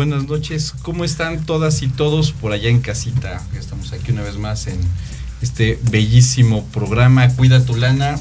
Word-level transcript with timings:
Buenas 0.00 0.28
noches. 0.28 0.72
¿Cómo 0.80 1.04
están 1.04 1.44
todas 1.44 1.82
y 1.82 1.88
todos 1.88 2.32
por 2.32 2.52
allá 2.52 2.70
en 2.70 2.80
casita? 2.80 3.42
Estamos 3.58 3.92
aquí 3.92 4.12
una 4.12 4.22
vez 4.22 4.38
más 4.38 4.66
en 4.66 4.78
este 5.42 5.78
bellísimo 5.90 6.64
programa 6.72 7.28
Cuida 7.28 7.66
tu 7.66 7.76
lana. 7.76 8.18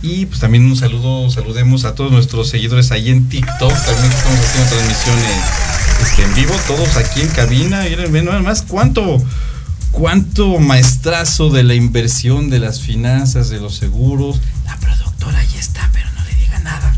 Y 0.00 0.24
pues 0.24 0.40
también 0.40 0.64
un 0.64 0.76
saludo, 0.76 1.28
saludemos 1.28 1.84
a 1.84 1.94
todos 1.94 2.10
nuestros 2.10 2.48
seguidores 2.48 2.90
ahí 2.90 3.10
en 3.10 3.28
TikTok. 3.28 3.70
También 3.70 4.12
estamos 4.12 4.40
haciendo 4.40 4.70
transmisiones 4.70 5.36
este, 6.00 6.22
en 6.22 6.34
vivo, 6.36 6.54
todos 6.66 6.96
aquí 6.96 7.20
en 7.20 7.28
cabina. 7.28 7.82
Miren, 7.82 8.24
nada 8.24 8.40
más 8.40 8.62
cuánto, 8.62 9.22
cuánto 9.90 10.58
maestrazo 10.58 11.50
de 11.50 11.64
la 11.64 11.74
inversión, 11.74 12.48
de 12.48 12.60
las 12.60 12.80
finanzas, 12.80 13.50
de 13.50 13.60
los 13.60 13.74
seguros. 13.74 14.40
La 14.64 14.78
productora 14.78 15.44
ya 15.52 15.60
está, 15.60 15.90
pero 15.92 16.08
no 16.12 16.24
le 16.24 16.34
diga 16.34 16.60
nada. 16.60 16.96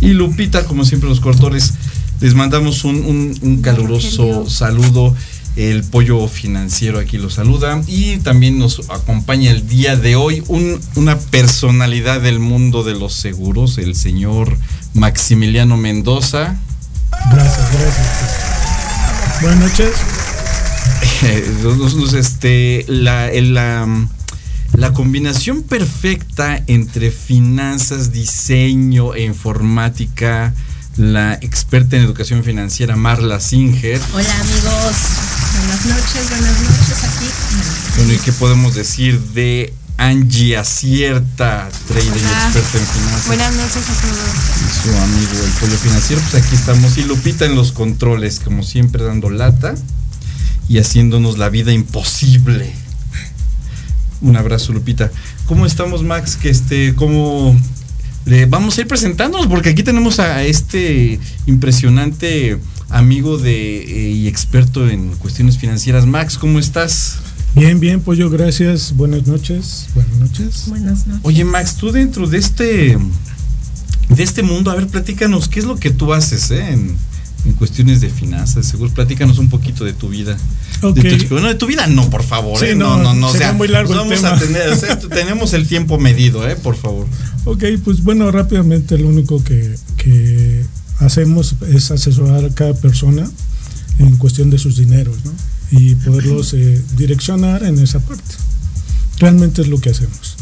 Y 0.00 0.10
Lupita, 0.10 0.66
como 0.66 0.84
siempre, 0.84 1.08
los 1.08 1.18
cortores. 1.18 1.74
Les 2.20 2.34
mandamos 2.34 2.84
un, 2.84 2.96
un- 2.96 3.38
un 3.42 3.62
caluroso 3.62 4.48
saludo. 4.48 5.14
El 5.56 5.82
pollo 5.82 6.28
financiero 6.28 7.00
aquí 7.00 7.18
lo 7.18 7.30
saluda. 7.30 7.82
Y 7.88 8.18
también 8.18 8.58
nos 8.58 8.88
acompaña 8.90 9.50
el 9.50 9.66
día 9.68 9.96
de 9.96 10.14
hoy 10.16 10.42
un- 10.48 10.80
una 10.94 11.18
personalidad 11.18 12.20
del 12.20 12.38
mundo 12.38 12.84
de 12.84 12.94
los 12.94 13.14
seguros, 13.14 13.78
el 13.78 13.94
señor 13.96 14.56
Maximiliano 14.94 15.76
Mendoza. 15.76 16.56
Gracias, 17.32 17.72
gracias. 17.72 19.40
Buenas 19.42 19.60
noches. 19.60 19.90
Este, 22.16 22.84
la, 22.88 23.30
la, 23.32 23.86
la 24.74 24.92
combinación 24.92 25.62
perfecta 25.62 26.62
entre 26.66 27.10
finanzas, 27.10 28.12
diseño 28.12 29.14
e 29.14 29.24
informática, 29.24 30.54
la 30.98 31.34
experta 31.34 31.96
en 31.96 32.02
educación 32.02 32.42
financiera 32.42 32.96
Marla 32.96 33.38
Singer. 33.38 34.00
Hola 34.12 34.40
amigos, 34.40 34.96
buenas 35.56 35.86
noches, 35.86 36.28
buenas 36.28 36.60
noches 36.60 37.04
aquí. 37.04 37.26
Bueno, 37.96 38.12
¿y 38.14 38.18
qué 38.18 38.32
podemos 38.32 38.74
decir 38.74 39.20
de 39.32 39.72
Angie 39.96 40.56
Acierta, 40.56 41.68
trader 41.86 42.04
y 42.04 42.18
Hola. 42.18 42.44
experta 42.44 42.78
en 42.78 42.86
finanzas? 42.86 43.26
Buenas 43.28 43.54
noches 43.54 43.76
a 43.88 44.00
todos. 44.02 44.28
Y 44.66 44.82
su 44.82 44.96
amigo 44.96 45.44
el 45.44 45.50
pollo 45.52 45.78
financiero, 45.78 46.22
pues 46.30 46.44
aquí 46.44 46.56
estamos. 46.56 46.98
Y 46.98 47.04
Lupita 47.04 47.44
en 47.44 47.54
los 47.54 47.70
controles, 47.70 48.40
como 48.40 48.64
siempre, 48.64 49.04
dando 49.04 49.30
lata 49.30 49.76
y 50.68 50.78
haciéndonos 50.78 51.38
la 51.38 51.48
vida 51.48 51.72
imposible. 51.72 52.72
Un 54.20 54.36
abrazo, 54.36 54.72
Lupita. 54.72 55.12
¿Cómo 55.46 55.64
estamos, 55.64 56.02
Max? 56.02 56.36
Que 56.36 56.50
este, 56.50 56.96
¿cómo 56.96 57.56
le 58.28 58.46
vamos 58.46 58.76
a 58.76 58.82
ir 58.82 58.86
presentándonos? 58.86 59.46
Porque 59.46 59.70
aquí 59.70 59.82
tenemos 59.82 60.20
a 60.20 60.44
este 60.44 61.18
impresionante 61.46 62.58
amigo 62.90 63.38
de 63.38 63.78
eh, 63.82 64.10
y 64.10 64.28
experto 64.28 64.88
en 64.88 65.08
cuestiones 65.16 65.58
financieras. 65.58 66.06
Max, 66.06 66.36
¿cómo 66.36 66.58
estás? 66.58 67.20
Bien, 67.54 67.80
bien, 67.80 68.00
Pollo, 68.00 68.28
gracias. 68.28 68.94
Buenas 68.94 69.26
noches. 69.26 69.88
Buenas 69.94 70.16
noches. 70.18 70.64
Buenas 70.68 71.06
noches. 71.06 71.24
Oye, 71.24 71.44
Max, 71.44 71.76
tú 71.76 71.90
dentro 71.90 72.26
de 72.26 72.38
este 72.38 72.98
de 74.10 74.22
este 74.22 74.42
mundo, 74.42 74.70
a 74.70 74.74
ver, 74.74 74.86
platícanos, 74.86 75.48
¿qué 75.48 75.60
es 75.60 75.66
lo 75.66 75.76
que 75.76 75.90
tú 75.90 76.12
haces 76.12 76.50
eh, 76.50 76.72
en, 76.72 76.96
en 77.44 77.52
cuestiones 77.52 78.00
de 78.00 78.10
finanzas? 78.10 78.66
Seguro, 78.66 78.92
platícanos 78.92 79.38
un 79.38 79.48
poquito 79.48 79.84
de 79.84 79.92
tu 79.92 80.08
vida. 80.08 80.36
Ok. 80.82 80.96
De 80.96 81.16
tu, 81.16 81.28
bueno, 81.34 81.48
de 81.48 81.54
tu 81.54 81.66
vida 81.66 81.86
no, 81.86 82.08
por 82.10 82.22
favor. 82.22 82.58
Sí, 82.58 82.66
eh, 82.66 82.74
no, 82.74 82.96
no, 82.96 83.14
no, 83.14 83.14
no. 83.14 83.32
sea, 83.32 83.52
muy 83.52 83.68
largo 83.68 83.92
el 83.92 83.98
vamos 83.98 84.24
a 84.24 84.38
tema. 84.38 84.38
tener, 84.38 84.68
o 84.70 84.76
sea, 84.76 84.98
t- 84.98 85.08
tenemos 85.14 85.52
el 85.54 85.66
tiempo 85.66 85.98
medido, 85.98 86.48
eh, 86.48 86.56
por 86.56 86.76
favor. 86.76 87.06
Ok, 87.44 87.64
pues 87.84 88.02
bueno, 88.02 88.30
rápidamente 88.30 88.98
lo 88.98 89.08
único 89.08 89.42
que, 89.42 89.74
que 89.96 90.64
hacemos 90.98 91.54
es 91.72 91.90
asesorar 91.90 92.44
a 92.44 92.50
cada 92.50 92.74
persona 92.74 93.28
en 93.98 94.16
cuestión 94.16 94.50
de 94.50 94.58
sus 94.58 94.76
dineros, 94.76 95.16
¿no? 95.24 95.32
Y 95.70 95.94
poderlos 95.96 96.54
eh, 96.54 96.82
direccionar 96.96 97.62
en 97.64 97.78
esa 97.78 98.00
parte. 98.00 98.34
Realmente 99.18 99.62
es 99.62 99.68
lo 99.68 99.80
que 99.80 99.90
hacemos. 99.90 100.36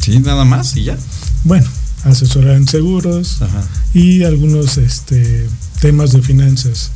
Sí, 0.00 0.18
nada 0.20 0.44
más 0.44 0.76
y 0.76 0.84
ya. 0.84 0.98
Bueno, 1.44 1.66
asesorar 2.04 2.56
en 2.56 2.68
seguros 2.68 3.42
Ajá. 3.42 3.62
y 3.92 4.24
algunos 4.24 4.76
este, 4.78 5.46
temas 5.80 6.12
de 6.12 6.22
finanzas. 6.22 6.90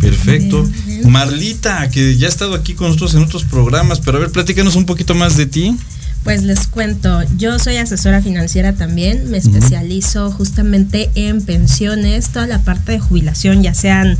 Perfecto. 0.00 0.68
Marlita, 1.04 1.88
que 1.90 2.16
ya 2.16 2.26
ha 2.26 2.30
estado 2.30 2.54
aquí 2.54 2.74
con 2.74 2.88
nosotros 2.88 3.14
en 3.14 3.22
otros 3.22 3.44
programas, 3.44 4.00
pero 4.00 4.18
a 4.18 4.20
ver, 4.20 4.30
platícanos 4.30 4.76
un 4.76 4.84
poquito 4.84 5.14
más 5.14 5.36
de 5.36 5.46
ti. 5.46 5.76
Pues 6.24 6.44
les 6.44 6.66
cuento, 6.68 7.20
yo 7.36 7.58
soy 7.58 7.78
asesora 7.78 8.22
financiera 8.22 8.74
también, 8.74 9.30
me 9.30 9.38
especializo 9.38 10.30
justamente 10.30 11.10
en 11.16 11.42
pensiones, 11.42 12.28
toda 12.28 12.46
la 12.46 12.60
parte 12.60 12.92
de 12.92 13.00
jubilación, 13.00 13.62
ya 13.62 13.74
sean 13.74 14.16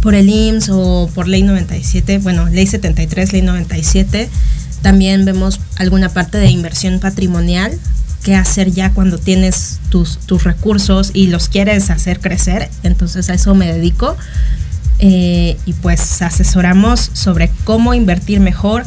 por 0.00 0.14
el 0.14 0.28
IMSS 0.28 0.70
o 0.70 1.10
por 1.14 1.28
ley 1.28 1.42
97, 1.42 2.18
bueno, 2.18 2.46
ley 2.46 2.66
73, 2.66 3.32
ley 3.32 3.42
97. 3.42 4.30
También 4.80 5.24
vemos 5.24 5.60
alguna 5.76 6.10
parte 6.10 6.38
de 6.38 6.50
inversión 6.50 7.00
patrimonial, 7.00 7.78
qué 8.24 8.34
hacer 8.34 8.72
ya 8.72 8.90
cuando 8.90 9.18
tienes 9.18 9.78
tus, 9.90 10.18
tus 10.18 10.42
recursos 10.42 11.10
y 11.14 11.28
los 11.28 11.48
quieres 11.48 11.90
hacer 11.90 12.20
crecer. 12.20 12.68
Entonces 12.82 13.30
a 13.30 13.34
eso 13.34 13.54
me 13.54 13.72
dedico. 13.72 14.16
Eh, 14.98 15.56
y 15.66 15.72
pues 15.74 16.22
asesoramos 16.22 17.10
sobre 17.12 17.50
cómo 17.64 17.94
invertir 17.94 18.40
mejor, 18.40 18.84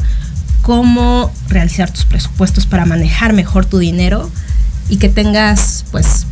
cómo 0.62 1.32
realizar 1.48 1.90
tus 1.90 2.04
presupuestos 2.04 2.66
para 2.66 2.84
manejar 2.84 3.32
mejor 3.32 3.64
tu 3.64 3.78
dinero 3.78 4.30
y 4.88 4.96
que 4.96 5.08
tengas 5.08 5.84
pues 5.92 6.26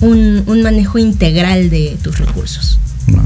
un, 0.00 0.42
un 0.46 0.62
manejo 0.62 0.98
integral 0.98 1.70
de 1.70 1.96
tus 2.02 2.18
recursos. 2.18 2.78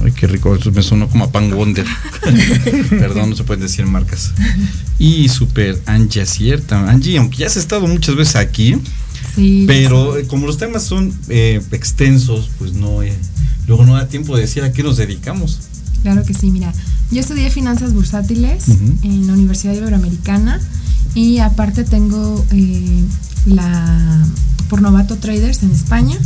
Ay, 0.04 0.12
qué 0.12 0.26
rico, 0.26 0.54
eso 0.54 0.70
me 0.70 0.82
sonó 0.82 1.08
como 1.08 1.24
a 1.24 1.32
Pan 1.32 1.50
Wonder. 1.50 1.86
Perdón, 2.90 3.30
no 3.30 3.36
se 3.36 3.44
pueden 3.44 3.62
decir 3.62 3.86
marcas. 3.86 4.32
Y 4.98 5.28
super 5.28 5.80
Angie 5.86 6.22
acierta. 6.22 6.88
Angie, 6.88 7.18
aunque 7.18 7.38
ya 7.38 7.46
has 7.46 7.56
estado 7.56 7.86
muchas 7.86 8.14
veces 8.14 8.36
aquí, 8.36 8.76
Sí. 9.36 9.64
pero 9.66 10.16
eh, 10.16 10.26
como 10.26 10.46
los 10.46 10.58
temas 10.58 10.82
son 10.82 11.12
eh, 11.28 11.60
extensos, 11.70 12.50
pues 12.58 12.72
no, 12.72 13.02
eh, 13.02 13.12
luego 13.68 13.84
no 13.84 13.94
da 13.94 14.08
tiempo 14.08 14.34
de 14.34 14.42
decir 14.42 14.64
a 14.64 14.72
qué 14.72 14.82
nos 14.82 14.96
dedicamos. 14.96 15.60
Claro 16.02 16.24
que 16.24 16.34
sí, 16.34 16.50
mira. 16.50 16.72
Yo 17.10 17.20
estudié 17.20 17.50
finanzas 17.50 17.92
bursátiles 17.92 18.68
en 19.02 19.26
la 19.26 19.32
Universidad 19.34 19.74
Iberoamericana 19.74 20.60
y 21.14 21.38
aparte 21.38 21.84
tengo 21.84 22.44
eh, 22.50 23.04
la 23.46 24.26
por 24.68 24.82
Novato 24.82 25.16
Traders 25.16 25.62
en 25.62 25.70
España 25.70 26.18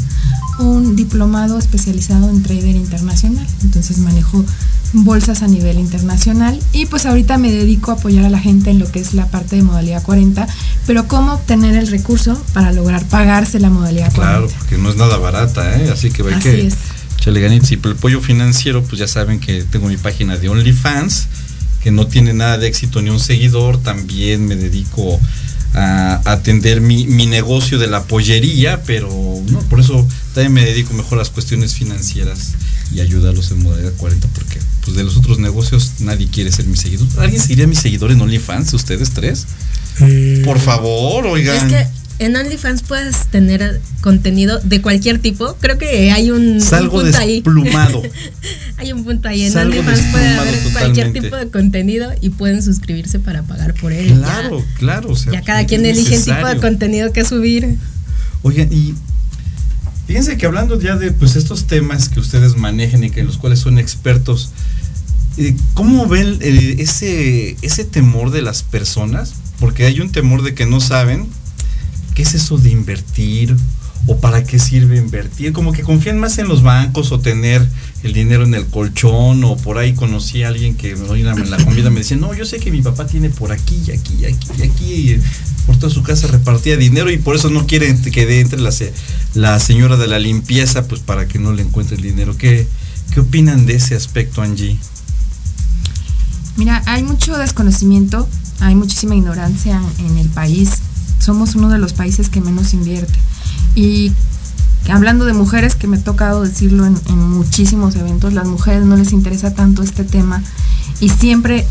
un 0.63 0.97
diplomado 0.97 1.59
especializado 1.59 2.29
en 2.29 2.43
trader 2.43 2.77
internacional. 2.77 3.47
Entonces 3.63 3.99
manejo 3.99 4.45
bolsas 4.93 5.43
a 5.43 5.47
nivel 5.47 5.79
internacional 5.79 6.59
y 6.73 6.87
pues 6.87 7.07
ahorita 7.07 7.39
me 7.39 7.53
dedico 7.53 7.93
a 7.93 7.95
apoyar 7.95 8.25
a 8.25 8.31
la 8.31 8.41
gente 8.41 8.71
en 8.71 8.79
lo 8.81 8.91
que 8.91 8.99
es 9.01 9.15
la 9.15 9.27
parte 9.27 9.57
de 9.57 9.63
modalidad 9.63 10.03
40, 10.03 10.49
pero 10.87 11.07
cómo 11.07 11.35
obtener 11.35 11.77
el 11.77 11.87
recurso 11.87 12.43
para 12.53 12.73
lograr 12.73 13.05
pagarse 13.07 13.61
la 13.61 13.71
modalidad 13.71 14.13
40. 14.13 14.21
Claro, 14.39 14.49
porque 14.59 14.79
no 14.79 14.91
es 14.91 14.97
nada 14.97 15.17
barata, 15.19 15.79
¿eh? 15.79 15.91
Así 15.93 16.11
que 16.11 16.23
Así 16.23 16.41
que 16.43 16.67
es. 16.67 16.75
echarle 17.19 17.41
ganitas. 17.41 17.71
Y 17.73 17.77
por 17.77 17.93
el 17.93 17.97
pollo 17.97 18.21
financiero, 18.21 18.83
pues 18.83 18.99
ya 18.99 19.07
saben 19.07 19.39
que 19.39 19.63
tengo 19.63 19.87
mi 19.89 19.97
página 19.97 20.37
de 20.37 20.49
OnlyFans, 20.49 21.29
que 21.83 21.91
no 21.93 22.07
tiene 22.09 22.35
nada 22.35 22.59
de 22.59 22.67
éxito 22.67 23.01
ni 23.01 23.11
un 23.11 23.21
seguidor. 23.21 23.79
También 23.79 24.47
me 24.47 24.57
dedico 24.57 25.21
a 25.75 26.21
atender 26.25 26.81
mi, 26.81 27.07
mi 27.07 27.27
negocio 27.27 27.79
de 27.79 27.87
la 27.87 28.03
pollería, 28.05 28.83
pero 28.85 29.09
no, 29.51 29.61
por 29.61 29.81
eso 29.81 30.07
también 30.35 30.53
me 30.53 30.65
dedico 30.65 30.95
mejor 30.95 31.19
a 31.19 31.23
las 31.23 31.31
cuestiones 31.31 31.75
financieras 31.75 32.55
y 32.93 33.01
ayudarlos 33.01 33.51
en 33.53 33.63
modalidad 33.63 33.93
40, 33.97 34.29
porque 34.35 34.59
pues 34.85 34.97
de 34.97 35.05
los 35.05 35.17
otros 35.17 35.39
negocios 35.39 35.93
nadie 36.01 36.29
quiere 36.29 36.51
ser 36.51 36.67
mi 36.67 36.77
seguidor. 36.77 37.07
¿Alguien 37.19 37.41
sería 37.41 37.67
mi 37.67 37.77
seguidor 37.77 38.11
en 38.11 38.21
OnlyFans, 38.21 38.73
ustedes 38.75 39.11
tres? 39.11 39.47
Eh, 40.01 40.43
Por 40.45 40.59
favor, 40.59 41.27
oigan. 41.27 41.71
Es 41.71 41.73
que 41.73 42.00
en 42.21 42.37
OnlyFans 42.37 42.83
puedes 42.83 43.27
tener 43.29 43.81
contenido 44.03 44.61
de 44.61 44.83
cualquier 44.83 45.19
tipo. 45.19 45.57
Creo 45.59 45.79
que 45.79 46.13
hay 46.13 46.31
un, 46.31 46.47
un 46.53 46.61
Salgo 46.61 47.01
punto 47.01 47.17
ahí. 47.19 47.37
desplumado. 47.37 48.03
hay 48.77 48.93
un 48.93 49.05
punto 49.05 49.27
ahí. 49.29 49.43
En 49.47 49.53
Salgo 49.53 49.71
OnlyFans 49.81 50.01
puede 50.13 50.29
haber 50.39 50.55
cualquier 50.73 51.13
tipo 51.15 51.35
de 51.37 51.49
contenido 51.49 52.13
y 52.21 52.29
pueden 52.31 52.63
suscribirse 52.63 53.19
para 53.21 53.43
pagar 53.43 53.73
por 53.75 53.93
él. 53.93 54.13
Claro, 54.19 54.59
Ya- 54.61 54.75
claro. 54.79 55.11
o 55.11 55.17
sea, 55.17 55.33
Ya, 55.33 55.43
cada 55.43 55.65
quien 55.65 55.87
elige 55.87 56.15
el 56.15 56.23
tipo 56.25 56.47
de 56.47 56.59
contenido 56.59 57.11
que 57.13 57.25
subir. 57.25 57.77
Oigan, 58.43 58.71
y 58.71 58.95
fíjense 60.07 60.37
que 60.37 60.45
hablando 60.45 60.79
ya 60.79 60.97
de 60.97 61.13
pues 61.13 61.37
estos 61.37 61.67
temas 61.67 62.11
que 62.11 62.21
ustedes 62.21 62.57
manejan 62.57 63.03
y 63.03 63.11
que 63.11 63.21
en 63.21 63.27
los 63.27 63.39
cuales 63.39 63.61
son 63.61 63.79
expertos, 63.79 64.51
eh, 65.39 65.57
¿cómo 65.73 66.07
ven 66.07 66.37
eh, 66.43 66.77
ese, 66.81 67.57
ese 67.63 67.85
temor 67.87 68.31
de 68.31 68.43
las 68.43 68.63
personas? 68.63 69.33
Porque 69.59 69.87
hay 69.87 70.01
un 70.01 70.11
temor 70.13 70.43
de 70.43 70.55
que 70.55 70.67
no 70.67 70.81
saben 70.81 71.27
qué 72.15 72.23
es 72.23 72.35
eso 72.35 72.59
de 72.59 72.71
invertir 72.71 73.57
o 74.07 74.17
para 74.19 74.45
qué 74.45 74.59
sirve 74.59 74.97
invertir, 74.97 75.53
como 75.53 75.73
que 75.73 75.83
confían 75.83 76.19
más 76.19 76.39
en 76.39 76.49
los 76.49 76.63
bancos 76.63 77.13
o 77.13 77.21
tener 77.21 77.67
el 78.03 78.13
dinero 78.13 78.45
en 78.45 78.55
el 78.55 78.67
colchón 78.67 79.45
o 79.45 79.57
por 79.57 79.79
ahí 79.79 79.93
conocí 79.93 80.43
a 80.43 80.49
alguien 80.49 80.75
que 80.75 80.97
la 80.97 81.59
comida 81.59 81.91
me 81.91 82.01
decía, 82.01 82.17
no, 82.17 82.35
yo 82.35 82.45
sé 82.45 82.59
que 82.59 82.71
mi 82.71 82.83
papá 82.83 83.07
tiene 83.07 83.31
por 83.31 83.53
aquí 83.53 83.81
y 83.87 83.91
aquí 83.93 84.15
y 84.21 84.25
aquí 84.25 84.49
y 84.59 84.63
aquí 84.63 84.95
y 84.95 85.21
por 85.67 85.77
toda 85.77 85.93
su 85.93 86.03
casa 86.03 86.27
repartía 86.27 86.77
dinero 86.77 87.11
y 87.11 87.19
por 87.19 87.37
eso 87.37 87.51
no 87.51 87.67
quiere 87.67 87.95
que 87.97 88.27
de 88.27 88.41
entre 88.41 88.61
la, 88.61 88.71
la 89.35 89.61
señora 89.61 89.97
de 89.97 90.07
la 90.07 90.19
limpieza, 90.19 90.89
pues 90.89 91.01
para 91.01 91.29
que 91.29 91.39
no 91.39 91.53
le 91.53 91.63
encuentre 91.63 91.97
el 91.97 92.03
dinero. 92.03 92.37
¿Qué, 92.37 92.67
qué 93.13 93.21
opinan 93.21 93.67
de 93.67 93.75
ese 93.75 93.95
aspecto, 93.95 94.43
Angie? 94.43 94.79
Mira, 96.57 96.83
hay 96.87 97.03
mucho 97.03 97.39
desconocimiento, 97.39 98.29
hay 98.61 98.75
muchísima 98.75 99.15
ignorancia 99.15 99.81
en 99.99 100.19
el 100.19 100.29
país. 100.29 100.71
Somos 101.21 101.55
uno 101.55 101.69
de 101.69 101.79
los 101.79 101.93
países 101.93 102.29
que 102.29 102.41
menos 102.41 102.75
invierte. 102.75 103.19
Y 103.77 104.13
hablando 104.89 105.25
de 105.25 105.33
mujeres, 105.33 105.77
que 105.77 105.87
me 105.87 105.99
ha 105.99 106.03
tocado 106.03 106.43
decirlo 106.43 106.87
en, 106.87 106.99
muchísimos 107.19 107.95
eventos, 107.95 108.33
las 108.33 108.47
mujeres 108.47 108.85
no 108.85 108.97
les 108.97 109.13
interesa 109.13 109.55
tanto 109.55 109.83
este 109.83 110.05
tema 110.05 110.43
y 111.01 111.09
siempre 111.09 111.67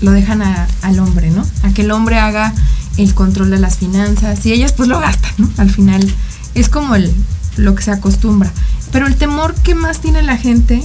lo 0.00 0.12
dejan 0.12 0.42
al 0.42 0.98
hombre, 1.00 1.30
¿no? 1.30 1.44
A 1.62 1.70
que 1.70 1.82
el 1.82 1.90
hombre 1.90 2.18
haga 2.18 2.54
el 2.96 3.14
control 3.14 3.50
de 3.50 3.58
las 3.58 3.78
finanzas 3.78 4.44
y 4.46 4.52
ellas 4.52 4.72
pues 4.72 4.88
lo 4.88 5.00
gastan, 5.00 5.32
¿no? 5.38 5.50
Al 5.56 5.70
final 5.70 6.08
es 6.54 6.68
como 6.68 6.94
el, 6.94 7.12
lo 7.56 7.74
que 7.74 7.82
se 7.82 7.90
acostumbra. 7.90 8.52
Pero 8.92 9.06
el 9.06 9.16
temor 9.16 9.54
que 9.54 9.74
más 9.74 10.00
tiene 10.00 10.22
la 10.22 10.36
gente 10.36 10.82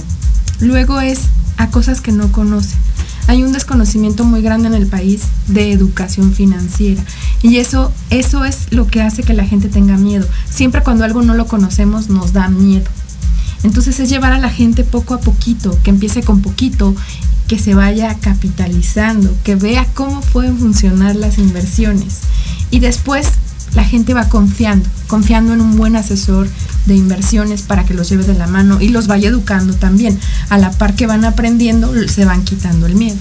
luego 0.60 1.00
es 1.00 1.20
a 1.56 1.68
cosas 1.68 2.00
que 2.00 2.12
no 2.12 2.32
conoce. 2.32 2.76
Hay 3.26 3.42
un 3.42 3.52
desconocimiento 3.52 4.24
muy 4.24 4.42
grande 4.42 4.68
en 4.68 4.74
el 4.74 4.86
país 4.86 5.22
de 5.48 5.72
educación 5.72 6.32
financiera 6.32 7.02
y 7.42 7.56
eso 7.56 7.92
eso 8.10 8.44
es 8.44 8.72
lo 8.72 8.86
que 8.86 9.02
hace 9.02 9.22
que 9.22 9.32
la 9.32 9.46
gente 9.46 9.68
tenga 9.68 9.96
miedo. 9.96 10.26
Siempre 10.50 10.82
cuando 10.82 11.04
algo 11.04 11.22
no 11.22 11.34
lo 11.34 11.46
conocemos 11.46 12.08
nos 12.08 12.32
da 12.32 12.48
miedo. 12.48 12.86
Entonces 13.62 13.98
es 13.98 14.10
llevar 14.10 14.32
a 14.32 14.38
la 14.38 14.50
gente 14.50 14.84
poco 14.84 15.14
a 15.14 15.20
poquito, 15.20 15.76
que 15.82 15.90
empiece 15.90 16.22
con 16.22 16.42
poquito, 16.42 16.94
que 17.48 17.58
se 17.58 17.74
vaya 17.74 18.14
capitalizando, 18.20 19.34
que 19.42 19.56
vea 19.56 19.86
cómo 19.94 20.20
pueden 20.20 20.58
funcionar 20.58 21.16
las 21.16 21.38
inversiones. 21.38 22.20
Y 22.70 22.80
después 22.80 23.28
la 23.74 23.84
gente 23.84 24.14
va 24.14 24.28
confiando, 24.28 24.88
confiando 25.06 25.54
en 25.54 25.62
un 25.62 25.76
buen 25.76 25.96
asesor 25.96 26.46
de 26.86 26.94
inversiones 26.94 27.62
para 27.62 27.84
que 27.84 27.94
los 27.94 28.08
lleve 28.10 28.24
de 28.24 28.34
la 28.34 28.46
mano 28.46 28.80
y 28.80 28.88
los 28.88 29.06
vaya 29.06 29.28
educando 29.28 29.74
también. 29.74 30.18
A 30.48 30.58
la 30.58 30.70
par 30.70 30.94
que 30.94 31.06
van 31.06 31.24
aprendiendo, 31.24 31.92
se 32.08 32.24
van 32.24 32.44
quitando 32.44 32.86
el 32.86 32.94
miedo. 32.94 33.16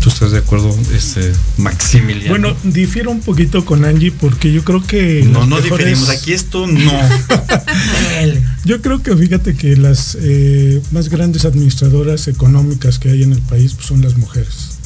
¿Tú 0.00 0.10
estás 0.10 0.30
de 0.30 0.38
acuerdo, 0.38 0.72
este, 0.94 1.32
Maximiliano? 1.56 2.28
Bueno, 2.30 2.56
difiero 2.62 3.10
un 3.10 3.18
poquito 3.20 3.64
con 3.64 3.84
Angie 3.84 4.12
porque 4.12 4.52
yo 4.52 4.62
creo 4.62 4.80
que. 4.86 5.24
no, 5.28 5.46
no 5.46 5.56
mejores- 5.56 5.86
diferimos. 5.86 6.08
Aquí 6.10 6.32
esto 6.32 6.66
no. 6.68 6.92
Yo 8.64 8.82
creo 8.82 9.02
que 9.02 9.16
fíjate 9.16 9.54
que 9.54 9.76
las 9.76 10.16
eh, 10.20 10.80
más 10.90 11.08
grandes 11.08 11.44
administradoras 11.44 12.26
económicas 12.28 12.98
que 12.98 13.10
hay 13.10 13.22
en 13.22 13.32
el 13.32 13.40
país 13.40 13.74
pues, 13.74 13.86
son 13.86 14.02
las 14.02 14.16
mujeres, 14.16 14.78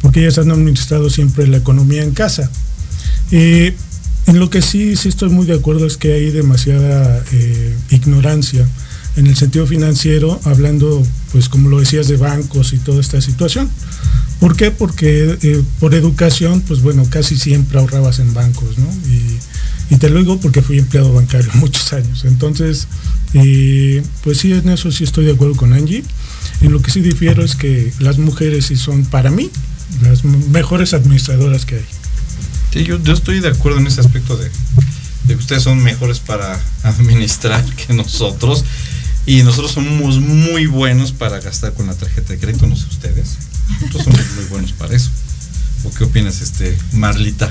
porque 0.00 0.20
ellas 0.20 0.38
han 0.38 0.50
administrado 0.50 1.10
siempre 1.10 1.46
la 1.46 1.58
economía 1.58 2.02
en 2.02 2.12
casa. 2.12 2.50
Eh, 3.30 3.74
en 4.26 4.40
lo 4.40 4.50
que 4.50 4.62
sí, 4.62 4.96
sí 4.96 5.08
estoy 5.08 5.30
muy 5.30 5.46
de 5.46 5.54
acuerdo 5.54 5.86
es 5.86 5.96
que 5.96 6.12
hay 6.12 6.30
demasiada 6.30 7.24
eh, 7.32 7.76
ignorancia 7.90 8.66
en 9.16 9.26
el 9.26 9.36
sentido 9.36 9.66
financiero, 9.66 10.38
hablando, 10.44 11.02
pues 11.32 11.48
como 11.48 11.70
lo 11.70 11.80
decías, 11.80 12.06
de 12.06 12.16
bancos 12.16 12.72
y 12.72 12.78
toda 12.78 13.00
esta 13.00 13.20
situación. 13.20 13.70
¿Por 14.40 14.56
qué? 14.56 14.70
Porque 14.70 15.38
eh, 15.40 15.62
por 15.80 15.94
educación, 15.94 16.60
pues 16.60 16.82
bueno, 16.82 17.06
casi 17.08 17.36
siempre 17.36 17.78
ahorrabas 17.78 18.18
en 18.18 18.34
bancos, 18.34 18.76
¿no? 18.78 18.86
Y, 19.10 19.38
te 19.98 20.10
lo 20.10 20.18
digo 20.18 20.38
porque 20.40 20.60
fui 20.60 20.78
empleado 20.78 21.12
bancario 21.12 21.50
muchos 21.54 21.92
años. 21.92 22.24
Entonces, 22.24 22.88
eh, 23.32 24.02
pues 24.22 24.38
sí, 24.38 24.52
en 24.52 24.68
eso 24.68 24.92
sí 24.92 25.04
estoy 25.04 25.24
de 25.24 25.32
acuerdo 25.32 25.54
con 25.56 25.72
Angie. 25.72 26.04
En 26.60 26.72
lo 26.72 26.82
que 26.82 26.90
sí 26.90 27.00
difiero 27.00 27.42
es 27.42 27.54
que 27.54 27.92
las 28.00 28.18
mujeres 28.18 28.66
sí 28.66 28.76
son, 28.76 29.04
para 29.04 29.30
mí, 29.30 29.50
las 30.02 30.24
mejores 30.24 30.92
administradoras 30.92 31.64
que 31.64 31.76
hay. 31.76 31.84
Sí, 32.72 32.84
yo, 32.84 33.02
yo 33.02 33.12
estoy 33.12 33.40
de 33.40 33.48
acuerdo 33.48 33.78
en 33.78 33.86
ese 33.86 34.00
aspecto 34.00 34.36
de, 34.36 34.50
que 35.26 35.34
ustedes 35.34 35.62
son 35.62 35.82
mejores 35.82 36.20
para 36.20 36.60
administrar 36.82 37.64
que 37.64 37.94
nosotros. 37.94 38.64
Y 39.26 39.42
nosotros 39.42 39.72
somos 39.72 40.20
muy 40.20 40.66
buenos 40.66 41.10
para 41.10 41.40
gastar 41.40 41.72
con 41.72 41.88
la 41.88 41.94
tarjeta 41.94 42.32
de 42.32 42.38
crédito, 42.38 42.66
no 42.66 42.76
sé 42.76 42.86
ustedes. 42.88 43.36
Nosotros 43.80 44.04
somos 44.04 44.20
muy 44.36 44.44
buenos 44.44 44.72
para 44.72 44.94
eso. 44.94 45.10
¿O 45.84 45.90
qué 45.90 46.04
opinas, 46.04 46.40
este, 46.40 46.78
Marlita? 46.92 47.50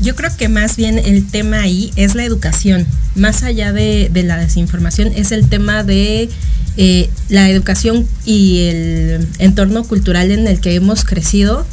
Yo 0.00 0.16
creo 0.16 0.36
que 0.36 0.48
más 0.48 0.76
bien 0.76 0.98
el 0.98 1.24
tema 1.26 1.60
ahí 1.60 1.92
es 1.94 2.16
la 2.16 2.24
educación. 2.24 2.84
Más 3.14 3.44
allá 3.44 3.72
de, 3.72 4.10
de 4.12 4.24
la 4.24 4.38
desinformación, 4.38 5.12
es 5.14 5.30
el 5.30 5.48
tema 5.48 5.84
de 5.84 6.28
eh, 6.76 7.08
la 7.28 7.48
educación 7.48 8.08
y 8.24 8.66
el 8.66 9.28
entorno 9.38 9.84
cultural 9.84 10.32
en 10.32 10.48
el 10.48 10.60
que 10.60 10.74
hemos 10.74 11.04
crecido. 11.04 11.64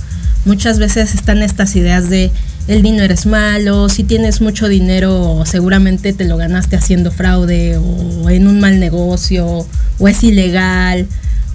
Muchas 0.45 0.77
veces 0.77 1.15
están 1.15 1.41
estas 1.41 1.75
ideas 1.75 2.09
de 2.09 2.31
el 2.67 2.81
dinero 2.81 3.13
es 3.13 3.25
malo, 3.25 3.89
si 3.89 4.03
tienes 4.03 4.41
mucho 4.41 4.67
dinero 4.67 5.43
seguramente 5.45 6.13
te 6.13 6.25
lo 6.25 6.37
ganaste 6.37 6.75
haciendo 6.75 7.11
fraude 7.11 7.77
o 7.77 8.29
en 8.29 8.47
un 8.47 8.59
mal 8.59 8.79
negocio 8.79 9.65
o 9.99 10.07
es 10.07 10.23
ilegal 10.23 11.07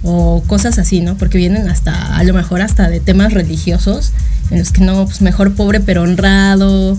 o 0.03 0.43
cosas 0.47 0.77
así, 0.79 1.01
¿no? 1.01 1.17
Porque 1.17 1.37
vienen 1.37 1.69
hasta, 1.69 2.15
a 2.15 2.23
lo 2.23 2.33
mejor 2.33 2.61
hasta 2.61 2.89
de 2.89 2.99
temas 2.99 3.33
religiosos, 3.33 4.13
en 4.51 4.59
los 4.59 4.71
que 4.71 4.81
no, 4.81 5.05
pues 5.05 5.21
mejor 5.21 5.55
pobre 5.55 5.79
pero 5.79 6.03
honrado, 6.03 6.97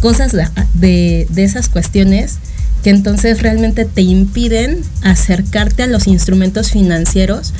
cosas 0.00 0.32
de, 0.74 1.26
esas 1.36 1.68
cuestiones 1.68 2.38
que 2.82 2.90
entonces 2.90 3.42
realmente 3.42 3.84
te 3.84 4.02
impiden 4.02 4.80
acercarte 5.02 5.82
a 5.82 5.86
los 5.86 6.06
instrumentos 6.06 6.70
financieros 6.70 7.52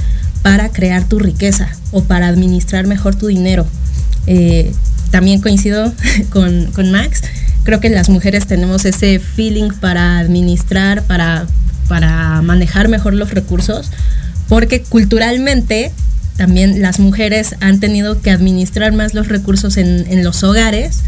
para 0.43 0.69
crear 0.69 1.09
tu 1.09 1.19
riqueza 1.19 1.69
o 1.91 2.05
para 2.05 2.29
administrar 2.29 2.87
mejor 2.87 3.17
tu 3.17 3.27
dinero. 3.27 3.67
Eh, 4.29 4.73
también 5.17 5.41
coincido 5.41 5.95
con, 6.31 6.67
con 6.73 6.93
Max, 6.93 7.23
creo 7.65 7.81
que 7.81 7.89
las 7.89 8.11
mujeres 8.11 8.47
tenemos 8.47 8.85
ese 8.85 9.19
feeling 9.19 9.71
para 9.81 10.19
administrar, 10.19 11.05
para, 11.05 11.47
para 11.89 12.43
manejar 12.43 12.89
mejor 12.89 13.15
los 13.15 13.31
recursos, 13.31 13.91
porque 14.47 14.83
culturalmente 14.83 15.91
también 16.37 16.83
las 16.83 17.01
mujeres 17.01 17.57
han 17.61 17.81
tenido 17.81 18.21
que 18.21 18.31
administrar 18.31 18.93
más 18.93 19.15
los 19.15 19.29
recursos 19.29 19.79
en, 19.79 20.05
en, 20.11 20.23
los 20.23 20.45
hogares 20.45 21.01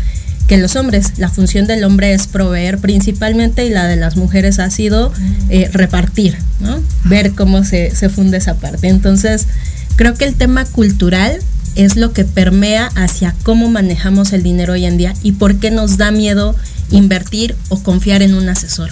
que 0.46 0.56
los 0.56 0.74
hombres. 0.76 1.18
La 1.18 1.28
función 1.28 1.66
del 1.66 1.84
hombre 1.84 2.14
es 2.14 2.28
proveer 2.28 2.78
principalmente 2.78 3.66
y 3.66 3.68
la 3.68 3.86
de 3.88 3.96
las 3.96 4.16
mujeres 4.16 4.58
ha 4.58 4.70
sido 4.70 5.12
eh, 5.50 5.68
repartir, 5.70 6.38
¿no? 6.60 6.80
ver 7.04 7.32
cómo 7.32 7.62
se, 7.62 7.94
se 7.94 8.08
funde 8.08 8.38
esa 8.38 8.54
parte. 8.54 8.88
Entonces, 8.88 9.48
creo 9.96 10.14
que 10.14 10.24
el 10.24 10.34
tema 10.34 10.64
cultural 10.64 11.40
es 11.78 11.96
lo 11.96 12.12
que 12.12 12.24
permea 12.24 12.86
hacia 12.96 13.34
cómo 13.44 13.70
manejamos 13.70 14.32
el 14.32 14.42
dinero 14.42 14.72
hoy 14.72 14.84
en 14.84 14.98
día 14.98 15.14
y 15.22 15.32
por 15.32 15.56
qué 15.56 15.70
nos 15.70 15.96
da 15.96 16.10
miedo 16.10 16.56
invertir 16.90 17.54
o 17.68 17.82
confiar 17.82 18.20
en 18.20 18.34
un 18.34 18.48
asesor. 18.48 18.90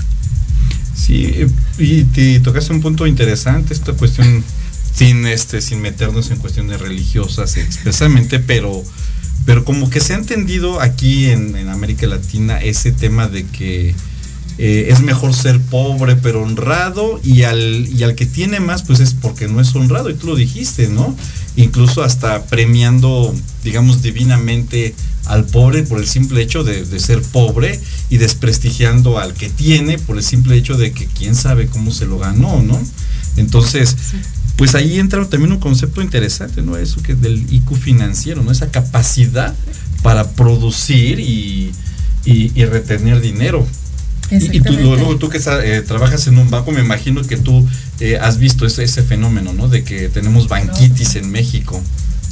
Sí, 0.95 1.47
y 1.79 2.05
te 2.05 2.41
tocaste 2.41 2.73
un 2.73 2.81
punto 2.81 3.07
interesante, 3.07 3.75
esta 3.75 3.93
cuestión 3.93 4.45
sin 4.95 5.27
este 5.27 5.61
sin 5.61 5.83
meternos 5.83 6.31
en 6.31 6.39
cuestiones 6.39 6.81
religiosas 6.81 7.57
expresamente, 7.57 8.39
pero 8.39 8.83
pero 9.45 9.65
como 9.65 9.91
que 9.91 10.01
se 10.01 10.15
ha 10.15 10.17
entendido 10.17 10.81
aquí 10.81 11.27
en 11.27 11.69
América 11.69 12.07
Latina 12.07 12.59
ese 12.59 12.93
tema 12.93 13.29
de 13.29 13.45
que 13.45 13.95
eh, 14.59 14.89
es 14.91 15.01
mejor 15.01 15.35
ser 15.35 15.61
pobre 15.61 16.17
pero 16.17 16.43
honrado 16.43 17.21
y 17.23 17.43
al, 17.43 17.89
y 17.89 18.03
al 18.03 18.15
que 18.15 18.27
tiene 18.27 18.61
más 18.61 18.83
pues 18.83 19.01
es 19.01 19.15
porque 19.15 19.49
no 19.49 19.61
es 19.61 19.75
honrado 19.75 20.11
y 20.11 20.15
tú 20.15 20.29
lo 20.29 20.37
dijiste, 20.37 20.89
¿no? 20.89 21.17
Incluso 21.57 22.03
hasta 22.03 22.45
premiando, 22.45 23.35
digamos, 23.65 24.03
divinamente 24.03 24.95
al 25.27 25.45
pobre 25.45 25.83
por 25.83 25.99
el 25.99 26.07
simple 26.07 26.41
hecho 26.43 26.65
de, 26.65 26.85
de, 26.85 27.01
ser 27.01 27.21
pobre 27.21 27.81
y 28.11 28.19
desprestigiando 28.19 29.19
al 29.19 29.35
que 29.35 29.49
tiene 29.49 29.99
por 29.99 30.17
el 30.17 30.23
simple 30.23 30.57
hecho 30.57 30.77
de 30.77 30.93
que 30.93 31.07
quién 31.07 31.35
sabe 31.35 31.67
cómo 31.67 31.91
se 31.91 32.07
lo 32.07 32.19
ganó, 32.19 32.63
¿no? 32.63 32.81
Entonces, 33.37 33.97
pues 34.57 34.75
ahí 34.75 34.99
entra 34.99 35.25
también 35.29 35.53
un 35.53 35.59
concepto 35.59 36.01
interesante, 36.01 36.63
¿no? 36.63 36.77
Eso 36.77 37.03
que 37.03 37.15
del 37.15 37.47
IQ 37.53 37.77
financiero, 37.77 38.43
¿no? 38.43 38.51
Esa 38.51 38.71
capacidad 38.71 39.55
para 40.03 40.31
producir 40.31 41.21
y, 41.21 41.73
y, 42.25 42.65
retener 42.65 43.21
dinero. 43.21 43.67
Y, 44.31 44.61
tú, 44.61 44.73
luego 44.73 45.17
tú 45.17 45.29
que 45.29 45.39
eh, 45.39 45.83
trabajas 45.83 46.27
en 46.27 46.39
un 46.39 46.51
banco, 46.51 46.73
me 46.73 46.81
imagino 46.81 47.23
que 47.23 47.37
tú 47.37 47.67
eh, 48.01 48.19
has 48.21 48.39
visto 48.39 48.67
ese, 48.67 48.85
ese 48.85 49.03
fenómeno, 49.03 49.53
¿no? 49.53 49.69
De 49.69 49.85
que 49.85 50.09
tenemos 50.09 50.49
banquitis 50.49 51.17
en 51.17 51.31
México. 51.31 51.81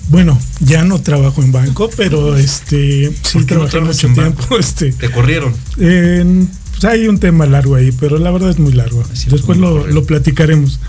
Bueno, 0.09 0.39
ya 0.61 0.85
no 0.85 1.01
trabajo 1.01 1.43
en 1.43 1.53
banco, 1.53 1.89
pero 1.97 2.37
este 2.37 3.13
sí 3.23 3.45
trabajé 3.45 3.81
mucho 3.81 4.09
tiempo. 4.13 4.57
Este, 4.59 4.93
¿Te 4.93 5.11
corrieron? 5.11 5.55
pues 5.77 6.85
hay 6.85 7.09
un 7.09 7.19
tema 7.19 7.47
largo 7.47 7.77
ahí, 7.77 7.93
pero 7.93 8.19
la 8.19 8.31
verdad 8.31 8.51
es 8.51 8.59
muy 8.59 8.73
largo. 8.73 9.03
Después 9.31 9.59
lo, 9.59 9.87
lo, 9.87 10.05
platicaremos. 10.05 10.81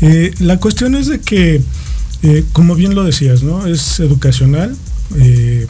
Eh, 0.00 0.32
la 0.40 0.58
cuestión 0.58 0.94
es 0.94 1.06
de 1.06 1.20
que, 1.20 1.62
eh, 2.22 2.44
como 2.52 2.74
bien 2.74 2.94
lo 2.94 3.04
decías, 3.04 3.42
¿no? 3.42 3.66
Es 3.66 4.00
educacional. 4.00 4.76
Eh, 5.18 5.66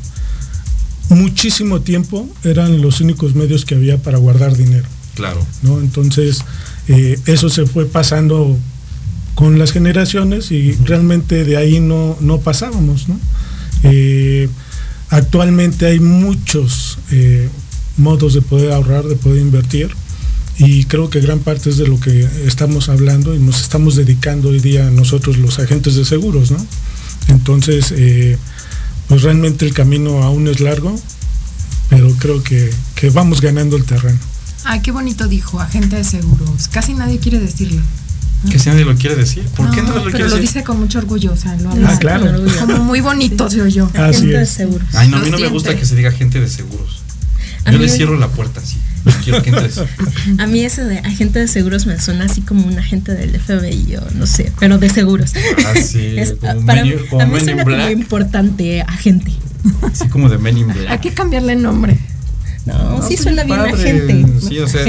muchísimo 1.09 1.81
tiempo 1.81 2.29
eran 2.45 2.81
los 2.81 3.01
únicos 3.01 3.35
medios 3.35 3.65
que 3.65 3.75
había 3.75 3.99
para 3.99 4.19
guardar 4.19 4.57
dinero. 4.57 4.87
Claro. 5.15 5.47
¿no? 5.63 5.81
Entonces, 5.81 6.45
eso 7.27 7.49
se 7.49 7.67
fue 7.67 7.87
pasando 7.87 8.57
con 9.35 9.59
las 9.59 9.73
generaciones 9.73 10.51
y 10.51 10.73
realmente 10.85 11.45
de 11.45 11.57
ahí 11.57 11.81
no, 11.81 12.17
no 12.21 12.41
pasábamos. 12.41 13.09
¿no? 13.09 13.19
actualmente 15.11 15.87
hay 15.87 16.01
muchos 16.01 16.99
modos 17.97 18.35
de 18.35 18.43
poder 18.43 18.73
ahorrar, 18.73 19.05
de 19.05 19.17
poder 19.17 19.41
invertir 19.41 19.91
y 20.59 20.85
creo 20.85 21.11
que 21.11 21.21
gran 21.21 21.41
parte 21.41 21.71
es 21.71 21.79
de 21.79 21.89
lo 21.89 21.99
que 21.99 22.29
estamos 22.47 22.89
hablando 22.89 23.35
y 23.35 23.39
nos 23.39 23.61
estamos 23.61 23.97
dedicando 23.97 24.51
hoy 24.51 24.61
día 24.61 24.91
nosotros 24.91 25.37
los 25.37 25.59
agentes 25.59 25.97
de 25.97 26.05
seguros, 26.05 26.53
¿no? 26.53 26.65
Entonces, 27.29 27.93
eh, 27.97 28.39
pues 29.09 29.23
realmente 29.23 29.65
el 29.65 29.75
camino 29.75 30.23
aún 30.23 30.49
es 30.49 30.61
largo, 30.61 30.99
pero 31.89 32.11
creo 32.15 32.43
que, 32.43 32.73
vamos 33.13 33.41
ganando 33.41 33.77
el 33.77 33.85
terreno. 33.85 34.19
Ay, 34.65 34.81
qué 34.81 34.91
bonito 34.91 35.29
dijo, 35.29 35.61
agente 35.61 35.97
de 35.97 36.05
seguros. 36.05 36.69
Casi 36.69 36.95
nadie 36.95 37.19
quiere 37.19 37.39
decirlo. 37.39 37.83
Que 38.51 38.59
si 38.59 38.69
nadie 38.69 38.85
lo 38.85 38.95
quiere 38.95 39.17
decir. 39.17 39.45
¿Por 39.57 39.71
qué 39.71 39.83
no 39.83 39.95
lo 39.95 40.11
pero 40.11 40.29
lo 40.29 40.37
dice 40.37 40.63
con 40.65 40.79
mucho 40.79 40.99
orgullo, 40.99 41.33
o 41.33 41.37
sea, 41.37 41.57
lo 41.57 41.71
habla 41.71 41.91
ah, 41.91 41.99
claro. 41.99 42.31
como 42.61 42.85
muy 42.85 43.01
bonito, 43.01 43.49
soy 43.51 43.71
yo. 43.73 43.91
Agente 43.95 44.39
de 44.39 44.47
seguros. 44.47 44.89
Ay, 44.95 45.09
no, 45.09 45.19
a 45.19 45.21
mí 45.21 45.31
no 45.31 45.39
me 45.39 45.49
gusta 45.49 45.77
que 45.77 45.85
se 45.85 45.97
diga 45.97 46.11
agente 46.11 46.41
de 46.41 46.49
seguros. 46.49 47.04
Yo 47.71 47.79
le 47.79 47.89
cierro 47.89 48.19
la 48.19 48.29
puerta 48.29 48.61
así. 48.61 48.79
Quiero 49.23 49.43
que 49.43 49.51
entres. 49.51 49.81
A 50.39 50.47
mí 50.47 50.65
ese 50.65 50.85
de 50.85 50.99
agente 50.99 51.39
de 51.39 51.49
seguros 51.49 51.87
me 51.87 52.01
suena 52.01 52.25
así 52.25 52.41
como 52.41 52.67
un 52.67 52.79
agente 52.79 53.13
del 53.15 53.39
FBI 53.39 53.97
o 53.97 54.11
no 54.15 54.27
sé, 54.27 54.53
pero 54.59 54.79
de 54.79 54.89
seguros. 54.89 55.33
Ah, 55.67 55.75
sí. 55.81 56.17
como 56.41 56.67
para 56.67 56.85
mí, 56.85 56.93
como 57.11 57.23
a 57.23 57.27
mí 57.27 57.41
suena 57.41 57.65
como 57.65 57.91
importante 57.91 58.83
agente. 58.83 59.33
Así 59.83 60.09
como 60.09 60.29
de 60.29 60.39
Men 60.39 60.59
in 60.59 60.67
Black. 60.69 60.91
Hay 60.91 60.99
que 60.99 61.13
cambiarle 61.13 61.55
el 61.55 61.63
nombre. 61.63 61.99
No, 62.67 63.03
sí 63.03 63.09
pues 63.09 63.21
suena 63.23 63.45
bien 63.45 63.61
agente. 63.61 64.27
Sí, 64.41 64.59
o 64.59 64.67
sea, 64.67 64.83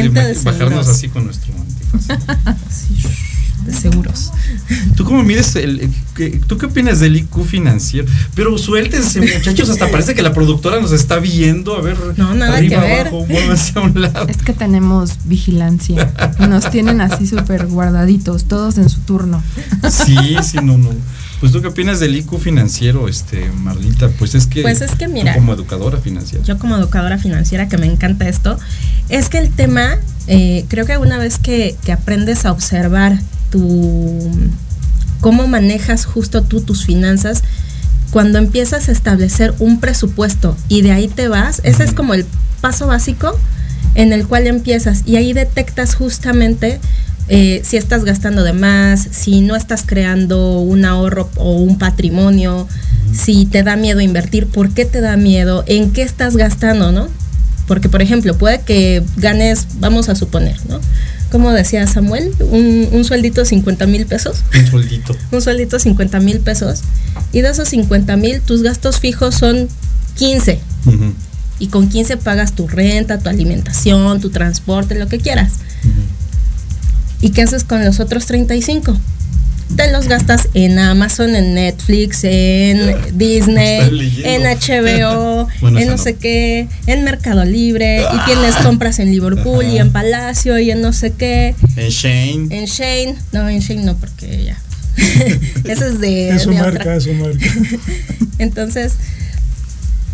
bajarnos 0.44 0.88
así 0.88 1.10
con 1.10 1.26
nuestro 1.26 1.54
antifaz. 1.54 2.56
sí 2.70 3.15
de 3.66 3.74
seguros. 3.74 4.32
¿Tú 4.96 5.04
cómo 5.04 5.24
mides 5.24 5.56
el, 5.56 5.90
tú 6.48 6.58
qué 6.58 6.68
opinas 6.68 7.00
del 7.00 7.16
IQ 7.18 7.44
financiero? 7.46 8.08
Pero 8.36 8.58
suéltense, 8.58 9.22
muchachos, 9.22 9.70
hasta 9.70 9.90
parece 9.90 10.16
que 10.16 10.22
la 10.22 10.34
productora 10.34 10.80
nos 10.80 10.92
está 10.92 11.20
viendo, 11.20 11.76
a 11.76 11.82
ver, 11.82 11.98
no, 12.18 12.34
nada 12.34 12.62
que 12.62 12.78
ver. 12.78 13.08
a 13.08 13.80
un 13.82 14.02
lado. 14.02 14.28
Es 14.28 14.38
que 14.38 14.54
tenemos 14.54 15.18
vigilancia 15.26 16.14
nos 16.48 16.70
tienen 16.70 17.02
así 17.02 17.28
súper 17.28 17.68
guardaditos, 17.68 18.46
todos 18.46 18.78
en 18.78 18.90
su 18.90 19.02
turno. 19.02 19.42
Sí, 19.90 20.18
sí, 20.44 20.58
no, 20.62 20.78
no. 20.78 20.90
Pues 21.40 21.52
tú 21.52 21.62
qué 21.62 21.68
opinas 21.68 22.00
del 22.00 22.16
IQ 22.16 22.40
financiero, 22.40 23.08
este, 23.08 23.50
Marlita? 23.52 24.10
Pues 24.10 24.36
es 24.36 24.48
que, 24.48 24.62
pues 24.62 24.82
es 24.82 24.96
que 24.96 25.08
mira, 25.08 25.36
como 25.36 25.54
educadora 25.54 26.00
financiera. 26.00 26.44
Yo 26.44 26.58
como 26.58 26.78
educadora 26.78 27.18
financiera, 27.18 27.68
que 27.68 27.78
me 27.78 27.86
encanta 27.86 28.28
esto, 28.28 28.58
es 29.10 29.30
que 29.30 29.38
el 29.38 29.50
tema, 29.50 29.98
eh, 30.28 30.66
creo 30.70 30.86
que 30.86 30.98
una 30.98 31.18
vez 31.18 31.38
que, 31.38 31.76
que 31.84 31.92
aprendes 31.92 32.46
a 32.46 32.52
observar 32.52 33.20
cómo 35.22 35.48
manejas 35.48 36.06
justo 36.06 36.44
tú 36.44 36.62
tus 36.62 36.86
finanzas, 36.86 37.44
cuando 38.12 38.38
empiezas 38.38 38.88
a 38.90 38.92
establecer 38.92 39.54
un 39.60 39.80
presupuesto 39.80 40.56
y 40.70 40.82
de 40.82 40.92
ahí 40.92 41.08
te 41.08 41.28
vas, 41.28 41.62
ese 41.64 41.84
es 41.84 41.94
como 41.94 42.14
el 42.14 42.26
paso 42.62 42.88
básico 42.88 43.38
en 43.96 44.14
el 44.14 44.28
cual 44.28 44.48
empiezas 44.48 45.04
y 45.06 45.16
ahí 45.18 45.34
detectas 45.34 45.96
justamente 45.96 46.80
eh, 47.28 47.62
si 47.64 47.78
estás 47.78 48.04
gastando 48.04 48.44
de 48.44 48.54
más, 48.54 49.08
si 49.12 49.42
no 49.42 49.56
estás 49.56 49.84
creando 49.86 50.60
un 50.60 50.86
ahorro 50.86 51.30
o 51.38 51.58
un 51.58 51.80
patrimonio, 51.80 52.68
si 53.14 53.48
te 53.48 53.64
da 53.64 53.76
miedo 53.76 54.00
invertir, 54.00 54.46
por 54.48 54.70
qué 54.70 54.86
te 54.86 55.02
da 55.02 55.18
miedo, 55.18 55.64
en 55.66 55.92
qué 55.92 56.04
estás 56.04 56.38
gastando, 56.38 56.92
¿no? 56.92 57.08
Porque, 57.68 57.90
por 57.90 58.04
ejemplo, 58.04 58.38
puede 58.38 58.62
que 58.62 59.04
ganes, 59.18 59.68
vamos 59.80 60.08
a 60.10 60.16
suponer, 60.16 60.58
¿no? 60.70 60.80
Como 61.36 61.52
decía 61.52 61.86
Samuel, 61.86 62.34
un, 62.40 62.88
un 62.94 63.04
sueldito 63.04 63.42
de 63.42 63.46
50 63.46 63.88
mil 63.88 64.06
pesos. 64.06 64.38
Un 64.58 64.68
sueldito. 64.68 65.18
un 65.34 65.42
sueldito 65.42 65.76
de 65.76 65.84
50 65.84 66.22
mil 66.22 66.40
pesos. 66.40 66.80
Y 67.34 67.42
de 67.42 67.50
esos 67.50 67.68
50 67.68 68.16
mil, 68.16 68.40
tus 68.40 68.62
gastos 68.62 69.02
fijos 69.02 69.36
son 69.36 69.68
15. 70.16 70.60
Y 71.60 71.68
con 71.68 71.90
15 71.90 72.16
pagas 72.16 72.54
tu 72.54 72.70
renta, 72.70 73.20
tu 73.20 73.28
alimentación, 73.28 74.22
tu 74.22 74.30
transporte, 74.30 74.96
lo 74.96 75.10
que 75.10 75.18
quieras. 75.18 75.56
¿Y 77.20 77.32
qué 77.32 77.42
haces 77.42 77.66
con 77.66 77.84
los 77.84 78.00
otros 78.00 78.28
35? 78.28 78.98
Te 79.76 79.92
los 79.92 80.08
gastas 80.08 80.48
en 80.54 80.80
Amazon, 80.80 81.36
en 81.36 81.54
Netflix, 81.54 82.24
en 82.24 82.96
Disney, 83.18 84.22
en 84.24 84.44
HBO, 84.44 85.48
en 85.78 85.88
no, 85.88 85.98
sé 85.98 86.16
qué, 86.16 86.68
en 86.88 87.04
Mercado 87.04 87.46
Libre, 87.46 88.02
y 88.02 88.26
tienes 88.26 88.56
compras 88.56 89.00
en 89.00 89.12
Liverpool 89.12 89.66
y 89.66 89.78
en 89.78 89.92
Palacio 89.92 90.58
y 90.60 90.72
en 90.72 90.82
no 90.82 90.94
sé 90.94 91.12
qué. 91.12 91.56
En 91.76 91.90
Shane. 91.90 92.48
En 92.50 92.66
Shane, 92.66 93.16
no, 93.32 93.50
en 93.50 93.60
Shane 93.60 93.84
no, 93.84 93.96
porque 93.98 94.46
ya. 94.46 94.58
Eso 95.66 95.86
es 95.86 96.00
de. 96.00 96.30
Es 96.30 96.44
su 96.44 96.54
marca, 96.54 96.96
es 96.96 97.04
su 97.04 97.14
marca. 97.14 97.46
Entonces, 98.40 98.94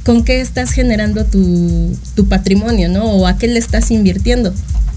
¿con 0.04 0.24
qué 0.24 0.42
estás 0.42 0.72
generando 0.72 1.26
tu, 1.26 1.98
tu 2.16 2.28
patrimonio, 2.28 2.90
no? 2.90 3.06
¿O 3.06 3.28
a 3.28 3.38
qué 3.38 3.48
le 3.48 3.60
estás 3.60 3.92
invirtiendo? 3.92 4.54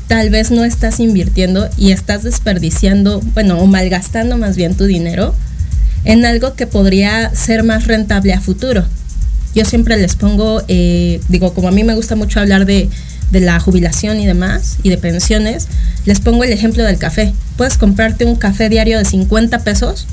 Tal 0.08 0.30
vez 0.30 0.50
no 0.50 0.64
estás 0.64 1.00
invirtiendo 1.00 1.68
y 1.76 1.92
estás 1.92 2.22
desperdiciando, 2.22 3.20
bueno, 3.34 3.58
o 3.58 3.66
malgastando 3.66 4.36
más 4.36 4.56
bien 4.56 4.74
tu 4.74 4.84
dinero 4.84 5.34
en 6.04 6.24
algo 6.26 6.54
que 6.54 6.66
podría 6.66 7.34
ser 7.34 7.62
más 7.62 7.86
rentable 7.86 8.32
a 8.32 8.40
futuro. 8.40 8.84
Yo 9.54 9.64
siempre 9.64 9.96
les 9.96 10.16
pongo, 10.16 10.62
eh, 10.68 11.20
digo, 11.28 11.54
como 11.54 11.68
a 11.68 11.70
mí 11.70 11.84
me 11.84 11.94
gusta 11.94 12.16
mucho 12.16 12.40
hablar 12.40 12.66
de, 12.66 12.90
de 13.30 13.40
la 13.40 13.58
jubilación 13.60 14.20
y 14.20 14.26
demás, 14.26 14.76
y 14.82 14.90
de 14.90 14.98
pensiones, 14.98 15.68
les 16.04 16.20
pongo 16.20 16.44
el 16.44 16.52
ejemplo 16.52 16.82
del 16.82 16.98
café. 16.98 17.32
Puedes 17.56 17.78
comprarte 17.78 18.24
un 18.24 18.36
café 18.36 18.68
diario 18.68 18.98
de 18.98 19.04
50 19.04 19.60
pesos 19.60 20.06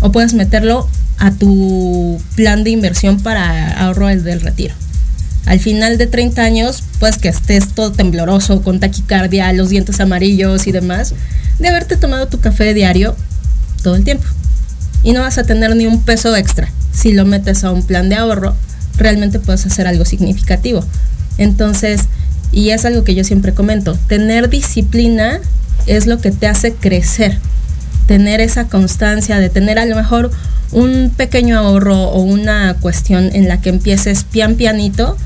o 0.00 0.12
puedes 0.12 0.34
meterlo 0.34 0.88
a 1.18 1.32
tu 1.32 2.20
plan 2.36 2.62
de 2.62 2.70
inversión 2.70 3.20
para 3.20 3.72
ahorro 3.80 4.08
del 4.08 4.40
retiro 4.42 4.74
al 5.46 5.60
final 5.60 5.96
de 5.96 6.06
30 6.06 6.42
años, 6.42 6.82
pues 6.98 7.18
que 7.18 7.28
estés 7.28 7.68
todo 7.68 7.92
tembloroso, 7.92 8.62
con 8.62 8.80
taquicardia, 8.80 9.52
los 9.52 9.70
dientes 9.70 10.00
amarillos 10.00 10.66
y 10.66 10.72
demás, 10.72 11.14
de 11.58 11.68
haberte 11.68 11.96
tomado 11.96 12.26
tu 12.26 12.40
café 12.40 12.74
diario 12.74 13.16
todo 13.82 13.94
el 13.94 14.04
tiempo. 14.04 14.26
Y 15.04 15.12
no 15.12 15.20
vas 15.20 15.38
a 15.38 15.44
tener 15.44 15.74
ni 15.76 15.86
un 15.86 16.02
peso 16.02 16.34
extra. 16.34 16.68
Si 16.92 17.12
lo 17.12 17.24
metes 17.24 17.62
a 17.62 17.70
un 17.70 17.84
plan 17.84 18.08
de 18.08 18.16
ahorro, 18.16 18.56
realmente 18.96 19.38
puedes 19.38 19.64
hacer 19.66 19.86
algo 19.86 20.04
significativo. 20.04 20.84
Entonces, 21.38 22.02
y 22.50 22.70
es 22.70 22.84
algo 22.84 23.04
que 23.04 23.14
yo 23.14 23.22
siempre 23.22 23.54
comento, 23.54 23.96
tener 24.08 24.48
disciplina 24.48 25.40
es 25.86 26.06
lo 26.06 26.18
que 26.18 26.32
te 26.32 26.48
hace 26.48 26.72
crecer. 26.72 27.38
Tener 28.06 28.40
esa 28.40 28.66
constancia 28.68 29.38
de 29.38 29.48
tener 29.48 29.78
a 29.78 29.86
lo 29.86 29.94
mejor 29.94 30.30
un 30.72 31.12
pequeño 31.16 31.58
ahorro 31.58 32.08
o 32.08 32.20
una 32.22 32.74
cuestión 32.80 33.30
en 33.32 33.48
la 33.48 33.60
que 33.60 33.68
empieces 33.68 34.24
pian 34.24 34.56
pianito, 34.56 35.16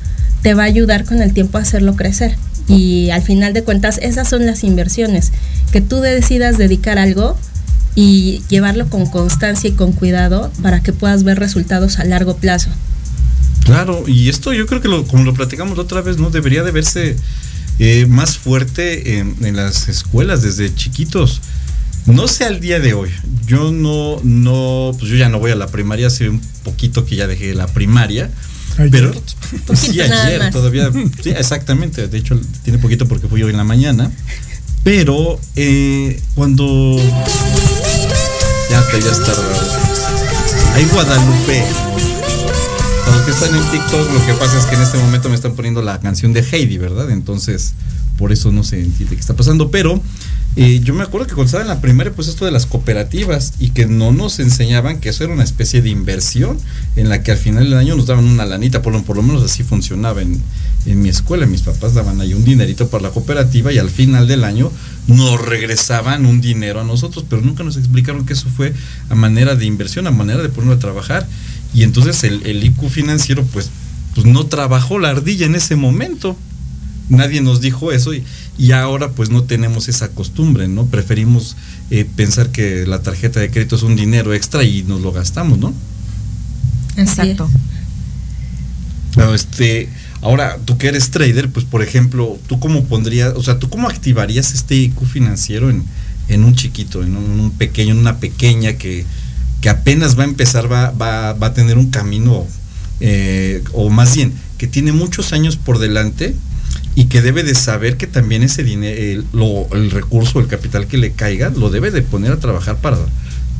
te 0.42 0.55
va 0.55 0.62
a 0.64 0.66
ayudar 0.66 1.05
con 1.05 1.22
el 1.22 1.33
tiempo 1.33 1.59
a 1.59 1.62
hacerlo 1.62 1.96
crecer. 1.96 2.37
Y 2.68 3.11
al 3.11 3.22
final 3.22 3.53
de 3.53 3.64
cuentas, 3.64 3.98
esas 4.00 4.29
son 4.29 4.46
las 4.46 4.62
inversiones, 4.62 5.33
que 5.72 5.81
tú 5.81 6.00
decidas 6.00 6.57
dedicar 6.57 6.98
algo 6.98 7.37
y 7.94 8.42
llevarlo 8.48 8.88
con 8.88 9.07
constancia 9.07 9.68
y 9.70 9.72
con 9.72 9.92
cuidado 9.92 10.53
para 10.62 10.83
que 10.83 10.92
puedas 10.92 11.24
ver 11.24 11.38
resultados 11.38 11.98
a 11.98 12.05
largo 12.05 12.37
plazo. 12.37 12.70
Claro, 13.64 14.05
y 14.07 14.29
esto 14.29 14.53
yo 14.53 14.66
creo 14.66 14.81
que 14.81 14.88
lo, 14.88 15.05
como 15.07 15.24
lo 15.24 15.35
platicamos 15.35 15.79
otra 15.79 16.00
vez, 16.00 16.18
¿no? 16.18 16.31
Debería 16.31 16.62
de 16.62 16.70
verse 16.70 17.16
eh, 17.79 18.07
más 18.07 18.38
fuerte 18.38 19.18
en, 19.18 19.37
en, 19.42 19.57
las 19.57 19.88
escuelas 19.88 20.42
desde 20.42 20.74
chiquitos. 20.74 21.40
No 22.07 22.29
sé 22.29 22.44
al 22.44 22.61
día 22.61 22.81
de 22.81 22.94
hoy. 22.94 23.11
Yo 23.46 23.70
no, 23.72 24.20
no, 24.22 24.92
pues 24.98 25.11
yo 25.11 25.16
ya 25.16 25.29
no 25.29 25.38
voy 25.38 25.50
a 25.50 25.57
la 25.57 25.66
primaria, 25.66 26.07
hace 26.07 26.29
un 26.29 26.40
poquito 26.64 27.05
que 27.05 27.16
ya 27.16 27.26
dejé 27.26 27.55
la 27.55 27.66
primaria. 27.66 28.31
Pero 28.90 29.12
sí, 29.75 30.01
ayer 30.01 30.51
todavía. 30.51 30.90
Sí, 31.23 31.31
exactamente. 31.31 32.09
De 32.09 32.19
hecho, 32.19 32.40
tiene 32.62 32.79
poquito 32.79 33.07
porque 33.07 33.29
fui 33.29 33.43
hoy 33.43 33.51
en 33.51 33.57
la 33.57 33.64
mañana. 33.64 34.11
Pero 34.83 35.38
eh, 35.57 36.21
cuando 36.35 36.97
Ya 38.71 38.87
te 38.90 39.01
ya 39.01 39.11
está 39.11 39.33
Ay, 40.75 40.87
Guadalupe. 40.93 41.89
Los 43.11 43.23
que 43.23 43.31
están 43.33 43.55
en 43.55 43.70
TikTok, 43.70 44.12
lo 44.12 44.27
que 44.27 44.35
pasa 44.35 44.59
es 44.59 44.66
que 44.66 44.77
en 44.77 44.83
este 44.83 44.99
momento 44.99 45.29
me 45.29 45.35
están 45.35 45.55
poniendo 45.55 45.83
la 45.83 46.01
canción 46.01 46.33
de 46.33 46.40
Heidi, 46.40 46.79
¿verdad? 46.79 47.11
Entonces, 47.11 47.75
por 48.16 48.33
eso 48.33 48.53
no 48.53 48.62
se 48.64 48.81
entiende 48.81 49.14
qué 49.16 49.20
está 49.20 49.35
pasando. 49.35 49.70
Pero 49.70 50.01
eh, 50.57 50.81
yo 50.83 50.94
me 50.94 51.03
acuerdo 51.03 51.27
que 51.27 51.35
cuando 51.35 51.46
estaba 51.46 51.62
en 51.62 51.68
la 51.68 51.81
primera, 51.81 52.12
pues 52.12 52.29
esto 52.29 52.44
de 52.44 52.51
las 52.51 52.66
cooperativas 52.66 53.55
y 53.59 53.70
que 53.70 53.87
no 53.87 54.12
nos 54.12 54.40
enseñaban 54.40 55.01
que 55.01 55.09
eso 55.09 55.25
era 55.25 55.33
una 55.33 55.44
especie 55.44 55.81
de 55.81 55.90
inversión 55.90 56.59
en 56.96 57.09
la 57.09 57.23
que 57.23 57.33
al 57.33 57.38
final 57.38 57.64
del 57.64 57.79
año 57.79 57.96
nos 57.96 58.07
daban 58.07 58.25
una 58.25 58.44
lanita, 58.46 58.83
por 58.83 58.92
lo, 58.92 59.03
por 59.03 59.16
lo 59.16 59.23
menos 59.23 59.42
así 59.42 59.62
funcionaba 59.62 60.23
en, 60.23 60.40
en 60.87 61.03
mi 61.03 61.09
escuela. 61.09 61.46
Mis 61.46 61.62
papás 61.62 61.94
daban 61.94 62.20
ahí 62.20 62.35
un 62.35 62.44
dinerito 62.44 62.88
para 62.88 63.05
la 63.05 63.11
cooperativa 63.11 63.73
y 63.73 63.79
al 63.79 63.90
final 63.90 64.29
del 64.29 64.44
año 64.44 64.70
nos 65.07 65.40
regresaban 65.40 66.27
un 66.27 66.40
dinero 66.40 66.81
a 66.81 66.85
nosotros, 66.85 67.25
pero 67.29 67.42
nunca 67.42 67.64
nos 67.64 67.77
explicaron 67.77 68.27
que 68.27 68.35
eso 68.35 68.49
fue 68.55 68.73
a 69.09 69.14
manera 69.14 69.57
de 69.57 69.66
inversión, 69.66 70.07
a 70.07 70.11
manera 70.11 70.42
de 70.42 70.49
ponerlo 70.49 70.75
a 70.75 70.79
trabajar. 70.79 71.27
Y 71.72 71.83
entonces 71.83 72.24
el, 72.24 72.44
el 72.46 72.64
IQ 72.64 72.88
financiero, 72.88 73.44
pues, 73.44 73.70
pues 74.14 74.26
no 74.26 74.46
trabajó 74.46 74.98
la 74.98 75.11
ardilla 75.11 75.46
en 75.46 75.54
ese 75.54 75.76
momento. 75.76 76.37
Nadie 77.09 77.40
nos 77.40 77.61
dijo 77.61 77.92
eso 77.92 78.14
y, 78.14 78.24
y 78.56 78.72
ahora 78.72 79.11
pues 79.11 79.30
no 79.30 79.44
tenemos 79.44 79.88
esa 79.88 80.09
costumbre, 80.09 80.68
¿no? 80.68 80.87
Preferimos 80.87 81.56
eh, 81.90 82.06
pensar 82.16 82.50
que 82.50 82.87
la 82.87 83.02
tarjeta 83.02 83.40
de 83.40 83.50
crédito 83.50 83.76
es 83.76 83.83
un 83.83 83.96
dinero 83.96 84.33
extra 84.35 84.62
y 84.64 84.83
nos 84.83 85.00
lo 85.00 85.11
gastamos, 85.11 85.59
¿no? 85.59 85.74
Exacto. 86.96 87.48
Pero 89.14 89.35
este, 89.35 89.88
ahora, 90.20 90.59
tú 90.64 90.78
que 90.78 90.88
eres 90.88 91.11
trader, 91.11 91.50
pues 91.50 91.64
por 91.64 91.83
ejemplo, 91.83 92.38
¿tú 92.46 92.61
cómo 92.61 92.85
pondrías, 92.85 93.35
o 93.35 93.42
sea, 93.42 93.59
tú 93.59 93.68
cómo 93.68 93.88
activarías 93.88 94.52
este 94.54 94.76
IQ 94.76 95.04
financiero 95.04 95.70
en, 95.70 95.85
en 96.28 96.44
un 96.44 96.54
chiquito, 96.54 97.02
en 97.02 97.16
un, 97.16 97.24
en 97.24 97.40
un 97.40 97.50
pequeño, 97.50 97.92
en 97.92 97.98
una 97.98 98.18
pequeña 98.18 98.74
que, 98.74 99.04
que 99.61 99.68
apenas 99.68 100.18
va 100.18 100.23
a 100.23 100.27
empezar, 100.27 100.70
va, 100.70 100.90
va, 100.90 101.33
va 101.35 101.49
a 101.49 101.55
tener 101.55 101.79
un 101.79 101.90
camino, 101.90 102.46
eh, 103.01 103.62
o 103.73 103.90
más 103.90 104.14
bien, 104.16 104.33
que 104.59 104.66
tiene 104.66 104.92
muchos 104.92 105.33
años 105.33 105.57
por 105.57 105.79
delante 105.79 106.35
y 106.94 107.05
que 107.05 107.23
debe 107.23 107.42
de 107.42 107.55
saber 107.55 107.96
que 107.96 108.07
también 108.07 108.42
ese 108.42 108.62
dinero, 108.62 109.01
el, 109.01 109.27
lo, 109.33 109.68
el 109.73 109.90
recurso, 109.90 110.40
el 110.40 110.46
capital 110.46 110.87
que 110.87 110.99
le 110.99 111.12
caiga, 111.12 111.51
lo 111.51 111.70
debe 111.70 111.90
de 111.90 112.03
poner 112.03 112.33
a 112.33 112.40
trabajar 112.40 112.77
para, 112.77 112.99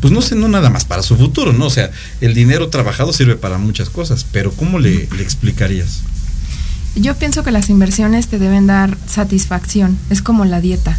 pues 0.01 0.13
no 0.13 0.23
sé, 0.23 0.35
no 0.35 0.49
nada 0.49 0.71
más 0.71 0.85
para 0.85 1.03
su 1.03 1.17
futuro, 1.17 1.53
¿no? 1.53 1.67
O 1.67 1.71
sea, 1.71 1.91
el 2.21 2.35
dinero 2.35 2.69
trabajado 2.69 3.13
sirve 3.13 3.37
para 3.37 3.59
muchas 3.59 3.91
cosas, 3.91 4.27
pero 4.33 4.53
¿cómo 4.53 4.79
le, 4.79 5.09
le 5.17 5.23
explicarías? 5.23 6.01
Yo 6.97 7.15
pienso 7.15 7.45
que 7.45 7.53
las 7.53 7.71
inversiones 7.71 8.27
te 8.27 8.39
deben 8.39 8.67
dar 8.67 8.97
satisfacción, 9.07 9.97
es 10.11 10.23
como 10.23 10.45
la 10.45 10.61
dieta. 10.61 10.99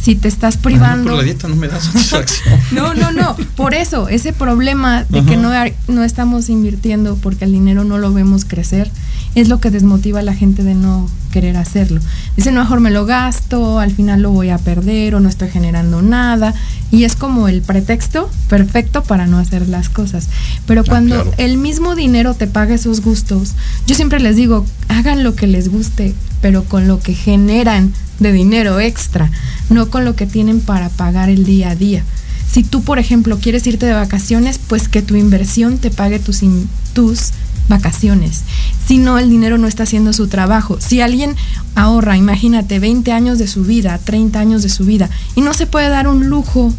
Si 0.00 0.14
te 0.14 0.28
estás 0.28 0.56
no, 0.56 0.62
privando... 0.62 1.04
pero 1.04 1.16
la 1.16 1.22
dieta 1.22 1.48
no 1.48 1.56
me 1.56 1.68
da 1.68 1.80
satisfacción. 1.80 2.58
No, 2.72 2.94
no, 2.94 3.12
no. 3.12 3.36
Por 3.56 3.74
eso, 3.74 4.08
ese 4.08 4.32
problema 4.32 5.04
de 5.04 5.24
que 5.24 5.36
no, 5.36 5.50
no 5.88 6.04
estamos 6.04 6.48
invirtiendo 6.48 7.16
porque 7.16 7.44
el 7.44 7.52
dinero 7.52 7.84
no 7.84 7.98
lo 7.98 8.12
vemos 8.12 8.44
crecer, 8.44 8.90
es 9.34 9.48
lo 9.48 9.60
que 9.60 9.70
desmotiva 9.70 10.20
a 10.20 10.22
la 10.22 10.34
gente 10.34 10.62
de 10.62 10.74
no 10.74 11.08
querer 11.30 11.56
hacerlo. 11.56 12.00
Dicen, 12.36 12.54
mejor 12.54 12.80
me 12.80 12.90
lo 12.90 13.06
gasto, 13.06 13.78
al 13.78 13.90
final 13.92 14.20
lo 14.22 14.30
voy 14.30 14.50
a 14.50 14.58
perder 14.58 15.14
o 15.14 15.20
no 15.20 15.28
estoy 15.28 15.48
generando 15.48 16.02
nada. 16.02 16.54
Y 16.90 17.04
es 17.04 17.16
como 17.16 17.48
el 17.48 17.62
pretexto 17.62 18.28
perfecto 18.48 19.02
para 19.04 19.26
no 19.26 19.38
hacer 19.38 19.68
las 19.68 19.88
cosas. 19.88 20.28
Pero 20.66 20.82
Ah, 20.82 20.84
cuando 20.88 21.14
claro. 21.22 21.32
el 21.38 21.56
mismo 21.56 21.94
dinero 21.94 22.34
te 22.34 22.46
paga 22.46 22.74
esos 22.74 23.00
gustos, 23.00 23.52
yo 23.86 23.94
siempre 23.94 24.20
les 24.20 24.36
digo, 24.36 24.66
hagan 24.88 25.22
lo 25.22 25.34
que 25.34 25.46
les 25.46 25.68
guste, 25.70 26.14
pero 26.42 26.64
con 26.64 26.88
lo 26.88 27.00
que 27.00 27.14
generan 27.14 27.92
de 28.18 28.32
dinero 28.32 28.80
extra, 28.80 29.30
no 29.70 29.88
con 29.88 30.04
lo 30.04 30.14
que 30.16 30.26
tienen 30.26 30.60
para 30.60 30.88
pagar 30.90 31.30
el 31.30 31.44
día 31.44 31.70
a 31.70 31.74
día. 31.76 32.02
Si 32.50 32.64
tú, 32.64 32.82
por 32.82 32.98
ejemplo, 32.98 33.38
quieres 33.38 33.64
irte 33.68 33.86
de 33.86 33.92
vacaciones, 33.92 34.58
pues 34.58 34.88
que 34.88 35.02
tu 35.02 35.14
inversión 35.14 35.78
te 35.78 35.90
pague 35.90 36.18
tus, 36.18 36.42
in- 36.42 36.68
tus 36.92 37.30
vacaciones. 37.70 38.42
Si 38.86 38.98
no, 38.98 39.18
el 39.18 39.30
dinero 39.30 39.56
no 39.56 39.66
está 39.66 39.84
haciendo 39.84 40.12
su 40.12 40.28
trabajo. 40.28 40.78
Si 40.78 41.00
alguien 41.00 41.34
ahorra, 41.74 42.18
imagínate, 42.18 42.78
20 42.78 43.12
años 43.12 43.38
de 43.38 43.46
su 43.46 43.64
vida, 43.64 43.98
30 44.04 44.38
años 44.38 44.62
de 44.62 44.68
su 44.68 44.84
vida, 44.84 45.08
y 45.34 45.40
no 45.40 45.54
se 45.54 45.66
puede 45.66 45.88
dar 45.88 46.06
un 46.06 46.28
lujo, 46.28 46.74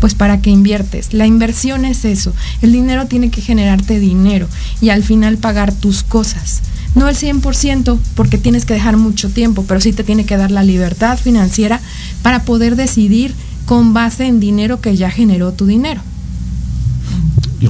pues 0.00 0.14
para 0.14 0.40
que 0.40 0.50
inviertes. 0.50 1.12
La 1.12 1.26
inversión 1.26 1.84
es 1.84 2.06
eso. 2.06 2.32
El 2.62 2.72
dinero 2.72 3.06
tiene 3.06 3.30
que 3.30 3.42
generarte 3.42 3.98
dinero 3.98 4.48
y 4.80 4.88
al 4.88 5.02
final 5.02 5.36
pagar 5.36 5.72
tus 5.72 6.02
cosas. 6.02 6.62
No 6.94 7.08
el 7.08 7.16
100% 7.16 7.98
porque 8.14 8.38
tienes 8.38 8.64
que 8.64 8.74
dejar 8.74 8.96
mucho 8.96 9.28
tiempo, 9.28 9.64
pero 9.66 9.80
sí 9.80 9.92
te 9.92 10.04
tiene 10.04 10.24
que 10.24 10.36
dar 10.36 10.50
la 10.50 10.62
libertad 10.62 11.18
financiera 11.18 11.80
para 12.22 12.44
poder 12.44 12.76
decidir 12.76 13.34
con 13.66 13.94
base 13.94 14.26
en 14.26 14.40
dinero 14.40 14.80
que 14.80 14.96
ya 14.96 15.10
generó 15.10 15.52
tu 15.52 15.66
dinero. 15.66 16.00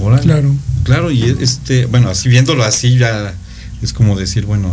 Órale. 0.03 0.23
Claro. 0.23 0.55
Claro, 0.85 1.11
y 1.11 1.23
este, 1.41 1.87
bueno, 1.87 2.09
así 2.09 2.29
viéndolo 2.29 2.65
así 2.65 2.97
ya 2.99 3.35
es 3.83 3.93
como 3.93 4.17
decir, 4.17 4.47
bueno, 4.47 4.73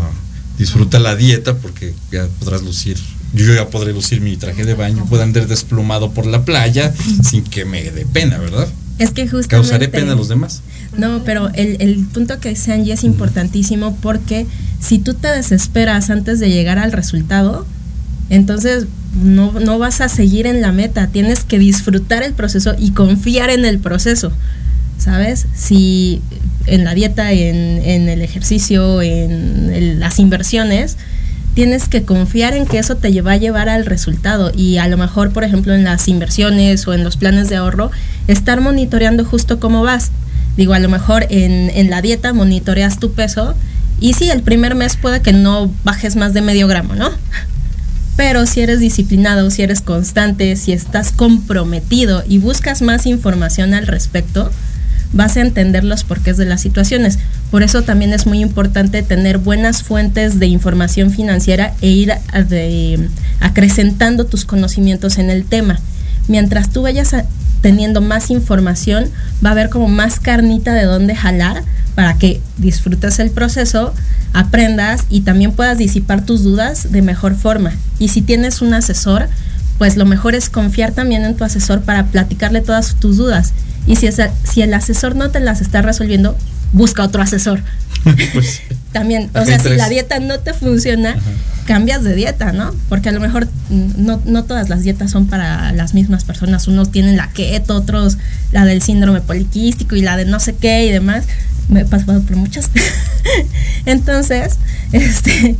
disfruta 0.58 1.00
la 1.00 1.15
dieta 1.15 1.56
porque 1.58 1.93
ya 2.12 2.28
podrás 2.39 2.62
lucir, 2.63 2.97
yo 3.34 3.54
ya 3.54 3.69
podré 3.69 3.93
lucir 3.93 4.21
mi 4.21 4.38
traje 4.38 4.63
de 4.63 4.74
baño, 4.74 5.06
puedo 5.10 5.24
andar 5.24 5.47
desplumado 5.47 6.12
por 6.12 6.26
la 6.26 6.45
playa 6.45 6.93
sin 7.24 7.43
que 7.43 7.65
me 7.65 7.84
dé 7.91 8.06
pena, 8.06 8.38
¿verdad? 8.38 8.67
Es 9.00 9.12
que 9.12 9.24
justamente... 9.24 9.47
Causaré 9.50 9.88
pena 9.88 10.13
a 10.13 10.15
los 10.15 10.28
demás. 10.28 10.62
No, 10.95 11.24
pero 11.24 11.50
el, 11.56 11.78
el 11.80 12.06
punto 12.06 12.39
que 12.39 12.50
dice 12.50 12.74
Angie 12.74 12.93
es 12.93 13.04
importantísimo 13.04 13.97
porque 14.02 14.45
si 14.80 15.00
tú 15.00 15.13
te 15.13 15.30
desesperas 15.30 16.10
antes 16.10 16.39
de 16.39 16.50
llegar 16.50 16.78
al 16.78 16.91
resultado, 16.91 17.65
entonces 18.30 18.86
no, 19.24 19.54
no 19.60 19.80
vas 19.80 20.02
a 20.02 20.10
seguir 20.10 20.47
en 20.47 20.62
la 20.62 20.71
meta. 20.71 21.08
Tienes 21.08 21.43
que 21.43 21.60
disfrutar 21.60 22.24
el 22.24 22.34
proceso 22.34 22.76
y 22.78 22.91
confiar 22.91 23.50
en 23.50 23.65
el 23.65 23.80
proceso. 23.80 24.32
¿Sabes? 25.01 25.47
Si 25.55 26.21
en 26.67 26.83
la 26.83 26.93
dieta, 26.93 27.31
en, 27.31 28.07
el 28.07 28.21
ejercicio, 28.21 29.01
en 29.01 29.99
las 29.99 30.19
inversiones, 30.19 30.97
tienes 31.53 31.87
que 31.89 32.03
confiar 32.03 32.53
en 32.53 32.65
que 32.65 32.77
eso 32.77 32.95
te 32.95 33.21
va 33.21 33.33
a 33.33 33.37
llevar 33.37 33.67
al 33.67 33.85
resultado 33.85 34.51
y 34.55 34.77
a 34.77 34.87
lo 34.87 34.97
mejor, 34.97 35.31
por 35.31 35.43
ejemplo, 35.43 35.73
en 35.73 35.83
las 35.83 36.07
inversiones 36.07 36.87
o 36.87 36.93
en 36.93 37.03
los 37.03 37.17
planes 37.17 37.49
de 37.49 37.57
ahorro, 37.57 37.91
estar 38.27 38.61
monitoreando 38.61 39.25
justo 39.25 39.59
cómo 39.59 39.81
vas. 39.81 40.11
Digo, 40.55 40.73
a 40.73 40.79
lo 40.79 40.89
mejor 40.89 41.25
en, 41.29 41.71
en 41.73 41.89
la 41.89 42.01
dieta 42.01 42.33
monitoreas 42.33 42.99
tu 42.99 43.13
peso 43.13 43.55
y 43.99 44.13
sí, 44.13 44.29
el 44.29 44.41
primer 44.41 44.75
mes 44.75 44.97
puede 44.97 45.21
que 45.21 45.33
no 45.33 45.71
bajes 45.83 46.15
más 46.15 46.33
de 46.33 46.41
medio 46.41 46.67
gramo, 46.67 46.95
¿no? 46.95 47.09
Pero 48.17 48.45
si 48.45 48.61
eres 48.61 48.79
disciplinado, 48.79 49.49
si 49.51 49.61
eres 49.63 49.81
constante, 49.81 50.55
si 50.55 50.73
estás 50.73 51.11
comprometido 51.11 52.23
y 52.27 52.37
buscas 52.37 52.81
más 52.81 53.05
información 53.05 53.73
al 53.73 53.87
respecto, 53.87 54.51
vas 55.13 55.36
a 55.38 55.41
entender 55.41 55.84
los 55.84 56.04
porqués 56.04 56.38
de 56.38 56.45
las 56.45 56.62
situaciones. 56.62 57.19
Por 57.50 57.63
eso 57.63 57.82
también 57.82 58.13
es 58.13 58.26
muy 58.26 58.39
importante 58.41 59.04
tener 59.04 59.38
buenas 59.39 59.84
fuentes 59.84 60.39
de 60.39 60.47
información 60.47 61.12
financiera 61.12 61.74
e 61.82 61.88
ir 61.89 62.13
acrecentando 63.39 64.26
tus 64.26 64.45
conocimientos 64.45 65.17
en 65.17 65.30
el 65.30 65.45
tema. 65.45 65.80
Mientras 66.28 66.69
tú 66.69 66.84
vayas 66.84 67.13
a- 67.13 67.26
teniendo 67.62 68.02
más 68.02 68.32
información, 68.32 69.06
va 69.43 69.50
a 69.50 69.52
haber 69.52 69.69
como 69.69 69.88
más 69.88 70.19
carnita 70.19 70.74
de 70.74 70.84
dónde 70.86 71.15
jalar 71.15 71.63
para 71.95 72.15
que 72.17 72.41
disfrutes 72.58 73.19
el 73.19 73.30
proceso, 73.32 73.93
aprendas 74.34 75.06
y 75.10 75.21
también 75.21 75.52
puedas 75.52 75.78
disipar 75.78 76.26
tus 76.26 76.43
dudas 76.43 76.91
de 76.91 77.02
mejor 77.02 77.36
forma. 77.36 77.74
Y 78.00 78.08
si 78.08 78.21
tienes 78.21 78.62
un 78.62 78.74
asesor, 78.74 79.28
pues 79.78 79.97
lo 79.97 80.06
mejor 80.06 80.36
es 80.36 80.50
confiar 80.50 80.91
también 80.93 81.26
en 81.26 81.36
tu 81.36 81.43
asesor 81.43 81.82
para 81.82 82.06
platicarle 82.06 82.62
todas 82.62 82.95
tus 82.95 83.17
dudas. 83.17 83.52
Y 83.87 83.95
si, 83.95 84.07
esa- 84.07 84.31
si 84.43 84.61
el 84.61 84.73
asesor 84.73 85.15
no 85.15 85.29
te 85.31 85.39
las 85.39 85.61
está 85.61 85.81
resolviendo, 85.81 86.37
busca 86.73 87.03
otro 87.03 87.21
asesor. 87.21 87.61
Pues, 88.33 88.61
También, 88.91 89.29
o 89.35 89.45
sea, 89.45 89.59
si 89.59 89.69
la 89.69 89.87
dieta 89.87 90.19
no 90.19 90.39
te 90.39 90.53
funciona, 90.53 91.15
cambias 91.65 92.03
de 92.03 92.15
dieta, 92.15 92.51
¿no? 92.51 92.73
Porque 92.89 93.09
a 93.09 93.11
lo 93.11 93.19
mejor 93.19 93.47
mm, 93.69 93.91
no, 94.03 94.19
no 94.25 94.43
todas 94.43 94.69
las 94.69 94.81
dietas 94.81 95.11
son 95.11 95.27
para 95.27 95.71
las 95.71 95.93
mismas 95.93 96.23
personas. 96.23 96.67
Unos 96.67 96.91
tienen 96.91 97.15
la 97.15 97.29
keto, 97.29 97.75
otros 97.75 98.17
la 98.51 98.65
del 98.65 98.81
síndrome 98.81 99.21
poliquístico 99.21 99.95
y 99.95 100.01
la 100.01 100.17
de 100.17 100.25
no 100.25 100.39
sé 100.39 100.55
qué 100.55 100.85
y 100.87 100.91
demás. 100.91 101.25
Me 101.69 101.81
he 101.81 101.85
pasado 101.85 102.21
por 102.21 102.35
muchas. 102.37 102.71
Entonces, 103.85 104.57
este, 104.91 105.55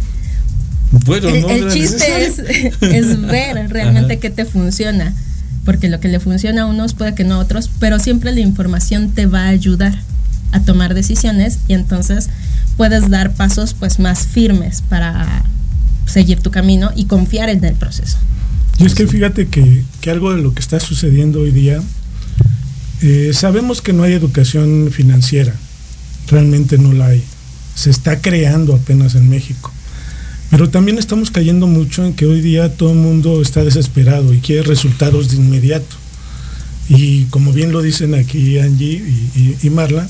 bueno, 0.92 1.30
el, 1.30 1.42
no 1.42 1.50
el 1.50 1.72
chiste 1.72 2.26
es, 2.26 3.22
ver 3.22 3.70
realmente 3.70 4.14
Ajá. 4.14 4.20
qué 4.20 4.30
te 4.30 4.46
funciona. 4.46 5.14
Porque 5.66 5.90
lo 5.90 6.00
que 6.00 6.08
le 6.08 6.20
funciona 6.20 6.64
a 6.64 6.66
unos 6.66 6.94
puede 6.94 7.14
que 7.14 7.24
no 7.24 7.36
a 7.36 7.40
otros, 7.40 7.70
pero 7.80 8.00
siempre 8.00 8.32
la 8.32 8.40
información 8.40 9.12
te 9.12 9.26
va 9.26 9.44
a 9.44 9.50
ayudar 9.50 9.94
a 10.52 10.60
tomar 10.62 10.94
decisiones 10.94 11.60
y 11.68 11.74
entonces 11.74 12.30
puedes 12.78 13.10
dar 13.10 13.34
pasos 13.34 13.74
pues 13.74 14.00
más 14.00 14.28
firmes 14.28 14.82
para 14.82 15.44
seguir 16.06 16.40
tu 16.40 16.52
camino 16.52 16.92
y 16.96 17.06
confiar 17.06 17.50
en 17.50 17.64
el 17.64 17.76
proceso. 17.76 18.18
Y 18.78 18.86
es 18.86 18.96
que 18.96 19.08
fíjate 19.08 19.48
que, 19.48 19.84
que 20.02 20.10
algo 20.10 20.34
de 20.36 20.42
lo 20.42 20.54
que 20.54 20.60
está 20.60 20.80
sucediendo 20.80 21.42
hoy 21.42 21.52
día, 21.52 21.82
eh, 23.02 23.32
sabemos 23.34 23.82
que 23.82 23.94
no 23.94 24.04
hay 24.04 24.14
educación 24.14 24.90
financiera, 24.92 25.54
realmente 26.28 26.78
no 26.78 26.94
la 26.94 27.08
hay, 27.08 27.24
se 27.76 27.90
está 27.90 28.22
creando 28.22 28.76
apenas 28.76 29.16
en 29.16 29.30
México. 29.30 29.72
Pero 30.52 30.70
también 30.70 31.00
estamos 31.00 31.32
cayendo 31.32 31.66
mucho 31.66 32.06
en 32.06 32.14
que 32.14 32.26
hoy 32.26 32.42
día 32.42 32.76
todo 32.76 32.92
el 32.92 32.98
mundo 32.98 33.42
está 33.42 33.64
desesperado 33.64 34.34
y 34.34 34.40
quiere 34.40 34.64
resultados 34.64 35.32
de 35.32 35.38
inmediato. 35.38 35.96
Y 36.90 37.24
como 37.26 37.54
bien 37.54 37.72
lo 37.72 37.82
dicen 37.82 38.14
aquí 38.16 38.60
Angie 38.60 39.02
y, 39.64 39.70
Marla, 39.70 40.10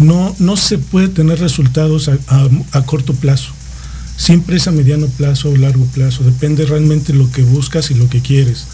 no, 0.00 0.34
no 0.40 0.56
se 0.56 0.78
puede 0.78 1.06
tener 1.06 1.38
resultados 1.38 2.08
a, 2.08 2.82
corto 2.82 3.14
plazo. 3.14 3.52
Siempre 4.16 4.56
es 4.56 4.66
a 4.66 4.72
mediano 4.72 5.06
plazo 5.06 5.50
o 5.50 5.56
largo 5.56 5.84
plazo. 5.86 6.24
Depende 6.24 6.66
realmente 6.66 7.12
lo 7.14 7.30
que 7.30 7.42
buscas 7.42 7.92
y 7.92 7.94
lo 7.94 8.08
que 8.08 8.20
quieres. 8.20 8.66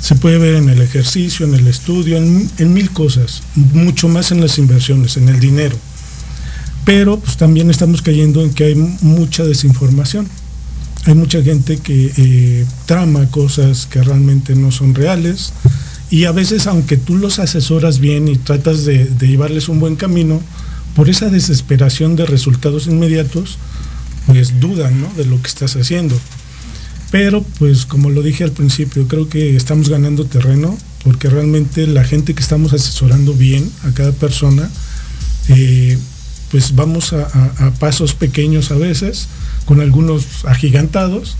Se 0.00 0.14
puede 0.14 0.38
ver 0.38 0.54
en 0.54 0.68
el 0.68 0.80
ejercicio, 0.80 1.44
en 1.44 1.54
el 1.54 1.66
estudio, 1.66 2.16
en, 2.18 2.48
en 2.58 2.72
mil 2.72 2.90
cosas. 2.92 3.42
Mucho 3.56 4.08
más 4.08 4.30
en 4.30 4.40
las 4.40 4.58
inversiones, 4.58 5.16
en 5.16 5.28
el 5.28 5.40
dinero. 5.40 5.76
Pero 6.84 7.18
pues 7.18 7.36
también 7.36 7.68
estamos 7.68 8.00
cayendo 8.00 8.42
en 8.42 8.54
que 8.54 8.64
hay 8.64 8.74
mucha 8.76 9.42
desinformación. 9.42 10.28
Hay 11.04 11.14
mucha 11.14 11.42
gente 11.42 11.78
que 11.78 12.12
eh, 12.16 12.66
trama 12.86 13.28
cosas 13.30 13.86
que 13.86 14.02
realmente 14.02 14.54
no 14.54 14.70
son 14.70 14.94
reales 14.94 15.52
y 16.10 16.26
a 16.26 16.32
veces 16.32 16.66
aunque 16.66 16.96
tú 16.96 17.16
los 17.16 17.38
asesoras 17.38 17.98
bien 17.98 18.28
y 18.28 18.36
tratas 18.36 18.84
de, 18.84 19.10
llevarles 19.20 19.68
un 19.68 19.80
buen 19.80 19.96
camino, 19.96 20.42
por 20.94 21.08
esa 21.08 21.30
desesperación 21.30 22.16
de 22.16 22.26
resultados 22.26 22.86
inmediatos, 22.86 23.56
pues 24.26 24.60
dudan 24.60 25.06
de 25.16 25.24
lo 25.24 25.40
que 25.40 25.48
estás 25.48 25.74
haciendo. 25.74 26.14
Pero 27.10 27.42
pues 27.58 27.86
como 27.86 28.10
lo 28.10 28.22
dije 28.22 28.44
al 28.44 28.52
principio, 28.52 29.08
creo 29.08 29.28
que 29.28 29.56
estamos 29.56 29.88
ganando 29.88 30.26
terreno 30.26 30.76
porque 31.02 31.30
realmente 31.30 31.86
la 31.86 32.04
gente 32.04 32.34
que 32.34 32.42
estamos 32.42 32.72
asesorando 32.74 33.32
bien 33.32 33.70
a 33.84 33.92
cada 33.92 34.12
persona, 34.12 34.70
eh, 35.48 35.98
pues 36.50 36.74
vamos 36.74 37.14
a, 37.14 37.72
pasos 37.78 38.12
pequeños 38.12 38.70
a 38.70 38.76
veces, 38.76 39.28
con 39.64 39.80
algunos 39.80 40.44
agigantados, 40.44 41.36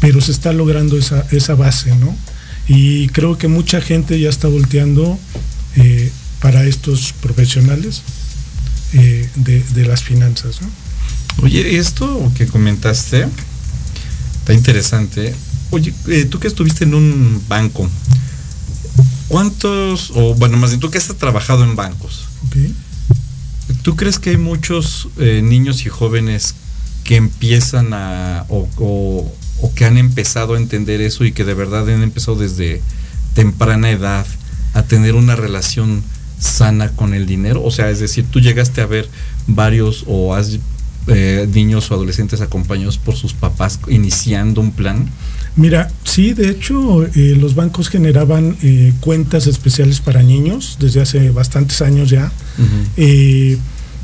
pero 0.00 0.20
se 0.20 0.32
está 0.32 0.52
logrando 0.52 0.98
esa, 0.98 1.26
esa 1.30 1.54
base, 1.54 1.94
¿no? 1.96 2.14
Y 2.66 3.08
creo 3.08 3.36
que 3.36 3.48
mucha 3.48 3.80
gente 3.80 4.18
ya 4.18 4.30
está 4.30 4.48
volteando 4.48 5.18
eh, 5.76 6.10
para 6.40 6.64
estos 6.64 7.12
profesionales 7.12 8.02
eh, 8.92 9.28
de, 9.36 9.86
las 9.86 10.02
finanzas, 10.02 10.60
¿no? 10.62 10.68
Oye, 11.42 11.78
esto 11.78 12.30
que 12.36 12.46
comentaste 12.46 13.26
está 14.40 14.54
interesante. 14.54 15.34
Oye, 15.70 15.92
eh, 16.08 16.26
tú 16.26 16.38
que 16.38 16.48
estuviste 16.48 16.84
en 16.84 16.94
un 16.94 17.42
banco, 17.48 17.88
¿cuántos, 19.28 20.12
o 20.14 20.34
bueno, 20.34 20.56
más 20.56 20.70
bien 20.70 20.80
tú 20.80 20.90
que 20.90 20.98
has 20.98 21.06
trabajado 21.16 21.64
en 21.64 21.76
bancos, 21.76 22.26
okay. 22.46 22.74
¿Tú 23.82 23.96
crees 23.96 24.18
que 24.18 24.30
hay 24.30 24.36
muchos 24.38 25.08
eh, 25.18 25.42
niños 25.42 25.84
y 25.84 25.90
jóvenes 25.90 26.54
que 27.04 27.16
empiezan 27.16 27.92
a 27.92 28.46
o, 28.48 29.30
que 29.76 29.84
han 29.84 29.98
empezado 29.98 30.54
a 30.54 30.58
entender 30.58 31.00
eso 31.00 31.24
y 31.24 31.32
que 31.32 31.44
de 31.44 31.54
verdad 31.54 31.88
han 31.88 32.02
empezado 32.02 32.36
desde 32.36 32.82
temprana 33.34 33.90
edad 33.90 34.26
a 34.72 34.82
tener 34.82 35.14
una 35.14 35.36
relación 35.36 36.02
sana 36.38 36.88
con 36.90 37.14
el 37.14 37.26
dinero? 37.26 37.62
O 37.62 37.70
sea, 37.70 37.90
es 37.90 38.00
decir, 38.00 38.24
tú 38.30 38.40
llegaste 38.40 38.80
a 38.80 38.86
ver 38.86 39.08
varios 39.46 40.04
o 40.06 40.34
has 40.34 40.58
eh, 41.06 41.46
niños 41.52 41.90
o 41.90 41.94
adolescentes 41.94 42.40
acompañados 42.40 42.96
por 42.96 43.14
sus 43.14 43.34
papás 43.34 43.78
iniciando 43.88 44.60
un 44.60 44.72
plan. 44.72 45.10
Mira, 45.56 45.90
sí, 46.04 46.32
de 46.32 46.48
hecho 46.48 47.04
eh, 47.04 47.36
los 47.38 47.54
bancos 47.54 47.88
generaban 47.88 48.56
cuentas 49.00 49.46
especiales 49.46 50.00
para 50.00 50.22
niños 50.22 50.78
desde 50.80 51.02
hace 51.02 51.30
bastantes 51.30 51.82
años 51.82 52.10
ya. 52.10 52.32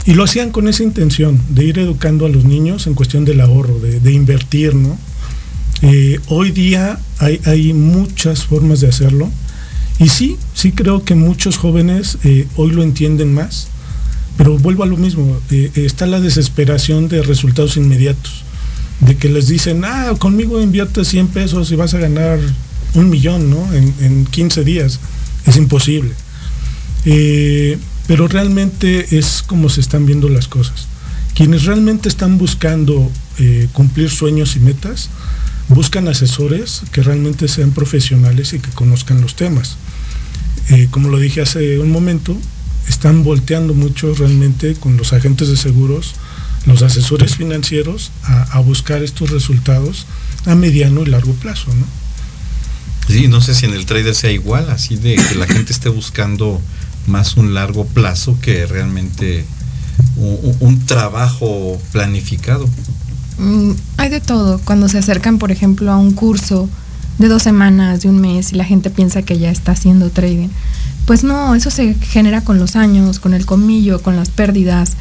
Y 0.07 0.15
lo 0.15 0.25
hacían 0.25 0.51
con 0.51 0.67
esa 0.67 0.83
intención 0.83 1.41
de 1.51 1.65
ir 1.65 1.79
educando 1.79 2.27
a 2.27 2.29
los 2.29 2.45
niños 2.45 2.87
en 2.87 2.95
cuestión 2.95 3.25
del 3.25 3.41
ahorro, 3.41 3.79
de, 3.81 4.13
invertir, 4.13 4.75
¿no? 4.75 4.99
Eh, 5.83 6.19
hoy 6.29 6.51
día 6.51 6.99
hay, 7.19 7.73
muchas 7.73 8.45
formas 8.45 8.81
de 8.81 8.89
hacerlo. 8.89 9.31
Y 9.99 10.09
sí, 10.09 10.39
sí 10.55 10.73
creo 10.73 11.05
que 11.05 11.15
muchos 11.15 11.59
jóvenes 11.59 12.19
eh, 12.25 12.47
hoy 12.57 12.71
lo 12.71 12.83
entienden 12.83 13.35
más. 13.35 13.69
Pero 14.39 14.57
vuelvo 14.59 14.85
a 14.85 14.87
lo 14.87 14.97
mismo, 14.97 15.39
eh, 15.51 15.71
está 15.75 16.07
la 16.07 16.21
desesperación 16.21 17.09
de 17.09 17.23
resultados 17.23 17.77
inmediatos. 17.77 18.45
De 19.01 19.17
que 19.17 19.29
les 19.29 19.49
dicen, 19.49 19.85
ah, 19.85 20.15
conmigo 20.19 20.61
inviertes 20.61 21.09
100 21.09 21.29
pesos 21.29 21.71
y 21.73 21.77
vas 21.77 21.93
a 21.93 21.99
ganar 21.99 22.39
un 22.95 23.11
millón, 23.11 23.51
¿no? 23.51 23.73
En, 23.75 23.95
en 24.01 24.25
15 24.25 24.65
días. 24.65 24.99
Es 25.47 25.57
imposible 25.57 26.15
pero 28.07 28.29
realmente 28.29 29.19
es 29.19 29.43
como 29.43 29.69
se 29.69 29.81
están 29.81 30.07
viendo 30.07 30.29
las 30.29 30.49
cosas. 30.49 30.87
Quienes 31.35 31.65
realmente 31.65 32.09
están 32.09 32.39
buscando 32.39 33.11
eh, 33.39 33.69
cumplir 33.73 34.11
sueños 34.11 34.57
y 34.57 34.61
metas, 34.61 35.11
buscan 35.69 36.09
asesores 36.09 36.83
que 36.93 37.03
realmente 37.03 37.49
sean 37.49 37.71
profesionales 37.71 38.53
y 38.53 38.59
que 38.59 38.71
conozcan 38.71 39.21
los 39.21 39.37
temas. 39.37 39.77
Eh, 40.71 40.89
como 40.91 41.09
lo 41.09 41.19
dije 41.19 41.41
hace 41.41 41.79
un 41.79 41.91
momento, 41.91 42.37
están 42.89 43.23
volteando 43.25 43.73
mucho 43.73 44.15
realmente 44.15 44.75
con 44.75 44.97
los 44.97 45.13
agentes 45.13 45.49
de 45.49 45.57
seguros, 45.57 46.15
los 46.67 46.83
asesores 46.83 47.37
financieros, 47.37 48.11
a, 48.25 48.59
buscar 48.61 49.03
estos 49.03 49.31
resultados 49.31 50.07
a 50.47 50.55
mediano 50.55 51.03
y 51.03 51.07
largo 51.07 51.33
plazo, 51.35 51.73
¿no? 51.75 51.87
Sí, 53.09 53.29
no 53.29 53.41
sé 53.41 53.55
si 53.55 53.67
en 53.67 53.75
el 53.75 53.87
trader 53.87 54.15
sea 54.15 54.31
igual, 54.31 54.71
así 54.71 54.97
de 54.97 55.17
que 55.17 55.35
la 55.35 55.47
gente 55.47 55.73
esté 55.73 55.89
buscando 55.89 56.61
más 57.07 57.37
un 57.37 57.55
largo 57.55 57.87
plazo 57.87 58.39
que 58.41 58.67
realmente 58.67 59.45
un, 60.17 60.85
trabajo 60.87 61.79
planificado. 61.93 62.69
Mm, 63.39 63.73
hay 63.97 64.09
de 64.09 64.21
todo. 64.21 64.61
Cuando 64.65 64.89
se 64.89 64.99
acercan, 64.99 65.39
por 65.39 65.51
ejemplo, 65.51 65.91
a 65.91 65.97
un 65.97 66.13
curso 66.13 66.69
de 67.19 67.29
dos 67.29 67.43
semanas, 67.43 68.03
de 68.03 68.09
un 68.09 68.21
mes, 68.21 68.53
y 68.53 68.57
la 68.57 68.65
gente 68.65 68.91
piensa 68.91 69.23
que 69.23 69.39
ya 69.39 69.51
está 69.51 69.73
haciendo 69.73 70.11
trading. 70.11 70.49
Pues 71.07 71.25
no, 71.25 71.55
eso 71.55 71.71
se 71.71 71.95
genera 71.95 72.43
con 72.43 72.59
los 72.59 72.77
años, 72.77 73.19
con 73.19 73.35
el 73.35 73.47
comillo, 73.47 74.01
con 74.03 74.17
las 74.17 74.31
pérdidas. 74.31 74.97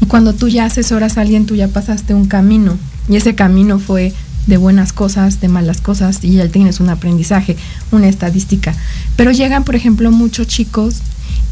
Y 0.00 0.06
cuando 0.06 0.34
tú 0.34 0.48
ya 0.48 0.66
asesoras 0.66 1.16
a 1.16 1.22
alguien, 1.22 1.46
tú 1.46 1.54
ya 1.54 1.68
pasaste 1.68 2.14
un 2.14 2.26
camino. 2.26 2.76
Y 3.08 3.16
ese 3.16 3.34
camino 3.34 3.78
fue 3.78 4.12
de 4.46 4.56
buenas 4.56 4.92
cosas, 4.92 5.40
de 5.40 5.48
malas 5.48 5.80
cosas, 5.80 6.22
y 6.22 6.32
ya 6.32 6.48
tienes 6.48 6.80
un 6.80 6.90
aprendizaje, 6.90 7.56
una 7.92 8.08
estadística. 8.08 8.74
Pero 9.16 9.32
llegan, 9.32 9.64
por 9.64 9.74
ejemplo, 9.74 10.10
muchos 10.10 10.46
chicos 10.46 11.00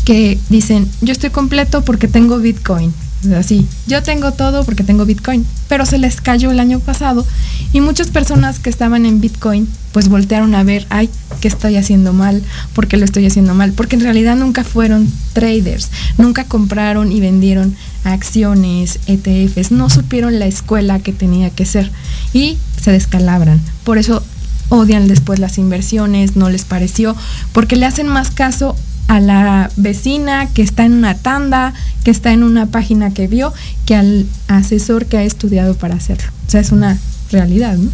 que 0.05 0.39
dicen, 0.49 0.89
yo 1.01 1.13
estoy 1.13 1.31
completo 1.31 1.85
porque 1.85 2.09
tengo 2.09 2.39
Bitcoin. 2.39 2.93
Así, 3.37 3.69
yo 3.87 4.03
tengo 4.03 4.33
todo 4.33 4.65
porque 4.65 4.83
tengo 4.83 5.05
Bitcoin, 5.05 5.47
pero 5.69 5.87
se 5.87 5.97
les 5.97 6.21
cayó 6.21 6.51
el 6.51 6.59
año 6.59 6.81
pasado 6.81 7.25
y 7.73 7.81
muchas 7.81 8.11
personas 8.11 8.59
que 8.59 8.69
estaban 8.69 9.07
en 9.07 9.21
Bitcoin 9.21 9.69
pues 9.93 10.09
voltearon 10.09 10.57
a 10.57 10.65
ver, 10.65 10.87
ay, 10.91 11.09
¿qué 11.41 11.47
estoy 11.47 11.77
haciendo 11.77 12.13
mal? 12.13 12.43
¿Por 12.75 12.89
qué 12.89 12.97
lo 12.97 13.05
estoy 13.05 13.27
haciendo 13.27 13.55
mal? 13.55 13.73
Porque 13.73 13.95
en 13.95 14.03
realidad 14.03 14.35
nunca 14.35 14.65
fueron 14.65 15.09
traders, 15.35 15.91
nunca 16.19 16.45
compraron 16.45 17.13
y 17.13 17.21
vendieron 17.21 17.77
acciones, 18.03 18.99
ETFs, 19.07 19.71
no 19.71 19.89
supieron 19.89 20.41
la 20.41 20.47
escuela 20.47 20.99
que 20.99 21.13
tenía 21.13 21.51
que 21.51 21.65
ser 21.65 21.93
y 22.33 22.59
se 22.81 22.91
descalabran. 22.91 23.61
Por 23.85 23.99
eso 23.99 24.25
odian 24.69 25.07
después 25.07 25.39
las 25.39 25.59
inversiones, 25.59 26.35
no 26.35 26.49
les 26.49 26.65
pareció, 26.65 27.15
porque 27.53 27.77
le 27.77 27.87
hacen 27.87 28.09
más 28.09 28.31
caso 28.31 28.75
a 29.09 29.21
la 29.21 29.71
vecina 29.77 30.49
que 30.53 30.63
está 30.63 30.85
en 30.85 30.93
una 30.95 31.15
tanda, 31.15 31.75
que 32.05 32.11
está 32.11 32.33
en 32.33 32.43
una 32.43 32.67
página 32.67 33.13
que 33.13 33.27
vio, 33.27 33.53
que 33.87 33.95
al 33.95 34.27
asesor 34.49 35.07
que 35.07 35.19
ha 35.19 35.23
estudiado 35.23 35.75
para 35.75 35.95
hacerlo. 35.95 36.31
O 36.47 36.51
sea, 36.51 36.61
es 36.61 36.73
una 36.73 36.99
realidad, 37.31 37.77
¿no? 37.77 37.91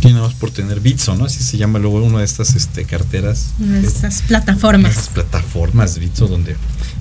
Y 0.00 0.12
nada 0.12 0.28
más 0.28 0.34
por 0.34 0.52
tener 0.52 0.80
Bitso, 0.80 1.16
¿no? 1.16 1.24
Así 1.24 1.42
se 1.42 1.58
llama 1.58 1.80
luego 1.80 2.00
una 2.02 2.20
de 2.20 2.24
estas 2.24 2.54
este, 2.54 2.84
carteras. 2.84 3.48
Estas 3.82 4.22
plataformas. 4.22 4.92
Estas 4.92 5.08
plataformas 5.08 5.98
Bitso 5.98 6.28
donde 6.28 6.56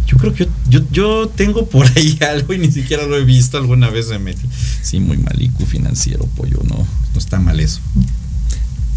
yo 0.08 0.18
creo 0.18 0.34
que 0.34 0.48
yo, 0.70 0.82
yo, 0.92 1.30
tengo 1.30 1.68
por 1.68 1.86
ahí 1.96 2.18
algo 2.28 2.54
y 2.54 2.58
ni 2.58 2.72
siquiera 2.72 3.06
lo 3.06 3.18
he 3.18 3.24
visto. 3.24 3.58
Alguna 3.58 3.90
vez 3.90 4.08
me 4.10 4.20
metí. 4.20 4.48
Sí, 4.82 5.00
muy 5.00 5.18
malico 5.18 5.66
financiero, 5.66 6.26
pollo, 6.36 6.60
no, 6.64 6.78
no 6.78 7.20
está 7.20 7.40
mal 7.40 7.60
eso. 7.60 7.82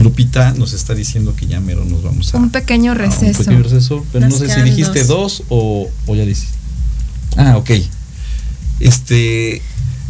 Lupita 0.00 0.54
nos 0.54 0.72
está 0.72 0.94
diciendo 0.94 1.36
que 1.36 1.46
ya 1.46 1.60
mero 1.60 1.84
nos 1.84 2.02
vamos 2.02 2.34
a. 2.34 2.38
Un 2.38 2.50
pequeño 2.50 2.94
receso. 2.94 3.38
un 3.38 3.44
pequeño 3.44 3.62
receso, 3.62 4.06
pero 4.12 4.28
no 4.28 4.36
sé 4.36 4.48
si 4.48 4.62
dijiste 4.62 5.04
dos, 5.04 5.44
o, 5.48 5.90
ya 6.08 6.24
dijiste. 6.24 6.56
Ah, 7.36 7.56
ok. 7.56 7.70
Este. 8.80 9.62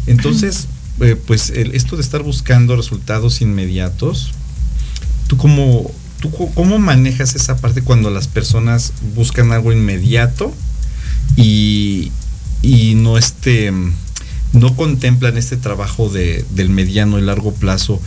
Entonces, 0.07 0.67
eh, 1.01 1.15
pues 1.15 1.51
esto 1.51 1.95
de 1.95 2.01
estar 2.01 2.23
buscando 2.23 2.75
resultados 2.75 3.41
inmediatos, 3.41 4.31
¿tú 5.27 5.37
cómo, 5.37 5.91
¿tú 6.19 6.31
cómo 6.31 6.79
manejas 6.79 7.35
esa 7.35 7.57
parte 7.57 7.81
cuando 7.81 8.09
las 8.09 8.27
personas 8.27 8.93
buscan 9.13 9.51
algo 9.51 9.71
inmediato 9.71 10.53
y, 11.35 12.11
y 12.61 12.95
no 12.95 13.17
este 13.17 13.71
no 14.53 14.75
contemplan 14.75 15.37
este 15.37 15.55
trabajo 15.55 16.09
de, 16.09 16.45
del 16.51 16.69
mediano 16.69 17.19
y 17.19 17.21
largo 17.21 17.53
plazo 17.53 18.01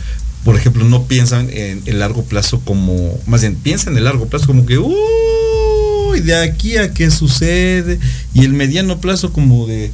por 0.45 0.55
ejemplo, 0.55 0.85
no 0.85 1.07
piensan 1.07 1.49
en 1.49 1.81
el 1.87 1.99
largo 1.99 2.23
plazo 2.23 2.59
como, 2.59 3.19
más 3.25 3.41
bien, 3.41 3.55
piensan 3.55 3.93
en 3.93 3.97
el 3.97 4.03
largo 4.03 4.27
plazo 4.27 4.45
como 4.45 4.67
que, 4.67 4.77
uy, 4.77 6.19
de 6.23 6.35
aquí 6.35 6.77
a 6.77 6.93
qué 6.93 7.09
sucede, 7.09 7.99
y 8.35 8.45
el 8.45 8.53
mediano 8.53 9.01
plazo 9.01 9.33
como 9.33 9.65
de, 9.65 9.91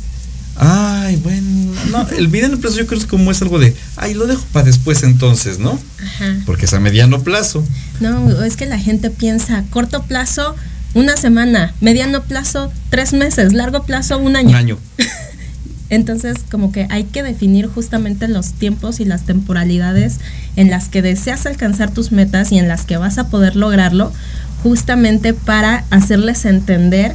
ay, 0.58 1.16
bueno, 1.24 1.74
no, 1.90 2.06
el 2.10 2.28
mediano 2.28 2.60
plazo 2.60 2.78
yo 2.78 2.86
creo 2.86 3.00
que 3.00 3.06
es 3.06 3.10
como 3.10 3.32
es 3.32 3.42
algo 3.42 3.60
de, 3.60 3.74
ay, 3.96 4.14
lo 4.14 4.28
dejo 4.28 4.44
para 4.52 4.66
después 4.66 5.04
entonces, 5.04 5.58
¿no? 5.58 5.80
Ajá. 6.04 6.36
Porque 6.46 6.66
es 6.66 6.74
a 6.74 6.82
mediano 6.82 7.24
plazo. 7.24 7.64
No, 8.02 8.44
es 8.44 8.58
que 8.58 8.66
la 8.66 8.78
gente 8.78 9.10
piensa 9.10 9.58
a 9.58 9.64
corto 9.64 10.04
plazo, 10.04 10.58
una 10.94 11.16
semana, 11.16 11.74
mediano 11.80 12.24
plazo, 12.24 12.74
tres 12.90 13.14
meses, 13.14 13.54
largo 13.54 13.84
plazo, 13.84 14.18
un 14.18 14.36
año. 14.36 14.50
Un 14.50 14.56
año. 14.56 14.78
Entonces, 15.92 16.38
como 16.50 16.72
que 16.72 16.88
hay 16.90 17.04
que 17.04 17.22
definir 17.22 17.68
justamente 17.68 18.30
los 18.30 18.54
tiempos 18.54 19.02
y 19.02 19.06
las 19.06 19.24
temporalidades 19.24 20.22
en 20.56 20.70
las 20.70 20.88
que 20.88 21.02
deseas 21.02 21.46
alcanzar 21.46 21.92
tus 21.92 22.14
metas 22.14 22.54
y 22.54 22.58
en 22.58 22.70
las 22.70 22.86
que 22.86 22.96
vas 22.96 23.18
a 23.18 23.28
poder 23.28 23.58
lograrlo, 23.58 24.14
justamente 24.64 25.34
para 25.34 25.84
hacerles 25.90 26.46
entender 26.46 27.14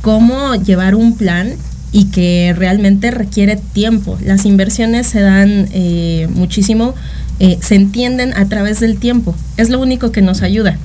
cómo 0.00 0.54
llevar 0.54 0.94
un 0.94 1.14
plan 1.18 1.56
y 1.92 2.06
que 2.06 2.54
realmente 2.56 3.10
requiere 3.10 3.56
tiempo. 3.56 4.18
Las 4.24 4.46
inversiones 4.46 5.06
se 5.06 5.20
dan 5.20 5.68
eh, 5.72 6.26
muchísimo, 6.34 6.94
eh, 7.38 7.58
se 7.60 7.74
entienden 7.74 8.32
a 8.32 8.48
través 8.48 8.80
del 8.80 8.96
tiempo. 8.96 9.34
Es 9.58 9.68
lo 9.68 9.78
único 9.78 10.10
que 10.10 10.22
nos 10.22 10.40
ayuda. 10.40 10.78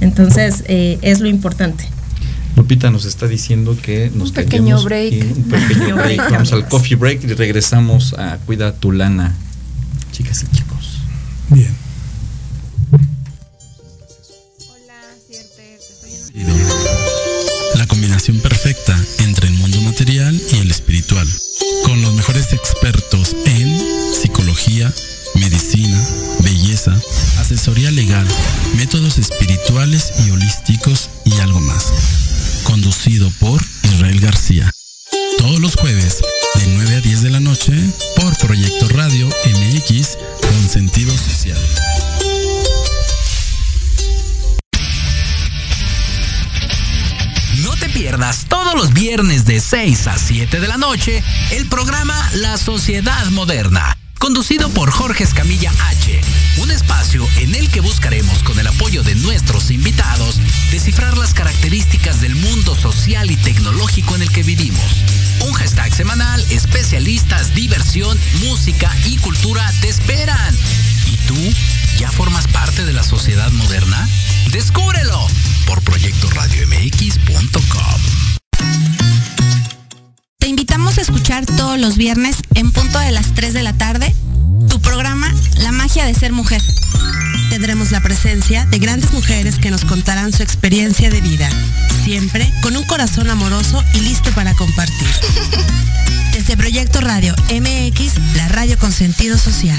Entonces, 0.00 0.64
eh, 0.66 0.98
es 1.02 1.20
lo 1.20 1.28
importante. 1.28 1.84
Lupita 2.58 2.90
nos 2.90 3.04
está 3.04 3.26
diciendo 3.28 3.76
que 3.80 4.10
nos 4.14 4.28
Un 4.30 4.34
pequeño 4.34 4.82
break. 4.82 5.12
y 5.12 5.20
un 5.22 5.42
pequeño 5.44 5.94
break. 6.02 6.30
Vamos 6.30 6.52
al 6.52 6.68
coffee 6.68 6.96
break 6.96 7.24
y 7.24 7.34
regresamos 7.34 8.14
a 8.14 8.36
Cuida 8.38 8.74
tu 8.74 8.92
lana. 8.92 9.34
Chicas 10.12 10.42
y 10.44 10.56
chicos. 10.56 10.98
Bien. 11.50 11.72
La 17.74 17.86
combinación 17.86 18.38
perfecta 18.40 18.98
entre 19.18 19.48
el 19.48 19.54
mundo 19.54 19.80
material 19.82 20.38
y 20.52 20.56
el 20.58 20.70
espiritual. 20.70 21.26
Con 21.84 22.00
los 22.02 22.14
mejores 22.14 22.52
expertos 22.52 23.36
en 23.46 23.80
psicología, 24.20 24.92
medicina, 25.34 26.00
belleza, 26.42 26.94
asesoría 27.38 27.90
legal, 27.90 28.26
métodos 28.76 29.18
espirituales 29.18 30.12
y 30.26 30.30
holísticos 30.30 31.08
y 31.24 31.32
algo 31.40 31.60
más. 31.60 31.92
Conducido 32.68 33.30
por 33.40 33.64
Israel 33.82 34.20
García. 34.20 34.70
Todos 35.38 35.58
los 35.58 35.74
jueves 35.74 36.18
de 36.54 36.66
9 36.74 36.96
a 36.96 37.00
10 37.00 37.22
de 37.22 37.30
la 37.30 37.40
noche 37.40 37.72
por 38.14 38.36
Proyecto 38.36 38.88
Radio 38.90 39.26
MX 39.26 40.18
con 40.42 40.68
sentido 40.68 41.16
social. 41.16 41.58
No 47.62 47.74
te 47.76 47.88
pierdas 47.88 48.44
todos 48.50 48.74
los 48.74 48.92
viernes 48.92 49.46
de 49.46 49.60
6 49.60 50.06
a 50.06 50.18
7 50.18 50.60
de 50.60 50.68
la 50.68 50.76
noche 50.76 51.24
el 51.52 51.66
programa 51.68 52.30
La 52.34 52.58
Sociedad 52.58 53.26
Moderna, 53.30 53.96
conducido 54.18 54.68
por 54.68 54.90
Jorge 54.90 55.24
Escamilla 55.24 55.72
H, 55.88 56.20
un 56.60 56.70
espacio 56.70 57.26
en 57.36 57.54
el 57.54 57.70
que 57.70 57.80
buscaremos 57.80 58.42
con 58.42 58.58
el 58.58 58.66
apoyo 58.66 59.02
de 59.02 59.14
nuestros 59.16 59.70
invitados 59.70 60.40
descifrar 60.70 61.16
las 61.16 61.34
características 61.34 62.20
del 62.20 62.34
mundo 62.34 62.74
social 62.74 63.30
y 63.30 63.36
tecnológico 63.36 64.16
en 64.16 64.22
el 64.22 64.30
que 64.30 64.42
vivimos. 64.42 65.04
Un 65.46 65.52
hashtag 65.52 65.94
semanal, 65.94 66.44
especialistas, 66.50 67.54
diversión, 67.54 68.18
música 68.40 68.94
y 69.04 69.16
cultura 69.18 69.70
te 69.80 69.88
esperan. 69.88 70.54
¿Y 71.06 71.16
tú 71.26 71.36
ya 71.98 72.10
formas 72.10 72.46
parte 72.48 72.84
de 72.84 72.92
la 72.92 73.02
sociedad 73.02 73.50
moderna? 73.52 74.08
Descúbrelo 74.50 75.26
por 75.66 75.80
proyectoradiomx.com. 75.82 78.00
Te 80.38 80.48
invitamos 80.48 80.98
a 80.98 81.02
escuchar 81.02 81.46
todos 81.46 81.78
los 81.78 81.96
viernes 81.96 82.36
en 82.54 82.72
punto 82.72 82.98
de 82.98 83.12
las 83.12 83.34
3 83.34 83.54
de 83.54 83.62
la 83.62 83.74
tarde 83.74 84.14
programa 84.88 85.30
La 85.58 85.70
magia 85.70 86.06
de 86.06 86.14
ser 86.14 86.32
mujer. 86.32 86.62
Tendremos 87.50 87.90
la 87.92 88.00
presencia 88.00 88.64
de 88.66 88.78
grandes 88.78 89.12
mujeres 89.12 89.58
que 89.58 89.70
nos 89.70 89.84
contarán 89.84 90.32
su 90.32 90.42
experiencia 90.42 91.10
de 91.10 91.20
vida, 91.20 91.50
siempre 92.04 92.50
con 92.62 92.74
un 92.74 92.84
corazón 92.84 93.28
amoroso 93.28 93.84
y 93.92 94.00
listo 94.00 94.30
para 94.32 94.54
compartir. 94.54 95.08
Desde 96.32 96.56
Proyecto 96.56 97.02
Radio 97.02 97.34
MX, 97.50 98.36
la 98.36 98.48
radio 98.48 98.78
con 98.78 98.90
sentido 98.90 99.36
social. 99.36 99.78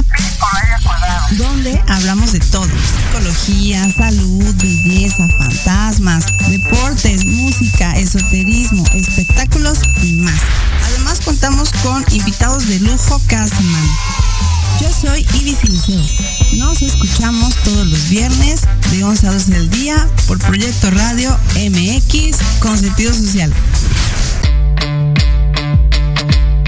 salud, 3.95 4.55
belleza, 4.61 5.27
fantasmas, 5.27 6.25
deportes, 6.49 7.25
música, 7.25 7.91
esoterismo, 7.93 8.83
espectáculos 8.93 9.79
y 10.03 10.13
más. 10.13 10.39
Además 10.85 11.21
contamos 11.21 11.71
con 11.83 12.05
invitados 12.11 12.67
de 12.67 12.79
lujo 12.81 13.19
cada 13.27 13.47
semana. 13.47 13.97
Yo 14.79 14.89
soy 14.93 15.25
Ibis 15.39 15.63
Liceo. 15.63 16.01
Nos 16.53 16.81
escuchamos 16.83 17.55
todos 17.63 17.87
los 17.87 18.09
viernes 18.09 18.61
de 18.91 19.03
11 19.03 19.27
a 19.27 19.31
12 19.31 19.51
del 19.51 19.69
día 19.71 20.07
por 20.27 20.37
Proyecto 20.37 20.91
Radio 20.91 21.35
MX 21.55 22.37
con 22.59 22.77
sentido 22.77 23.11
social. 23.13 23.51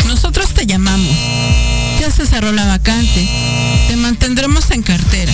Nosotros 0.08 0.54
te 0.56 0.66
llamamos. 0.66 1.16
Ya 2.00 2.10
se 2.10 2.26
cerró 2.26 2.52
la 2.52 2.66
vacante. 2.66 3.30
Te 3.88 3.96
mantendremos 3.96 4.72
en 4.72 4.82
cartera. 4.82 5.34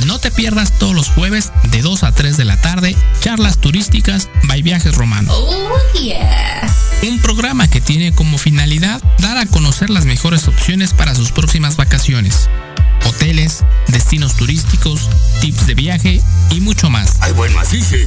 No 0.05 0.19
te 0.19 0.31
pierdas 0.31 0.79
todos 0.79 0.95
los 0.95 1.09
jueves 1.09 1.55
de 1.71 1.81
2 1.81 2.03
a 2.03 2.13
3 2.13 2.37
de 2.37 2.45
la 2.45 2.61
tarde 2.61 2.95
charlas 3.23 3.57
turísticas 3.57 4.29
by 4.43 4.61
Viajes 4.61 4.95
Romano. 4.95 5.33
Un 7.03 7.19
programa 7.19 7.69
que 7.69 7.81
tiene 7.81 8.13
como 8.13 8.39
finalidad 8.39 9.03
dar 9.19 9.37
a 9.37 9.47
conocer 9.47 9.91
las 9.91 10.05
mejores 10.05 10.47
opciones 10.47 10.95
para 10.95 11.17
sus 11.17 11.33
próximas 11.33 11.77
vacaciones. 11.77 12.49
Hoteles, 13.05 13.65
destinos 13.89 14.37
turísticos, 14.37 15.11
tips 15.41 15.67
de 15.67 15.75
viaje 15.75 16.23
y 16.51 16.61
mucho 16.61 16.91
más. 16.91 17.17
Ay, 17.21 17.33
bueno, 17.33 17.59
así 17.59 17.83
sí. 17.83 18.07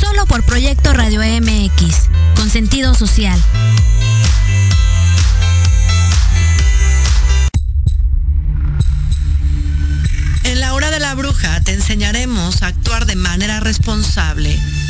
Solo 0.00 0.26
por 0.26 0.42
Proyecto 0.42 0.92
Radio 0.92 1.20
MX 1.20 2.08
con 2.34 2.50
sentido 2.50 2.92
social. 2.94 3.40
En 10.42 10.58
la 10.58 10.74
hora 10.74 10.90
de 10.90 10.98
la 10.98 11.14
bruja 11.14 11.60
te 11.60 11.72
enseñaremos 11.72 12.62
a 12.62 12.66
actuar 12.66 13.06
de 13.06 13.14
manera 13.14 13.60
responsable. 13.60 14.58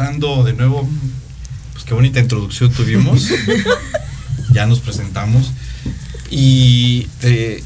De 0.00 0.54
nuevo, 0.54 0.88
pues 1.74 1.84
qué 1.84 1.92
bonita 1.92 2.20
introducción 2.20 2.72
tuvimos. 2.72 3.28
ya 4.54 4.64
nos 4.64 4.80
presentamos. 4.80 5.52
Y 6.30 7.06
eh, 7.20 7.62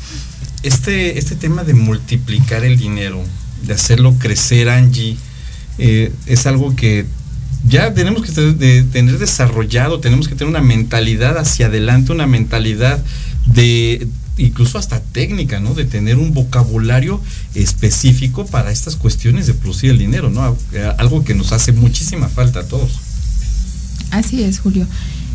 este, 0.64 1.16
este 1.16 1.37
tema 1.37 1.62
de 1.62 1.74
multiplicar 1.74 2.64
el 2.64 2.76
dinero, 2.76 3.22
de 3.62 3.74
hacerlo 3.74 4.16
crecer, 4.18 4.68
Angie, 4.68 5.16
eh, 5.78 6.12
es 6.26 6.47
algo 6.47 6.74
que 6.74 7.07
ya 7.68 7.95
tenemos 7.95 8.22
que 8.22 8.32
tener 8.32 9.18
desarrollado, 9.18 10.01
tenemos 10.01 10.26
que 10.26 10.35
tener 10.35 10.51
una 10.51 10.61
mentalidad 10.61 11.39
hacia 11.39 11.66
adelante, 11.66 12.11
una 12.11 12.26
mentalidad 12.26 13.01
de 13.47 14.09
incluso 14.37 14.78
hasta 14.78 15.01
técnica, 15.01 15.61
¿no? 15.61 15.74
De 15.74 15.85
tener 15.85 16.16
un 16.16 16.35
vocabulario 16.35 17.20
específico 17.55 18.47
para 18.47 18.70
estas 18.70 18.97
cuestiones 18.97 19.47
de 19.47 19.55
producir 19.55 19.91
el 19.91 19.99
dinero, 19.99 20.30
¿no? 20.30 20.57
Algo 20.99 21.24
que 21.24 21.35
nos 21.35 21.53
hace 21.53 21.72
muchísima 21.72 22.28
falta 22.28 22.61
a 22.61 22.64
todos. 22.64 22.91
Así 24.11 24.43
es, 24.43 24.61
Julio. 24.61 24.87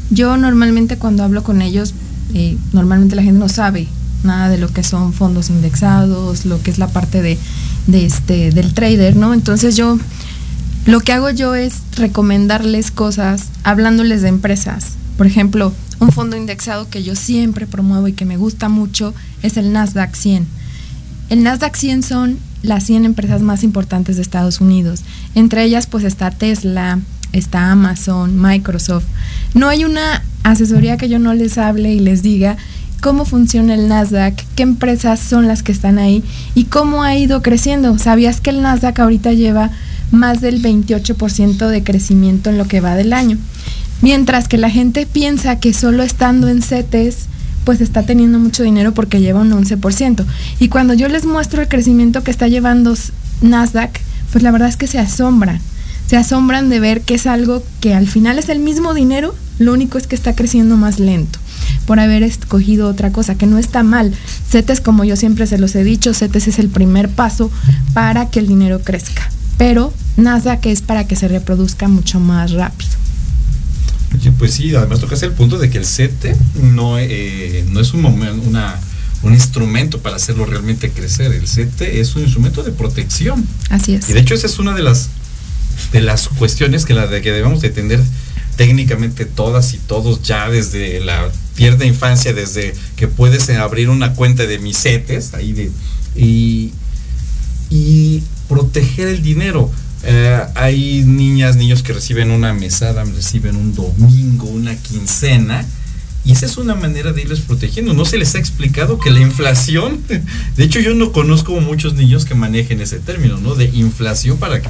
Yo 0.10 0.38
normalmente 0.38 0.98
cuando 0.98 1.24
hablo 1.24 1.44
con 1.44 1.62
ellos, 1.62 1.94
eh, 2.34 2.58
normalmente 2.74 3.16
la 3.16 3.24
gente 3.24 3.40
no 3.40 3.50
sabe 3.50 3.88
nada 4.24 4.50
de 4.50 4.58
lo 4.58 4.68
que 4.68 4.84
son 4.84 5.14
fondos 5.14 5.50
indexados, 5.50 6.46
lo 6.46 6.62
que 6.62 6.72
es 6.72 6.78
la 6.78 6.88
parte 6.88 7.22
de, 7.22 7.38
de 7.88 8.06
este, 8.06 8.52
del 8.52 8.74
trader, 8.74 9.16
¿no? 9.16 9.34
Entonces 9.34 9.76
yo 9.76 9.98
lo 10.86 11.00
que 11.02 11.14
hago 11.14 11.30
yo 11.30 11.56
es 11.56 11.76
recomendarles 11.96 12.92
cosas 12.92 13.48
hablándoles 13.64 14.22
de 14.22 14.30
empresas. 14.30 14.94
Por 15.18 15.28
ejemplo, 15.28 15.74
un 16.00 16.12
fondo 16.12 16.38
indexado 16.38 16.90
que 16.90 17.04
yo 17.04 17.16
siempre 17.16 17.68
promuevo 17.68 18.08
y 18.08 18.14
que 18.14 18.26
me 18.26 18.38
gusta 18.38 18.70
mucho 18.70 19.14
es 19.42 19.58
el 19.58 19.74
Nasdaq 19.74 20.16
100. 20.16 20.48
El 21.30 21.44
Nasdaq 21.44 21.76
100 21.76 22.04
son 22.04 22.40
las 22.64 22.84
100 22.86 23.06
empresas 23.06 23.42
más 23.42 23.64
importantes 23.64 24.16
de 24.16 24.22
Estados 24.22 24.62
Unidos. 24.62 25.04
Entre 25.36 25.64
ellas 25.64 25.88
pues 25.88 26.04
está 26.04 26.32
Tesla, 26.32 27.00
está 27.34 27.72
Amazon, 27.72 28.42
Microsoft. 28.42 29.06
No 29.54 29.68
hay 29.68 29.86
una 29.86 30.24
asesoría 30.44 30.98
que 30.98 31.10
yo 31.10 31.20
no 31.20 31.34
les 31.34 31.58
hable 31.58 31.94
y 31.94 32.00
les 32.00 32.22
diga 32.24 32.58
cómo 33.02 33.26
funciona 33.26 33.76
el 33.76 33.88
Nasdaq, 33.88 34.44
qué 34.56 34.64
empresas 34.64 35.20
son 35.20 35.48
las 35.48 35.64
que 35.64 35.72
están 35.72 36.00
ahí 36.00 36.24
y 36.56 36.66
cómo 36.66 37.04
ha 37.04 37.16
ido 37.16 37.42
creciendo. 37.42 37.98
¿Sabías 37.98 38.42
que 38.42 38.50
el 38.50 38.62
Nasdaq 38.62 39.00
ahorita 39.00 39.34
lleva 39.34 39.70
más 40.12 40.42
del 40.42 40.62
28% 40.62 41.68
de 41.68 41.84
crecimiento 41.84 42.50
en 42.50 42.58
lo 42.58 42.68
que 42.68 42.82
va 42.82 42.96
del 42.96 43.14
año? 43.14 43.38
Mientras 44.02 44.48
que 44.48 44.58
la 44.58 44.70
gente 44.70 45.06
piensa 45.06 45.60
que 45.60 45.74
solo 45.74 46.04
estando 46.04 46.48
en 46.48 46.62
CETES, 46.62 47.28
pues 47.66 47.82
está 47.82 48.04
teniendo 48.04 48.40
mucho 48.40 48.64
dinero 48.64 48.94
porque 48.94 49.20
lleva 49.20 49.42
un 49.42 49.52
11%. 49.52 50.26
Y 50.60 50.70
cuando 50.70 50.94
yo 50.94 51.08
les 51.08 51.26
muestro 51.26 51.62
el 51.62 51.68
crecimiento 51.68 52.24
que 52.24 52.32
está 52.32 52.48
llevando 52.48 52.96
Nasdaq, 53.42 54.00
pues 54.32 54.44
la 54.44 54.52
verdad 54.52 54.70
es 54.70 54.78
que 54.78 54.88
se 54.88 55.00
asombran. 55.00 55.60
Se 56.08 56.18
asombran 56.18 56.70
de 56.70 56.80
ver 56.80 57.02
que 57.02 57.16
es 57.16 57.28
algo 57.28 57.64
que 57.82 57.94
al 57.94 58.08
final 58.08 58.40
es 58.40 58.50
el 58.50 58.60
mismo 58.60 58.94
dinero, 58.94 59.36
lo 59.60 59.74
único 59.74 59.98
es 59.98 60.08
que 60.08 60.16
está 60.16 60.34
creciendo 60.34 60.78
más 60.78 61.00
lento 61.00 61.38
por 61.86 62.00
haber 62.00 62.24
escogido 62.24 62.88
otra 62.88 63.12
cosa, 63.12 63.36
que 63.36 63.48
no 63.48 63.58
está 63.58 63.84
mal. 63.84 64.14
CETES, 64.50 64.80
como 64.82 65.04
yo 65.04 65.16
siempre 65.16 65.48
se 65.48 65.58
los 65.58 65.76
he 65.76 65.84
dicho, 65.84 66.14
CETES 66.14 66.48
es 66.48 66.60
el 66.60 66.70
primer 66.70 67.10
paso 67.10 67.52
para 67.94 68.30
que 68.30 68.40
el 68.40 68.48
dinero 68.48 68.82
crezca. 68.82 69.30
Pero 69.58 69.94
Nasdaq 70.18 70.68
es 70.68 70.82
para 70.82 71.08
que 71.08 71.16
se 71.16 71.28
reproduzca 71.28 71.88
mucho 71.88 72.20
más 72.20 72.52
rápido. 72.52 72.99
Pues 74.38 74.54
sí, 74.54 74.74
además 74.74 75.00
tocas 75.00 75.22
el 75.24 75.32
punto 75.34 75.58
de 75.58 75.70
que 75.70 75.78
el 75.78 75.86
CETE 75.86 76.36
no, 76.62 76.98
eh, 76.98 77.66
no 77.70 77.80
es 77.80 77.94
un, 77.94 78.06
una, 78.06 78.80
un 79.22 79.34
instrumento 79.34 80.00
para 80.00 80.16
hacerlo 80.16 80.46
realmente 80.46 80.92
crecer. 80.92 81.34
El 81.34 81.48
CETE 81.48 82.00
es 82.00 82.16
un 82.16 82.24
instrumento 82.24 82.64
de 82.64 82.72
protección. 82.72 83.46
Así 83.70 83.96
es. 83.96 84.10
Y 84.10 84.14
de 84.14 84.20
hecho 84.22 84.34
esa 84.34 84.48
es 84.48 84.60
una 84.60 84.74
de 84.74 84.84
las, 84.84 85.10
de 85.92 86.02
las 86.02 86.28
cuestiones 86.30 86.86
que, 86.86 86.94
la 86.94 87.08
de 87.08 87.22
que 87.22 87.32
debemos 87.32 87.62
de 87.62 87.68
entender 87.68 88.02
técnicamente 88.56 89.26
todas 89.26 89.74
y 89.74 89.78
todos 89.78 90.22
ya 90.22 90.50
desde 90.50 91.00
la 91.00 91.30
tierna 91.56 91.86
infancia, 91.86 92.34
desde 92.34 92.74
que 92.96 93.08
puedes 93.08 93.50
abrir 93.50 93.90
una 93.90 94.14
cuenta 94.16 94.46
de 94.46 94.60
misetes 94.60 95.34
ahí 95.34 95.54
de, 95.54 95.72
y, 96.16 96.74
y 97.70 98.24
proteger 98.48 99.08
el 99.08 99.22
dinero 99.22 99.72
eh, 100.04 100.40
hay 100.56 101.04
niñas, 101.06 101.56
niños 101.56 101.84
que 101.84 101.94
reciben 101.94 102.32
una 102.32 102.54
mesada, 102.54 103.04
reciben 103.04 103.56
un 103.56 103.74
domingo, 103.76 104.48
una 104.48 104.76
quincena. 104.76 105.66
Y 106.26 106.34
esa 106.34 106.46
es 106.46 106.58
una 106.58 106.76
manera 106.76 107.12
de 107.12 107.22
irles 107.22 107.40
protegiendo. 107.40 107.94
No 107.94 108.06
se 108.06 108.18
les 108.18 108.36
ha 108.36 108.40
explicado 108.40 109.00
que 109.00 109.10
la 109.10 109.20
inflación, 109.20 110.00
de 110.58 110.64
hecho 110.64 110.80
yo 110.80 110.94
no 110.94 111.12
conozco 111.12 111.60
muchos 111.60 111.94
niños 111.96 112.26
que 112.26 112.36
manejen 112.36 112.82
ese 112.82 113.00
término, 113.00 113.38
¿no? 113.38 113.56
De 113.56 113.66
inflación 113.66 114.38
para, 114.38 114.62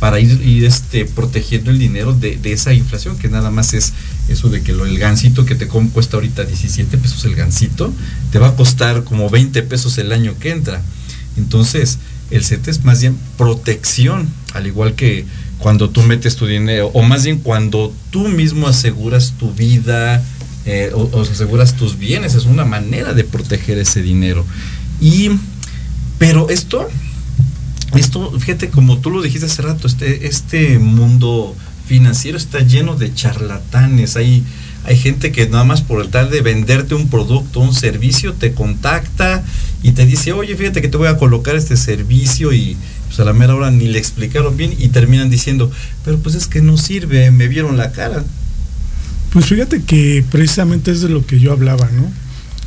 para 0.00 0.20
ir, 0.20 0.64
este, 0.64 1.06
protegiendo 1.06 1.70
el 1.70 1.78
dinero 1.78 2.12
de, 2.12 2.38
esa 2.44 2.72
inflación, 2.72 3.18
que 3.18 3.28
nada 3.28 3.50
más 3.50 3.74
es 3.74 3.94
eso 4.28 4.48
de 4.48 4.62
que 4.62 4.72
lo, 4.72 4.86
el 4.86 4.98
gancito 4.98 5.44
que 5.44 5.54
te 5.54 5.66
cuesta 5.66 6.16
ahorita 6.16 6.44
17 6.44 6.98
pesos 6.98 7.24
el 7.24 7.34
gancito, 7.34 7.92
te 8.30 8.38
va 8.38 8.48
a 8.48 8.56
costar 8.56 9.02
como 9.04 9.30
20 9.30 9.62
pesos 9.62 9.98
el 9.98 10.12
año 10.12 10.34
que 10.38 10.50
entra. 10.50 10.82
Entonces, 11.36 11.98
el 12.30 12.44
CETE 12.44 12.70
es 12.70 12.84
más 12.84 13.00
bien 13.00 13.16
protección, 13.36 14.28
al 14.54 14.66
igual 14.66 14.94
que 14.94 15.24
cuando 15.58 15.90
tú 15.90 16.02
metes 16.02 16.36
tu 16.36 16.46
dinero, 16.46 16.90
o 16.94 17.02
más 17.02 17.24
bien 17.24 17.38
cuando 17.38 17.92
tú 18.10 18.28
mismo 18.28 18.68
aseguras 18.68 19.34
tu 19.38 19.52
vida 19.52 20.22
eh, 20.64 20.92
o, 20.94 21.20
aseguras 21.20 21.74
tus 21.74 21.98
bienes, 21.98 22.34
es 22.34 22.44
una 22.44 22.64
manera 22.64 23.12
de 23.14 23.24
proteger 23.24 23.78
ese 23.78 24.02
dinero. 24.02 24.44
Y, 25.00 25.30
pero 26.18 26.48
esto, 26.48 26.88
esto, 27.96 28.38
fíjate, 28.38 28.68
como 28.68 28.98
tú 28.98 29.10
lo 29.10 29.22
dijiste 29.22 29.46
hace 29.46 29.62
rato, 29.62 29.86
este, 29.86 30.26
este 30.26 30.78
mundo 30.78 31.56
financiero 31.86 32.36
está 32.36 32.60
lleno 32.60 32.96
de 32.96 33.14
charlatanes, 33.14 34.16
hay, 34.16 34.44
hay 34.88 34.96
gente 34.96 35.32
que 35.32 35.46
nada 35.46 35.64
más 35.64 35.82
por 35.82 36.00
el 36.00 36.08
tal 36.08 36.30
de 36.30 36.40
venderte 36.40 36.94
un 36.94 37.08
producto, 37.10 37.60
un 37.60 37.74
servicio, 37.74 38.32
te 38.32 38.54
contacta 38.54 39.44
y 39.82 39.92
te 39.92 40.06
dice, 40.06 40.32
oye, 40.32 40.56
fíjate 40.56 40.80
que 40.80 40.88
te 40.88 40.96
voy 40.96 41.08
a 41.08 41.18
colocar 41.18 41.56
este 41.56 41.76
servicio 41.76 42.54
y 42.54 42.74
pues 43.06 43.20
a 43.20 43.24
la 43.24 43.34
mera 43.34 43.54
hora 43.54 43.70
ni 43.70 43.86
le 43.86 43.98
explicaron 43.98 44.56
bien 44.56 44.74
y 44.78 44.88
terminan 44.88 45.28
diciendo, 45.28 45.70
pero 46.06 46.18
pues 46.20 46.34
es 46.34 46.46
que 46.46 46.62
no 46.62 46.78
sirve, 46.78 47.30
me 47.30 47.48
vieron 47.48 47.76
la 47.76 47.92
cara. 47.92 48.24
Pues 49.30 49.44
fíjate 49.44 49.82
que 49.82 50.24
precisamente 50.30 50.90
es 50.90 51.02
de 51.02 51.10
lo 51.10 51.26
que 51.26 51.38
yo 51.38 51.52
hablaba, 51.52 51.90
¿no? 51.90 52.10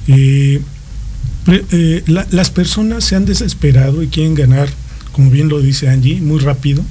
Eh, 0.08 0.62
eh, 1.48 2.04
las 2.06 2.52
personas 2.52 3.04
se 3.04 3.16
han 3.16 3.26
desesperado 3.26 4.04
y 4.04 4.10
quieren 4.10 4.36
ganar, 4.36 4.70
como 5.12 5.32
bien 5.32 5.50
lo 5.50 5.60
dice 5.60 5.90
Angie, 5.90 6.22
muy 6.22 6.38
rápido 6.38 6.84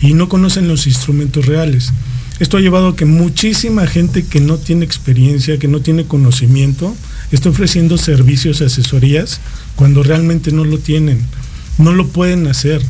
y 0.00 0.14
no 0.14 0.28
conocen 0.28 0.68
los 0.68 0.86
instrumentos 0.86 1.46
reales. 1.46 1.92
Esto 2.38 2.58
ha 2.58 2.60
llevado 2.60 2.88
a 2.88 2.96
que 2.96 3.06
muchísima 3.06 3.86
gente 3.86 4.24
que 4.26 4.40
no 4.40 4.58
tiene 4.58 4.84
experiencia, 4.84 5.58
que 5.58 5.68
no 5.68 5.80
tiene 5.80 6.04
conocimiento, 6.04 6.94
está 7.32 7.48
ofreciendo 7.48 7.96
servicios, 7.96 8.60
asesorías, 8.60 9.40
cuando 9.74 10.02
realmente 10.02 10.52
no 10.52 10.64
lo 10.64 10.78
tienen, 10.78 11.18
no 11.78 11.92
lo 11.92 12.08
pueden 12.08 12.46
hacer, 12.46 12.82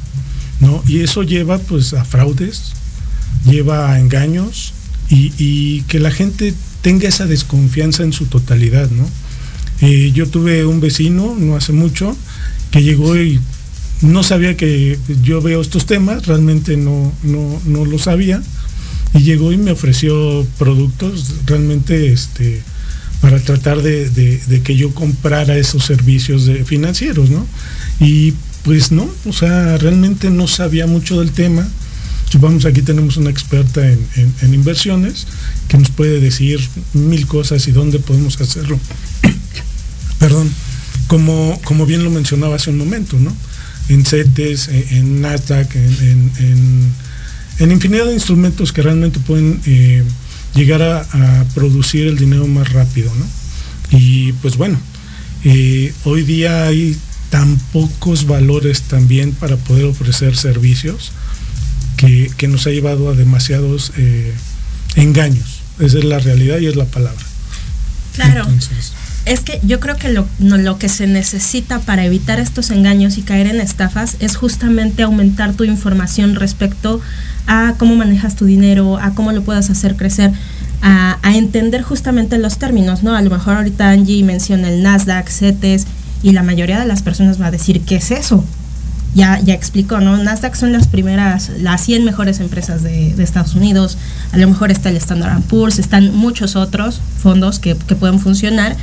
¿no? 0.60 0.82
Y 0.88 1.00
eso 1.00 1.22
lleva 1.22 1.58
pues 1.58 1.94
a 1.94 2.04
fraudes, 2.04 2.72
lleva 3.44 3.92
a 3.92 4.00
engaños 4.00 4.72
y, 5.08 5.82
que 5.82 6.00
la 6.00 6.10
gente 6.10 6.52
tenga 6.82 7.08
esa 7.08 7.26
desconfianza 7.26 8.02
en 8.02 8.12
su 8.12 8.26
totalidad, 8.26 8.90
¿no? 8.90 9.08
Eh, 9.80 10.10
yo 10.12 10.26
tuve 10.26 10.64
un 10.64 10.80
vecino 10.80 11.36
no 11.38 11.54
hace 11.54 11.72
mucho 11.72 12.16
que 12.70 12.82
llegó 12.82 13.14
y 13.16 13.38
no 14.00 14.22
sabía 14.22 14.56
que 14.56 14.98
yo 15.22 15.40
veo 15.40 15.60
estos 15.60 15.86
temas, 15.86 16.26
realmente 16.26 16.76
no, 16.76 17.12
no, 17.22 17.60
no 17.66 17.84
lo 17.84 17.98
sabía 17.98 18.42
y 19.16 19.22
llegó 19.22 19.52
y 19.52 19.56
me 19.56 19.70
ofreció 19.72 20.46
productos 20.58 21.34
realmente 21.46 22.12
este 22.12 22.62
para 23.20 23.40
tratar 23.40 23.82
de, 23.82 24.60
que 24.62 24.76
yo 24.76 24.92
comprara 24.94 25.56
esos 25.56 25.84
servicios 25.84 26.50
financieros, 26.66 27.30
¿no? 27.30 27.46
Y 27.98 28.34
pues 28.62 28.92
no, 28.92 29.08
o 29.24 29.32
sea, 29.32 29.78
realmente 29.78 30.30
no 30.30 30.46
sabía 30.46 30.86
mucho 30.86 31.18
del 31.18 31.30
tema. 31.30 31.66
Supongamos 32.30 32.66
aquí 32.66 32.82
tenemos 32.82 33.16
una 33.16 33.30
experta 33.30 33.80
en, 33.88 34.54
inversiones 34.54 35.26
que 35.68 35.78
nos 35.78 35.90
puede 35.90 36.20
decir 36.20 36.60
mil 36.92 37.26
cosas 37.26 37.66
y 37.68 37.72
dónde 37.72 37.98
podemos 38.00 38.38
hacerlo. 38.40 38.78
Perdón, 40.18 40.50
como, 41.06 41.58
como 41.64 41.86
bien 41.86 42.04
lo 42.04 42.10
mencionaba 42.10 42.56
hace 42.56 42.70
un 42.70 42.78
momento, 42.78 43.18
¿no? 43.18 43.34
En 43.88 44.04
CETES, 44.04 44.68
en, 44.68 45.22
Nasdaq, 45.22 45.74
en, 45.74 46.92
infinidad 47.60 48.06
de 48.06 48.14
instrumentos 48.14 48.72
que 48.72 48.82
realmente 48.82 49.18
pueden 49.20 49.60
eh, 49.66 50.04
llegar 50.54 50.82
a, 50.82 51.44
producir 51.54 52.06
el 52.06 52.18
dinero 52.18 52.46
más 52.46 52.72
rápido, 52.72 53.12
¿no? 53.14 53.26
Y 53.98 54.32
pues 54.34 54.56
bueno, 54.56 54.78
eh, 55.44 55.92
hoy 56.04 56.22
día 56.22 56.66
hay 56.66 56.96
tan 57.30 57.56
pocos 57.72 58.26
valores 58.26 58.82
también 58.82 59.32
para 59.32 59.56
poder 59.56 59.84
ofrecer 59.84 60.36
servicios 60.36 61.12
que, 61.96 62.48
nos 62.48 62.66
ha 62.66 62.70
llevado 62.70 63.10
a 63.10 63.14
demasiados 63.14 63.92
eh, 63.96 64.32
engaños. 64.96 65.60
Esa 65.78 65.98
es 65.98 66.04
la 66.04 66.18
realidad 66.18 66.58
y 66.58 66.66
es 66.66 66.76
la 66.76 66.86
palabra. 66.86 67.24
Claro. 68.14 68.46
Es 69.26 69.40
que 69.40 69.60
yo 69.64 69.80
creo 69.80 69.96
que 69.96 70.08
lo, 70.08 70.26
lo 70.38 70.78
que 70.78 70.88
se 70.88 71.06
necesita 71.06 71.80
para 71.80 72.04
evitar 72.04 72.38
estos 72.38 72.70
engaños 72.70 73.18
y 73.18 73.22
caer 73.22 73.48
en 73.48 73.60
estafas 73.60 74.16
es 74.20 74.36
justamente 74.36 75.02
aumentar 75.02 75.52
tu 75.52 75.64
información 75.64 76.36
respecto 76.36 77.00
a 77.48 77.74
cómo 77.76 77.96
manejas 77.96 78.36
tu 78.36 78.44
dinero, 78.44 78.98
a 78.98 79.14
cómo 79.14 79.32
lo 79.32 79.42
puedas 79.42 79.68
hacer 79.68 79.96
crecer. 79.96 80.32
A, 80.82 81.18
a, 81.22 81.36
entender 81.36 81.82
justamente 81.82 82.38
los 82.38 82.58
términos, 82.58 83.02
¿no? 83.02 83.16
A 83.16 83.22
lo 83.22 83.30
mejor 83.30 83.56
ahorita 83.56 83.90
Angie 83.90 84.22
menciona 84.22 84.68
el 84.68 84.82
Nasdaq, 84.82 85.28
CETES, 85.28 85.86
y 86.22 86.32
la 86.32 86.42
mayoría 86.42 86.78
de 86.78 86.86
las 86.86 87.02
personas 87.02 87.40
va 87.40 87.46
a 87.46 87.50
decir, 87.50 87.80
¿qué 87.80 87.96
es 87.96 88.10
eso? 88.10 88.44
Ya, 89.14 89.40
ya 89.40 89.54
explicó, 89.54 90.00
¿no? 90.00 90.18
Nasdaq 90.18 90.54
son 90.56 90.72
las 90.72 90.88
primeras, 90.88 91.50
las 91.60 91.82
100 91.82 92.04
mejores 92.04 92.38
empresas 92.38 92.82
de, 92.82 93.14
Estados 93.22 93.54
Unidos, 93.54 93.96
a 94.32 94.36
lo 94.36 94.46
mejor 94.46 94.70
está 94.70 94.90
el 94.90 94.96
Standard 94.96 95.40
Poor's, 95.42 95.78
están 95.78 96.14
muchos 96.14 96.54
otros 96.54 97.00
fondos 97.18 97.58
que, 97.58 97.76
que 97.76 97.94
pueden 97.94 98.20
funcionar, 98.20 98.76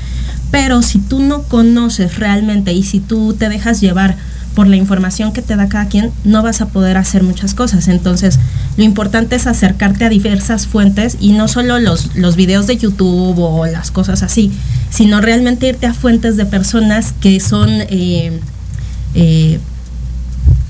pero 0.50 0.82
si 0.82 0.98
tú 0.98 1.20
no 1.20 1.44
conoces 1.44 2.18
realmente 2.18 2.74
y 2.74 2.82
si 2.82 3.00
tú 3.00 3.34
te 3.34 3.48
dejas 3.48 3.80
llevar 3.80 4.16
por 4.54 4.68
la 4.68 4.76
información 4.76 5.34
que 5.34 5.42
te 5.42 5.56
da 5.56 5.68
cada 5.68 5.88
quien, 5.88 6.12
no 6.24 6.44
vas 6.44 6.62
a 6.62 6.68
poder 6.68 6.98
hacer 6.98 7.24
muchas 7.24 7.54
cosas. 7.54 7.88
Entonces, 7.88 8.40
lo 8.78 8.84
importante 8.84 9.36
es 9.36 9.48
acercarte 9.48 10.06
a 10.06 10.10
diversas 10.10 10.68
fuentes 10.68 11.18
y 11.20 11.32
no 11.32 11.48
solo 11.48 11.80
los, 11.80 12.16
los 12.16 12.36
videos 12.36 12.68
de 12.68 12.78
YouTube 12.78 13.40
o 13.40 13.66
las 13.66 13.92
cosas 13.92 14.24
así, 14.24 14.52
sino 14.90 15.22
realmente 15.22 15.68
irte 15.68 15.88
a 15.88 15.94
fuentes 15.94 16.38
de 16.38 16.46
personas 16.46 17.14
que 17.20 17.40
son 17.40 17.70
eh, 17.72 18.40
eh, 19.16 19.60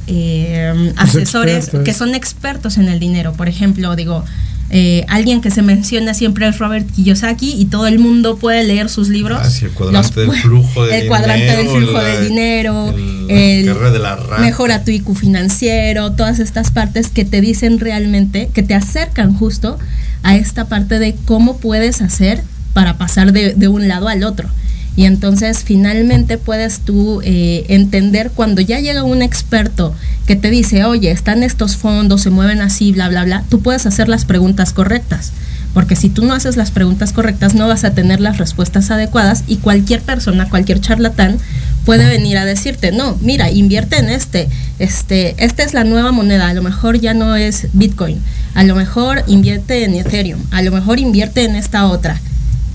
eh, 0.07 0.93
asesores, 0.97 1.71
que 1.83 1.93
son 1.93 2.15
expertos 2.15 2.77
en 2.77 2.89
el 2.89 2.99
dinero. 2.99 3.33
Por 3.33 3.47
ejemplo, 3.47 3.95
digo, 3.95 4.23
eh, 4.69 5.05
alguien 5.07 5.41
que 5.41 5.51
se 5.51 5.61
menciona 5.61 6.13
siempre 6.13 6.47
es 6.47 6.57
Robert 6.57 6.89
Kiyosaki 6.89 7.53
y 7.53 7.65
todo 7.65 7.85
el 7.85 7.99
mundo 7.99 8.37
puede 8.37 8.63
leer 8.63 8.89
sus 8.89 9.09
libros. 9.09 9.39
Ah, 9.41 9.49
el 9.61 9.71
cuadrante 9.71 10.21
del 10.21 10.31
flujo 10.31 10.85
del 10.85 11.01
el 11.01 11.07
cuadrante 11.07 11.57
del 11.57 11.67
flujo 11.67 11.99
del 11.99 12.27
dinero, 12.27 12.95
el, 13.29 13.65
de 13.65 13.99
la 13.99 14.17
mejora 14.39 14.83
tu 14.83 14.91
IQ 14.91 15.15
financiero, 15.15 16.13
todas 16.13 16.39
estas 16.39 16.71
partes 16.71 17.09
que 17.09 17.23
te 17.23 17.39
dicen 17.39 17.79
realmente, 17.79 18.49
que 18.53 18.63
te 18.63 18.73
acercan 18.73 19.35
justo 19.35 19.77
a 20.23 20.35
esta 20.35 20.65
parte 20.65 20.97
de 20.97 21.15
cómo 21.25 21.57
puedes 21.57 22.01
hacer 22.01 22.41
para 22.73 22.97
pasar 22.97 23.31
de, 23.31 23.53
de 23.53 23.67
un 23.67 23.87
lado 23.87 24.07
al 24.07 24.23
otro. 24.23 24.49
Y 24.95 25.05
entonces 25.05 25.63
finalmente 25.63 26.37
puedes 26.37 26.79
tú 26.79 27.21
eh, 27.23 27.65
entender 27.69 28.31
cuando 28.33 28.61
ya 28.61 28.79
llega 28.79 29.03
un 29.03 29.21
experto 29.21 29.93
que 30.27 30.35
te 30.35 30.51
dice, 30.51 30.85
oye, 30.85 31.11
están 31.11 31.43
estos 31.43 31.77
fondos, 31.77 32.21
se 32.21 32.29
mueven 32.29 32.61
así, 32.61 32.91
bla, 32.91 33.09
bla, 33.09 33.23
bla, 33.23 33.43
tú 33.49 33.61
puedes 33.61 33.85
hacer 33.85 34.07
las 34.07 34.25
preguntas 34.25 34.71
correctas. 34.71 35.31
Porque 35.73 35.95
si 35.95 36.09
tú 36.09 36.23
no 36.23 36.35
haces 36.35 36.55
las 36.55 36.69
preguntas 36.69 37.13
correctas, 37.13 37.55
no 37.55 37.67
vas 37.67 37.83
a 37.83 37.95
tener 37.95 38.19
las 38.19 38.37
respuestas 38.37 38.91
adecuadas 38.91 39.43
y 39.47 39.57
cualquier 39.57 40.01
persona, 40.01 40.47
cualquier 40.47 40.79
charlatán 40.79 41.39
puede 41.83 42.07
venir 42.07 42.37
a 42.37 42.45
decirte, 42.45 42.91
no, 42.91 43.17
mira, 43.21 43.49
invierte 43.49 43.97
en 43.97 44.09
este, 44.09 44.47
este, 44.77 45.33
esta 45.43 45.63
es 45.63 45.73
la 45.73 45.83
nueva 45.83 46.11
moneda, 46.11 46.47
a 46.47 46.53
lo 46.53 46.61
mejor 46.61 46.99
ya 46.99 47.15
no 47.15 47.35
es 47.35 47.67
Bitcoin, 47.73 48.19
a 48.53 48.63
lo 48.63 48.75
mejor 48.75 49.23
invierte 49.25 49.83
en 49.83 49.95
Ethereum, 49.95 50.41
a 50.51 50.61
lo 50.61 50.71
mejor 50.71 50.99
invierte 50.99 51.43
en 51.43 51.55
esta 51.55 51.87
otra 51.87 52.21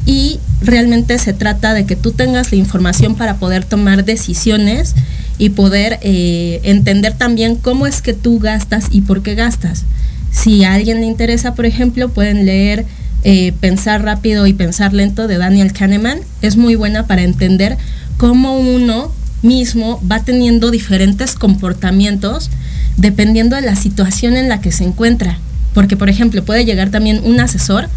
y 0.09 0.41
realmente 0.63 1.19
se 1.19 1.35
trata 1.35 1.75
de 1.75 1.85
que 1.85 1.95
tú 1.95 2.13
tengas 2.13 2.51
la 2.51 2.57
información 2.57 3.15
para 3.15 3.37
poder 3.37 3.67
tomar 3.67 4.07
decisiones 4.07 4.95
y 5.37 5.51
poder 5.51 5.99
eh, 6.01 6.61
entender 6.63 7.13
también 7.13 7.57
cómo 7.57 7.87
es 7.87 8.01
que 8.01 8.15
tú 8.15 8.39
gastas 8.39 8.87
y 8.91 9.03
por 9.03 9.23
qué 9.23 9.35
gastas. 9.35 9.85
Si 10.33 10.65
a 10.65 10.73
alguien 10.73 11.03
le 11.03 11.07
interesa, 11.07 11.55
por 11.55 11.67
ejemplo, 11.67 12.09
pueden 12.09 12.47
leer 12.47 12.87
eh, 13.25 13.53
Pensar 13.61 14.03
rápido 14.03 14.47
y 14.47 14.53
pensar 14.55 14.95
lento 14.95 15.27
de 15.27 15.37
Daniel 15.37 15.73
Kahneman. 15.73 16.21
Es 16.41 16.57
muy 16.57 16.77
buena 16.77 17.07
para 17.07 17.23
entender 17.23 17.77
cómo 18.17 18.57
uno 18.57 19.13
mismo 19.43 20.01
va 20.11 20.21
teniendo 20.23 20.71
diferentes 20.71 21.35
comportamientos 21.35 22.49
dependiendo 22.97 23.57
de 23.57 23.63
la 23.63 23.77
situación 23.77 24.37
en 24.37 24.49
la 24.49 24.61
que 24.63 24.73
se 24.73 24.85
encuentra. 24.85 25.39
Porque, 25.75 25.97
por 25.97 26.09
ejemplo, 26.09 26.45
puede 26.45 26.65
llegar 26.65 26.91
también 26.91 27.21
un 27.25 27.41
asesor 27.41 27.89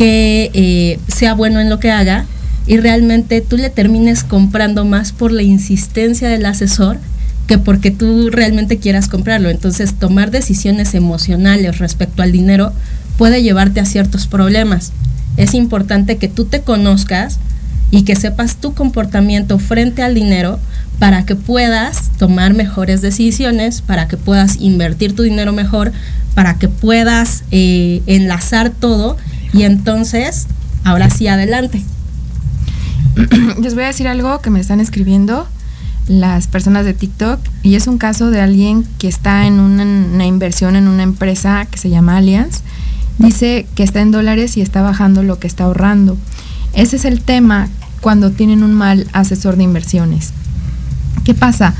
que 0.00 0.50
eh, 0.54 0.98
sea 1.08 1.34
bueno 1.34 1.60
en 1.60 1.68
lo 1.68 1.78
que 1.78 1.90
haga 1.90 2.24
y 2.66 2.78
realmente 2.78 3.42
tú 3.42 3.58
le 3.58 3.68
termines 3.68 4.24
comprando 4.24 4.86
más 4.86 5.12
por 5.12 5.30
la 5.30 5.42
insistencia 5.42 6.30
del 6.30 6.46
asesor 6.46 6.96
que 7.46 7.58
porque 7.58 7.90
tú 7.90 8.30
realmente 8.30 8.78
quieras 8.78 9.08
comprarlo. 9.08 9.50
Entonces, 9.50 9.92
tomar 9.92 10.30
decisiones 10.30 10.94
emocionales 10.94 11.76
respecto 11.76 12.22
al 12.22 12.32
dinero 12.32 12.72
puede 13.18 13.42
llevarte 13.42 13.78
a 13.78 13.84
ciertos 13.84 14.26
problemas. 14.26 14.92
Es 15.36 15.52
importante 15.52 16.16
que 16.16 16.28
tú 16.28 16.46
te 16.46 16.62
conozcas 16.62 17.38
y 17.90 18.04
que 18.04 18.16
sepas 18.16 18.56
tu 18.56 18.72
comportamiento 18.72 19.58
frente 19.58 20.02
al 20.02 20.14
dinero 20.14 20.58
para 20.98 21.26
que 21.26 21.36
puedas 21.36 22.10
tomar 22.18 22.54
mejores 22.54 23.02
decisiones, 23.02 23.82
para 23.82 24.08
que 24.08 24.16
puedas 24.16 24.56
invertir 24.60 25.14
tu 25.14 25.24
dinero 25.24 25.52
mejor, 25.52 25.92
para 26.34 26.54
que 26.54 26.68
puedas 26.68 27.44
eh, 27.50 28.00
enlazar 28.06 28.70
todo 28.70 29.18
y 29.52 29.62
entonces, 29.62 30.46
ahora 30.84 31.10
sí, 31.10 31.28
adelante. 31.28 31.82
Les 33.60 33.74
voy 33.74 33.84
a 33.84 33.88
decir 33.88 34.08
algo 34.08 34.40
que 34.40 34.50
me 34.50 34.60
están 34.60 34.80
escribiendo 34.80 35.46
las 36.06 36.48
personas 36.48 36.84
de 36.84 36.94
TikTok 36.94 37.38
y 37.62 37.76
es 37.76 37.86
un 37.86 37.98
caso 37.98 38.30
de 38.30 38.40
alguien 38.40 38.84
que 38.98 39.06
está 39.06 39.46
en 39.46 39.60
una, 39.60 40.26
inversión 40.26 40.74
en 40.74 40.88
una 40.88 41.04
empresa 41.04 41.66
que 41.70 41.78
se 41.78 41.90
llama 41.90 42.16
Allianz. 42.16 42.62
Dice 43.18 43.66
que 43.74 43.82
está 43.82 44.00
en 44.00 44.10
dólares 44.10 44.56
y 44.56 44.60
está 44.60 44.82
bajando 44.82 45.22
lo 45.22 45.38
que 45.38 45.46
está 45.46 45.64
ahorrando. 45.64 46.16
Ese 46.72 46.96
es 46.96 47.04
el 47.04 47.20
tema 47.20 47.68
cuando 48.00 48.30
tienen 48.30 48.62
un 48.62 48.72
mal 48.74 49.06
asesor 49.12 49.56
de 49.56 49.64
inversiones. 49.64 50.32
¿Qué 51.24 51.34
pasa? 51.34 51.74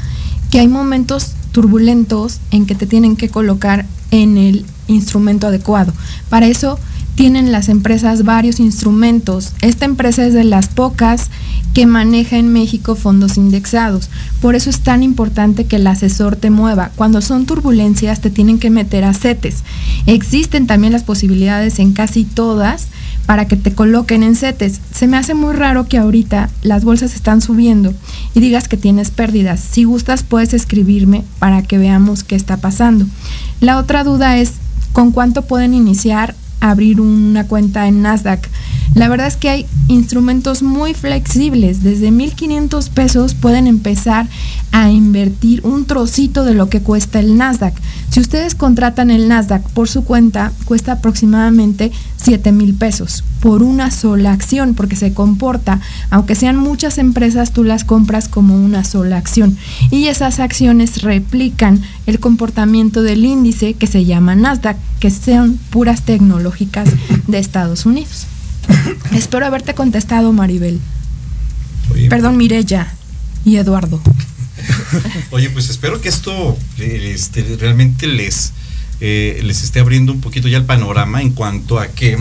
Que 0.51 0.61
hay 0.61 0.69
momentos 0.69 1.33
turbulentos 1.53 2.41
en 2.51 2.67
que 2.67 2.75
te 2.75 2.87
tienen 2.87 3.17
que 3.17 3.31
colocar 3.31 3.87
en 4.11 4.37
el 4.37 4.67
instrumento 4.87 5.47
adecuado. 5.47 5.93
Para 6.29 6.47
eso 6.47 6.79
tienen 7.21 7.53
las 7.53 7.69
empresas 7.69 8.25
varios 8.25 8.61
instrumentos. 8.61 9.53
Esta 9.61 9.85
empresa 9.85 10.25
es 10.25 10.33
de 10.33 10.43
las 10.43 10.69
pocas 10.69 11.29
que 11.75 11.85
maneja 11.85 12.39
en 12.39 12.51
México 12.51 12.95
fondos 12.95 13.37
indexados. 13.37 14.09
Por 14.41 14.55
eso 14.55 14.71
es 14.71 14.81
tan 14.81 15.03
importante 15.03 15.67
que 15.67 15.77
el 15.77 15.87
asesor 15.87 16.37
te 16.37 16.49
mueva. 16.49 16.93
Cuando 16.97 17.21
son 17.21 17.45
turbulencias 17.45 18.23
te 18.23 18.31
tienen 18.31 18.59
que 18.59 18.71
meter 18.71 19.05
a 19.05 19.13
CETES. 19.13 19.65
Existen 20.07 20.67
también 20.67 20.95
las 20.95 21.03
posibilidades 21.03 21.79
en 21.79 21.93
casi 21.93 22.25
todas 22.25 22.89
para 23.27 23.47
que 23.47 23.57
te 23.59 23.75
coloquen 23.75 24.23
en 24.23 24.35
CETES. 24.35 24.81
Se 24.91 25.07
me 25.07 25.19
hace 25.19 25.35
muy 25.35 25.53
raro 25.53 25.89
que 25.89 25.99
ahorita 25.99 26.49
las 26.63 26.87
bolsas 26.87 27.15
están 27.15 27.43
subiendo 27.43 27.93
y 28.33 28.41
digas 28.41 28.67
que 28.67 28.79
tienes 28.79 29.11
pérdidas. 29.11 29.61
Si 29.61 29.85
gustas 29.85 30.23
puedes 30.23 30.55
escribirme 30.55 31.25
para 31.39 31.61
que 31.61 31.77
veamos 31.77 32.25
qué 32.25 32.35
está 32.35 32.57
pasando. 32.57 33.05
La 33.61 33.77
otra 33.77 34.05
duda 34.05 34.39
es 34.39 34.55
con 34.95 35.13
cuánto 35.13 35.43
pueden 35.43 35.75
iniciar 35.75 36.35
abrir 36.61 37.01
una 37.01 37.47
cuenta 37.47 37.87
en 37.89 38.03
Nasdaq. 38.03 38.49
La 38.95 39.09
verdad 39.09 39.29
es 39.29 39.37
que 39.37 39.49
hay 39.49 39.67
instrumentos 39.89 40.63
muy 40.63 40.95
flexibles. 40.95 41.83
Desde 41.83 42.11
1.500 42.11 42.91
pesos 42.91 43.35
pueden 43.35 43.67
empezar 43.69 44.27
a 44.73 44.91
invertir 44.91 45.61
un 45.65 45.85
trocito 45.85 46.45
de 46.45 46.55
lo 46.55 46.69
que 46.69 46.81
cuesta 46.81 47.21
el 47.21 47.37
Nasdaq. 47.37 47.75
Si 48.11 48.19
ustedes 48.19 48.57
contratan 48.57 49.11
el 49.11 49.29
Nasdaq 49.29 49.63
por 49.71 49.89
su 49.89 50.05
cuenta, 50.05 50.53
cuesta 50.65 50.93
aproximadamente 50.93 51.93
7 52.17 52.51
mil 52.51 52.75
pesos 52.75 53.23
por 53.41 53.63
una 53.63 53.91
sola 53.91 54.33
acción, 54.33 54.75
porque 54.75 54.97
se 54.97 55.15
comporta, 55.15 55.81
aunque 56.11 56.35
sean 56.35 56.57
muchas 56.57 56.99
empresas, 56.99 57.53
tú 57.53 57.65
las 57.65 57.85
compras 57.85 58.29
como 58.29 58.57
una 58.57 58.85
sola 58.85 59.17
acción. 59.17 59.57
Y 59.91 60.09
esas 60.09 60.41
acciones 60.41 61.03
replican 61.03 61.81
el 62.07 62.19
comportamiento 62.19 63.03
del 63.03 63.25
índice 63.25 63.75
que 63.75 63.87
se 63.87 64.05
llama 64.05 64.35
Nasdaq, 64.35 64.77
que 64.99 65.11
sean 65.11 65.59
puras 65.71 66.03
tecnológicas 66.03 66.91
de 67.29 67.39
Estados 67.39 67.87
Unidos. 67.87 68.27
Espero 69.13 69.47
haberte 69.47 69.75
contestado, 69.75 70.33
Maribel. 70.33 70.81
Perdón, 72.09 72.37
Mirella 72.37 72.93
y 73.45 73.57
Eduardo. 73.57 74.01
Oye, 75.31 75.51
pues 75.51 75.71
espero 75.71 76.01
que 76.01 76.09
esto 76.09 76.57
este, 76.79 77.57
realmente 77.59 78.07
les, 78.07 78.53
eh, 79.01 79.41
les 79.43 79.63
esté 79.63 79.81
abriendo 79.81 80.13
un 80.13 80.21
poquito 80.21 80.49
ya 80.49 80.59
el 80.59 80.65
panorama 80.65 81.23
en 81.23 81.31
cuanto 81.33 81.79
a 81.79 81.89
que 81.89 82.19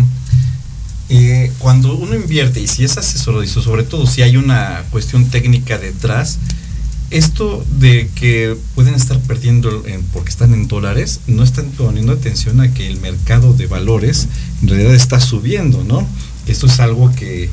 eh, 1.09 1.51
cuando 1.59 1.95
uno 1.95 2.15
invierte 2.15 2.61
y 2.61 2.67
si 2.67 2.83
es 2.83 2.97
asesorado 2.97 3.43
y 3.43 3.47
sobre 3.47 3.83
todo 3.83 4.05
si 4.05 4.21
hay 4.21 4.37
una 4.37 4.83
cuestión 4.91 5.25
técnica 5.29 5.77
detrás, 5.77 6.39
esto 7.09 7.65
de 7.79 8.09
que 8.13 8.55
pueden 8.75 8.93
estar 8.93 9.19
perdiendo 9.21 9.83
porque 10.13 10.29
están 10.29 10.53
en 10.53 10.67
dólares, 10.67 11.21
no 11.25 11.43
están 11.43 11.71
poniendo 11.71 12.13
atención 12.13 12.61
a 12.61 12.71
que 12.71 12.87
el 12.87 12.99
mercado 12.99 13.53
de 13.53 13.65
valores 13.65 14.27
en 14.61 14.67
realidad 14.67 14.93
está 14.93 15.19
subiendo, 15.19 15.83
¿no? 15.83 16.07
Esto 16.49 16.67
es 16.67 16.79
algo 16.79 17.11
que, 17.15 17.49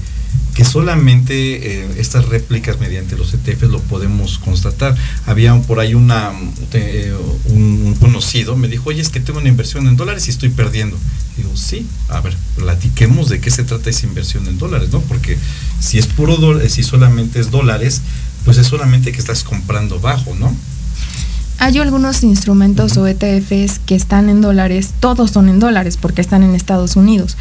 que 0.55 0.64
solamente 0.64 1.82
eh, 1.82 1.88
estas 1.99 2.26
réplicas 2.26 2.80
mediante 2.80 3.16
los 3.16 3.34
ETFs 3.34 3.68
lo 3.68 3.80
podemos 3.80 4.38
constatar. 4.38 4.97
Había 5.26 5.55
por 5.62 5.80
ahí 5.80 5.94
una, 5.94 6.32
eh, 6.72 7.14
un, 7.51 7.94
conocido, 8.01 8.57
me 8.57 8.66
dijo, 8.68 8.88
oye, 8.88 9.03
es 9.03 9.11
que 9.11 9.20
tengo 9.20 9.38
una 9.38 9.49
inversión 9.49 9.86
en 9.86 9.97
dólares 9.97 10.28
y 10.28 10.30
estoy 10.30 10.49
perdiendo. 10.49 10.97
Digo, 11.36 11.51
sí, 11.55 11.86
a 12.09 12.20
ver, 12.20 12.34
platiquemos 12.57 13.28
de 13.28 13.40
qué 13.40 13.51
se 13.51 13.64
trata 13.64 13.90
esa 13.90 14.07
inversión 14.07 14.47
en 14.47 14.57
dólares, 14.57 14.88
¿no? 14.90 15.01
Porque 15.03 15.36
si 15.78 15.99
es 15.99 16.07
puro 16.07 16.36
dólar, 16.36 16.70
si 16.70 16.82
solamente 16.82 17.38
es 17.38 17.51
dólares, 17.51 18.01
pues 18.47 18.57
es 18.57 18.66
solamente 18.66 19.12
que 19.12 19.18
estás 19.18 19.44
comprando 19.44 20.01
bajo, 20.01 20.34
¿no? 20.34 20.57
Hay 21.59 21.78
algunos 21.78 22.22
instrumentos 22.22 22.97
o 22.99 23.07
ETFs 23.07 23.78
que 23.78 23.94
están 23.94 24.28
en 24.28 24.42
dólares, 24.42 24.92
todos 25.01 25.30
son 25.30 25.49
en 25.49 25.59
dólares 25.59 25.97
porque 25.97 26.20
están 26.20 26.42
en 26.42 26.55
Estados 26.55 26.97
Unidos. 26.97 27.36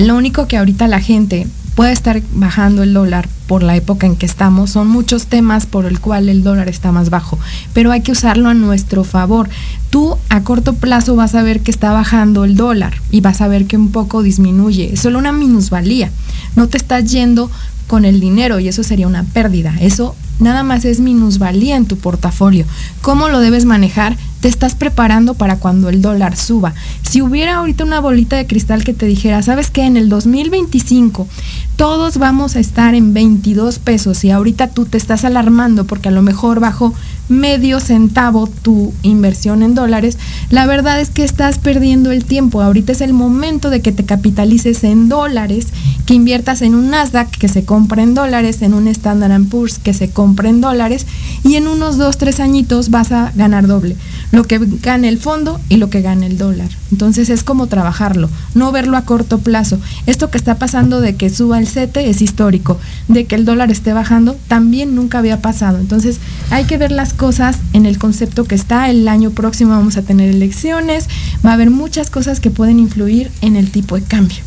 Lo 0.00 0.16
único 0.16 0.48
que 0.48 0.56
ahorita 0.56 0.88
la 0.88 1.00
gente 1.00 1.46
puede 1.74 1.92
estar 1.92 2.22
bajando 2.32 2.82
el 2.82 2.94
dólar 2.94 3.28
por 3.46 3.62
la 3.62 3.76
época 3.76 4.06
en 4.06 4.16
que 4.16 4.24
estamos, 4.24 4.70
son 4.70 4.88
muchos 4.88 5.26
temas 5.26 5.66
por 5.66 5.84
el 5.84 6.00
cual 6.00 6.30
el 6.30 6.42
dólar 6.42 6.70
está 6.70 6.90
más 6.90 7.10
bajo, 7.10 7.38
pero 7.74 7.92
hay 7.92 8.00
que 8.00 8.12
usarlo 8.12 8.48
a 8.48 8.54
nuestro 8.54 9.04
favor. 9.04 9.50
Tú 9.90 10.16
a 10.30 10.40
corto 10.40 10.72
plazo 10.72 11.16
vas 11.16 11.34
a 11.34 11.42
ver 11.42 11.60
que 11.60 11.70
está 11.70 11.92
bajando 11.92 12.44
el 12.44 12.56
dólar 12.56 12.94
y 13.10 13.20
vas 13.20 13.42
a 13.42 13.48
ver 13.48 13.66
que 13.66 13.76
un 13.76 13.92
poco 13.92 14.22
disminuye, 14.22 14.94
es 14.94 15.00
solo 15.00 15.18
una 15.18 15.32
minusvalía. 15.32 16.10
No 16.56 16.66
te 16.66 16.78
estás 16.78 17.04
yendo 17.10 17.50
con 17.86 18.06
el 18.06 18.20
dinero 18.20 18.58
y 18.58 18.68
eso 18.68 18.82
sería 18.82 19.06
una 19.06 19.24
pérdida. 19.24 19.74
Eso 19.80 20.16
nada 20.38 20.62
más 20.62 20.86
es 20.86 21.00
minusvalía 21.00 21.76
en 21.76 21.84
tu 21.84 21.98
portafolio. 21.98 22.64
¿Cómo 23.02 23.28
lo 23.28 23.40
debes 23.40 23.66
manejar? 23.66 24.16
Te 24.40 24.48
estás 24.48 24.74
preparando 24.74 25.34
para 25.34 25.56
cuando 25.56 25.88
el 25.88 26.02
dólar 26.02 26.36
suba. 26.36 26.74
Si 27.02 27.20
hubiera 27.22 27.56
ahorita 27.56 27.84
una 27.84 28.00
bolita 28.00 28.36
de 28.36 28.46
cristal 28.46 28.84
que 28.84 28.94
te 28.94 29.06
dijera, 29.06 29.42
¿sabes 29.42 29.70
qué? 29.70 29.84
En 29.84 29.96
el 29.96 30.08
2025 30.08 31.28
todos 31.76 32.18
vamos 32.18 32.56
a 32.56 32.60
estar 32.60 32.94
en 32.94 33.14
22 33.14 33.78
pesos 33.78 34.22
y 34.24 34.30
ahorita 34.30 34.68
tú 34.68 34.84
te 34.84 34.98
estás 34.98 35.24
alarmando 35.24 35.84
porque 35.84 36.08
a 36.10 36.12
lo 36.12 36.20
mejor 36.20 36.60
bajó 36.60 36.92
medio 37.30 37.80
centavo 37.80 38.48
tu 38.48 38.92
inversión 39.02 39.62
en 39.62 39.74
dólares, 39.74 40.18
la 40.50 40.66
verdad 40.66 41.00
es 41.00 41.10
que 41.10 41.24
estás 41.24 41.58
perdiendo 41.58 42.10
el 42.10 42.24
tiempo. 42.24 42.60
Ahorita 42.60 42.92
es 42.92 43.00
el 43.00 43.12
momento 43.12 43.70
de 43.70 43.80
que 43.80 43.92
te 43.92 44.04
capitalices 44.04 44.84
en 44.84 45.08
dólares, 45.08 45.68
que 46.04 46.14
inviertas 46.14 46.60
en 46.60 46.74
un 46.74 46.90
Nasdaq 46.90 47.30
que 47.30 47.48
se 47.48 47.64
compra 47.64 48.02
en 48.02 48.14
dólares, 48.14 48.60
en 48.62 48.74
un 48.74 48.88
Standard 48.88 49.30
Poor's 49.44 49.78
que 49.78 49.94
se 49.94 50.10
compra 50.10 50.48
en 50.48 50.60
dólares 50.60 51.06
y 51.44 51.54
en 51.54 51.68
unos 51.68 51.96
dos, 51.96 52.18
tres 52.18 52.40
añitos 52.40 52.90
vas 52.90 53.12
a 53.12 53.32
ganar 53.36 53.66
doble. 53.66 53.96
Lo 54.32 54.44
que 54.44 54.58
gane 54.58 55.08
el 55.08 55.18
fondo 55.18 55.60
y 55.68 55.76
lo 55.76 55.88
que 55.88 56.02
gane 56.02 56.26
el 56.26 56.36
dólar. 56.36 56.68
Entonces 56.90 57.30
es 57.30 57.44
como 57.44 57.68
trabajarlo, 57.68 58.28
no 58.54 58.72
verlo 58.72 58.96
a 58.96 59.02
corto 59.02 59.38
plazo. 59.38 59.78
Esto 60.06 60.30
que 60.30 60.38
está 60.38 60.56
pasando 60.56 61.00
de 61.00 61.14
que 61.14 61.30
suba 61.30 61.58
el 61.58 61.68
CETE 61.68 62.10
es 62.10 62.22
histórico, 62.22 62.78
de 63.06 63.26
que 63.26 63.36
el 63.36 63.44
dólar 63.44 63.70
esté 63.70 63.92
bajando 63.92 64.36
también 64.48 64.96
nunca 64.96 65.18
había 65.18 65.40
pasado. 65.40 65.78
Entonces 65.78 66.18
hay 66.50 66.64
que 66.64 66.78
ver 66.78 66.90
las 66.90 67.14
cosas 67.20 67.58
en 67.74 67.84
el 67.84 67.98
concepto 67.98 68.44
que 68.44 68.54
está. 68.54 68.88
El 68.88 69.06
año 69.06 69.30
próximo 69.30 69.72
vamos 69.72 69.98
a 69.98 70.02
tener 70.02 70.30
elecciones, 70.30 71.06
va 71.44 71.50
a 71.50 71.52
haber 71.52 71.68
muchas 71.68 72.08
cosas 72.08 72.40
que 72.40 72.48
pueden 72.48 72.78
influir 72.78 73.30
en 73.42 73.56
el 73.56 73.70
tipo 73.70 73.94
de 73.94 74.02
cambio. 74.02 74.38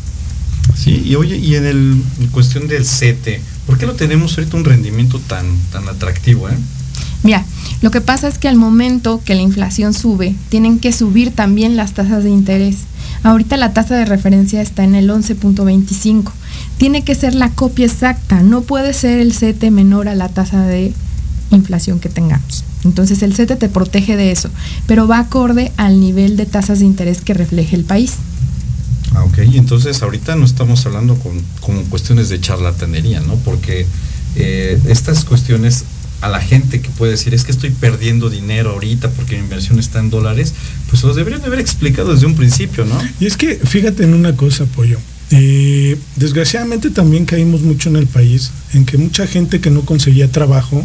Sí, 0.74 1.00
y 1.06 1.14
oye, 1.14 1.36
y 1.36 1.54
en, 1.54 1.66
el, 1.66 2.02
cuestión 2.32 2.66
del 2.66 2.84
CETE, 2.84 3.40
¿por 3.66 3.78
qué 3.78 3.86
lo 3.86 3.94
tenemos 3.94 4.36
ahorita 4.36 4.56
un 4.56 4.64
rendimiento 4.64 5.20
tan, 5.20 5.46
tan 5.70 5.88
atractivo? 5.88 6.48
Eh? 6.48 6.56
Mira, 7.22 7.44
lo 7.80 7.92
que 7.92 8.00
pasa 8.00 8.26
es 8.26 8.38
que 8.38 8.48
al 8.48 8.56
momento 8.56 9.22
que 9.24 9.36
la 9.36 9.42
inflación 9.42 9.94
sube, 9.94 10.34
tienen 10.48 10.80
que 10.80 10.90
subir 10.90 11.30
también 11.30 11.76
las 11.76 11.92
tasas 11.92 12.24
de 12.24 12.30
interés. 12.30 12.78
Ahorita 13.22 13.56
la 13.56 13.72
tasa 13.72 13.94
de 13.94 14.04
referencia 14.04 14.60
está 14.60 14.82
en 14.82 14.96
el 14.96 15.08
11.25. 15.10 16.32
Tiene 16.76 17.04
que 17.04 17.14
ser 17.14 17.36
la 17.36 17.50
copia 17.50 17.86
exacta, 17.86 18.42
no 18.42 18.62
puede 18.62 18.94
ser 18.94 19.20
el 19.20 19.32
CETE 19.32 19.70
menor 19.70 20.08
a 20.08 20.16
la 20.16 20.28
tasa 20.28 20.66
de 20.66 20.92
inflación 21.54 22.00
que 22.00 22.08
tengamos. 22.08 22.64
Entonces 22.84 23.22
el 23.22 23.34
CETE 23.34 23.56
te 23.56 23.68
protege 23.68 24.16
de 24.16 24.30
eso, 24.30 24.50
pero 24.86 25.08
va 25.08 25.18
acorde 25.18 25.72
al 25.76 26.00
nivel 26.00 26.36
de 26.36 26.46
tasas 26.46 26.80
de 26.80 26.86
interés 26.86 27.20
que 27.20 27.34
refleje 27.34 27.76
el 27.76 27.84
país. 27.84 28.14
Ah, 29.14 29.24
ok, 29.24 29.38
entonces 29.38 30.02
ahorita 30.02 30.34
no 30.36 30.44
estamos 30.44 30.84
hablando 30.86 31.16
con, 31.16 31.84
cuestiones 31.84 32.28
de 32.28 32.40
charlatanería, 32.40 33.20
¿no? 33.20 33.36
Porque 33.36 33.86
eh, 34.36 34.80
estas 34.88 35.24
cuestiones 35.24 35.84
a 36.20 36.28
la 36.28 36.40
gente 36.40 36.80
que 36.80 36.88
puede 36.90 37.12
decir 37.12 37.34
es 37.34 37.44
que 37.44 37.52
estoy 37.52 37.70
perdiendo 37.70 38.30
dinero 38.30 38.70
ahorita 38.70 39.10
porque 39.10 39.36
mi 39.36 39.42
inversión 39.42 39.78
está 39.78 40.00
en 40.00 40.10
dólares, 40.10 40.54
pues 40.88 41.02
los 41.04 41.16
deberían 41.16 41.42
de 41.42 41.48
haber 41.48 41.60
explicado 41.60 42.12
desde 42.12 42.26
un 42.26 42.34
principio, 42.34 42.84
¿no? 42.84 42.98
Y 43.20 43.26
es 43.26 43.36
que 43.36 43.56
fíjate 43.56 44.04
en 44.04 44.14
una 44.14 44.34
cosa, 44.34 44.64
Pollo. 44.64 44.98
Eh, 45.30 45.98
desgraciadamente 46.16 46.90
también 46.90 47.24
caímos 47.24 47.62
mucho 47.62 47.88
en 47.88 47.96
el 47.96 48.06
país 48.06 48.52
en 48.72 48.84
que 48.84 48.98
mucha 48.98 49.26
gente 49.26 49.60
que 49.60 49.70
no 49.70 49.82
conseguía 49.82 50.30
trabajo 50.30 50.84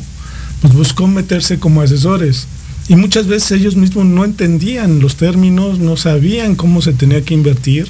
pues 0.61 0.73
buscó 0.73 1.07
meterse 1.07 1.59
como 1.59 1.81
asesores. 1.81 2.47
Y 2.87 2.95
muchas 2.95 3.27
veces 3.27 3.51
ellos 3.51 3.75
mismos 3.75 4.05
no 4.05 4.25
entendían 4.25 4.99
los 4.99 5.15
términos, 5.15 5.77
no 5.77 5.95
sabían 5.95 6.55
cómo 6.55 6.81
se 6.81 6.93
tenía 6.93 7.21
que 7.21 7.35
invertir. 7.35 7.87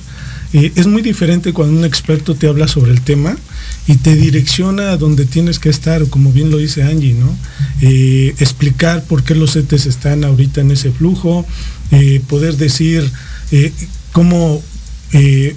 Eh, 0.52 0.72
es 0.76 0.88
muy 0.88 1.02
diferente 1.02 1.54
cuando 1.54 1.78
un 1.78 1.86
experto 1.86 2.36
te 2.36 2.48
habla 2.48 2.68
sobre 2.68 2.92
el 2.92 3.02
tema 3.02 3.38
y 3.88 3.96
te 3.96 4.16
direcciona 4.16 4.92
a 4.92 4.98
donde 4.98 5.26
tienes 5.26 5.60
que 5.60 5.70
estar, 5.70 6.06
como 6.08 6.32
bien 6.32 6.50
lo 6.50 6.58
dice 6.58 6.84
Angie, 6.84 7.14
¿no? 7.14 7.34
Eh, 7.82 8.36
explicar 8.40 9.04
por 9.04 9.24
qué 9.24 9.36
los 9.36 9.54
CETES 9.54 9.86
están 9.86 10.24
ahorita 10.24 10.62
en 10.62 10.72
ese 10.72 10.92
flujo, 10.92 11.46
eh, 11.92 12.22
poder 12.28 12.58
decir 12.58 13.10
cómo 14.12 14.62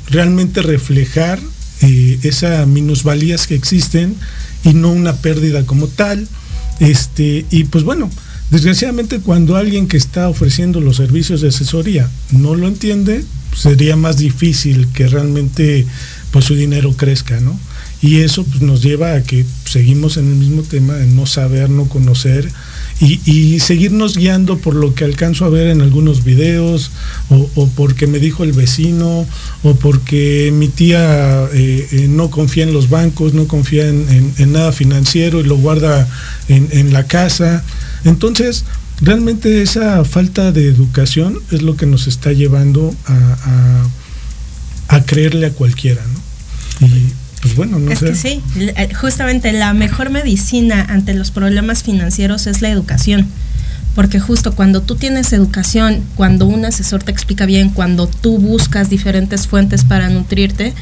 realmente 0.09 0.63
reflejar 0.63 1.39
esas 1.81 2.67
minusvalías 2.67 3.47
que 3.47 3.55
existen 3.55 4.15
y 4.65 4.73
no 4.73 4.91
una 4.93 5.17
pérdida 5.17 5.67
como 5.67 5.89
tal. 5.89 6.27
Este, 6.83 7.47
y 7.51 7.65
pues 7.65 7.85
bueno, 7.85 8.11
desgraciadamente 8.51 9.21
cuando 9.21 9.57
alguien 9.57 9.87
que 9.87 9.97
está 9.97 10.29
ofreciendo 10.29 10.81
los 10.81 10.97
servicios 10.97 11.41
de 11.41 11.49
asesoría 11.49 12.11
no 12.33 12.57
lo 12.57 12.67
entiende, 12.67 13.25
sería 13.57 13.97
más 13.97 14.17
difícil 14.17 14.89
que 14.89 15.07
realmente 15.07 15.87
pues 16.33 16.45
su 16.45 16.57
dinero 16.57 16.95
crezca, 16.97 17.41
¿no? 17.41 17.59
Y 18.01 18.21
eso 18.21 18.45
pues, 18.45 18.63
nos 18.63 18.83
lleva 18.83 19.15
a 19.15 19.23
que 19.23 19.47
seguimos 19.65 20.17
en 20.17 20.27
el 20.27 20.35
mismo 20.35 20.63
tema 20.63 20.95
de 20.95 21.07
no 21.07 21.27
saber, 21.27 21.71
no 21.71 21.89
conocer 21.89 22.51
y, 23.05 23.59
seguirnos 23.59 24.17
guiando 24.17 24.59
por 24.59 24.75
lo 24.75 24.95
que 24.95 25.05
alcanzo 25.05 25.45
a 25.45 25.49
ver 25.49 25.69
en 25.69 25.81
algunos 25.81 26.23
videos 26.23 26.93
o, 27.31 27.67
porque 27.75 28.07
me 28.07 28.21
dijo 28.21 28.45
el 28.45 28.53
vecino 28.53 29.27
o 29.65 29.75
porque 29.75 30.53
mi 30.55 30.69
tía 30.69 31.49
eh, 31.53 31.89
eh, 31.91 32.07
no 32.09 32.31
confía 32.31 32.63
en 32.63 32.73
los 32.73 32.91
bancos, 32.91 33.35
no 33.35 33.49
confía 33.49 33.89
en, 33.89 34.53
nada 34.53 34.71
financiero 34.73 35.41
y 35.41 35.45
lo 35.45 35.57
guarda 35.57 36.09
en, 36.49 36.93
la 36.93 37.07
casa. 37.07 37.65
Entonces, 38.05 38.65
realmente 39.01 39.63
esa 39.63 40.05
falta 40.05 40.53
de 40.53 40.67
educación 40.67 41.39
es 41.51 41.63
lo 41.63 41.77
que 41.77 41.87
nos 41.87 42.07
está 42.07 42.33
llevando 42.33 42.95
a, 43.07 45.01
creerle 45.07 45.47
a 45.47 45.51
cualquiera, 45.51 46.03
¿no? 46.81 46.89
Pues 47.43 47.57
bueno, 47.57 47.81
no 47.81 47.91
es 47.91 47.99
que 47.99 48.15
sí, 48.15 48.41
eh, 48.57 48.95
justamente 48.95 49.53
la 49.53 49.75
mejor 49.75 50.11
medicina 50.11 50.87
ante 50.89 51.13
los 51.13 51.33
problemas 51.33 51.83
financieros 51.83 52.47
es 52.47 52.63
la 52.63 52.71
educación. 52.71 53.27
Porque 53.97 54.21
justo 54.21 54.55
cuando 54.55 54.81
tú 54.81 54.95
tienes 54.95 55.33
educación, 55.33 56.03
cuando 56.15 56.47
un 56.47 56.65
asesor 56.65 57.03
te 57.03 57.11
explica 57.11 57.45
bien, 57.45 57.69
cuando 57.69 58.07
tú 58.07 58.39
buscas 58.39 58.89
diferentes 58.89 59.47
fuentes 59.47 59.85
para 59.85 60.09
nutrirte, 60.09 60.73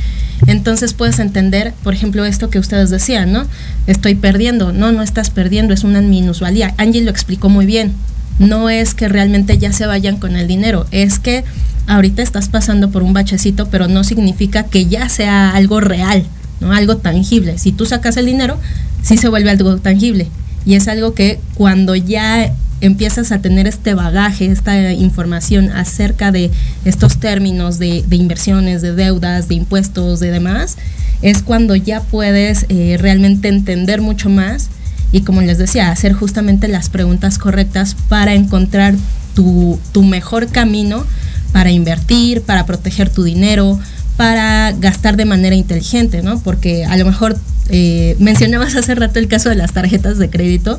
entonces 0.47 0.93
puedes 0.93 1.19
entender, 1.19 1.75
por 1.83 1.95
ejemplo, 1.95 2.25
esto 2.25 2.51
que 2.51 2.59
ustedes 2.59 2.91
decían, 2.91 3.33
¿no? 3.33 3.47
Estoy 3.87 4.15
perdiendo. 4.15 4.73
No, 4.73 4.93
no 4.93 5.03
estás 5.03 5.31
perdiendo, 5.31 5.75
es 5.75 5.83
una 5.83 6.03
minusvalía. 6.03 6.75
Angie 6.77 7.03
lo 7.03 7.11
explicó 7.11 7.49
muy 7.49 7.67
bien. 7.67 7.93
No 8.39 8.71
es 8.71 8.95
que 8.95 9.09
realmente 9.09 9.59
ya 9.59 9.73
se 9.73 9.87
vayan 9.87 10.19
con 10.19 10.37
el 10.37 10.47
dinero, 10.47 10.87
es 10.93 11.19
que 11.19 11.45
ahorita 11.87 12.23
estás 12.23 12.49
pasando 12.49 12.91
por 12.91 13.03
un 13.03 13.13
bachecito, 13.13 13.69
pero 13.69 13.89
no 13.89 14.05
significa 14.05 14.65
que 14.65 14.87
ya 14.87 15.09
sea 15.09 15.51
algo 15.51 15.81
real. 15.81 16.25
¿No? 16.61 16.73
Algo 16.73 16.97
tangible. 16.97 17.59
Si 17.59 17.73
tú 17.73 17.87
sacas 17.87 18.17
el 18.17 18.27
dinero, 18.27 18.59
sí 19.03 19.17
se 19.17 19.29
vuelve 19.29 19.51
algo 19.51 19.77
tangible. 19.79 20.29
Y 20.65 20.75
es 20.75 20.89
algo 20.89 21.15
que 21.15 21.41
cuando 21.55 21.97
ya 21.97 22.53
empiezas 22.81 23.33
a 23.33 23.41
tener 23.41 23.67
este 23.67 23.95
bagaje, 23.95 24.47
esta 24.47 24.93
información 24.93 25.71
acerca 25.71 26.33
de 26.33 26.51
estos 26.85 27.19
términos 27.19 27.79
de, 27.79 28.05
inversiones, 28.11 28.83
de 28.83 28.93
deudas, 28.95 29.49
de 29.49 29.55
impuestos, 29.57 30.21
de 30.21 30.31
demás, 30.31 30.77
es 31.23 31.43
cuando 31.43 31.77
ya 31.77 32.01
puedes 32.01 32.67
eh, 32.69 32.97
realmente 32.99 33.49
entender 33.49 34.01
mucho 34.01 34.31
más 34.31 34.69
y 35.13 35.23
como 35.23 35.43
les 35.43 35.59
decía, 35.59 35.91
hacer 35.91 36.13
justamente 36.13 36.69
las 36.69 36.89
preguntas 36.89 37.37
correctas 37.39 37.97
para 38.09 38.35
encontrar 38.35 38.95
tu, 39.35 39.79
tu 39.93 40.03
mejor 40.03 40.49
camino 40.49 41.05
para 41.53 41.71
invertir, 41.71 42.43
para 42.43 42.65
proteger 42.65 43.11
tu 43.11 43.25
dinero, 43.25 43.79
para 44.21 44.73
gastar 44.73 45.17
de 45.17 45.25
manera 45.25 45.57
inteligente, 45.57 46.21
¿no? 46.21 46.39
Porque 46.41 46.85
a 46.85 46.99
lo 46.99 47.07
mejor 47.07 47.39
eh, 47.71 48.17
mencionabas 48.19 48.77
hace 48.77 48.95
rato 48.95 49.19
el 49.19 49.29
caso 49.29 49.49
de 49.49 49.55
las 49.55 49.73
tarjetas 49.73 50.19
de 50.19 50.29
crédito, 50.29 50.79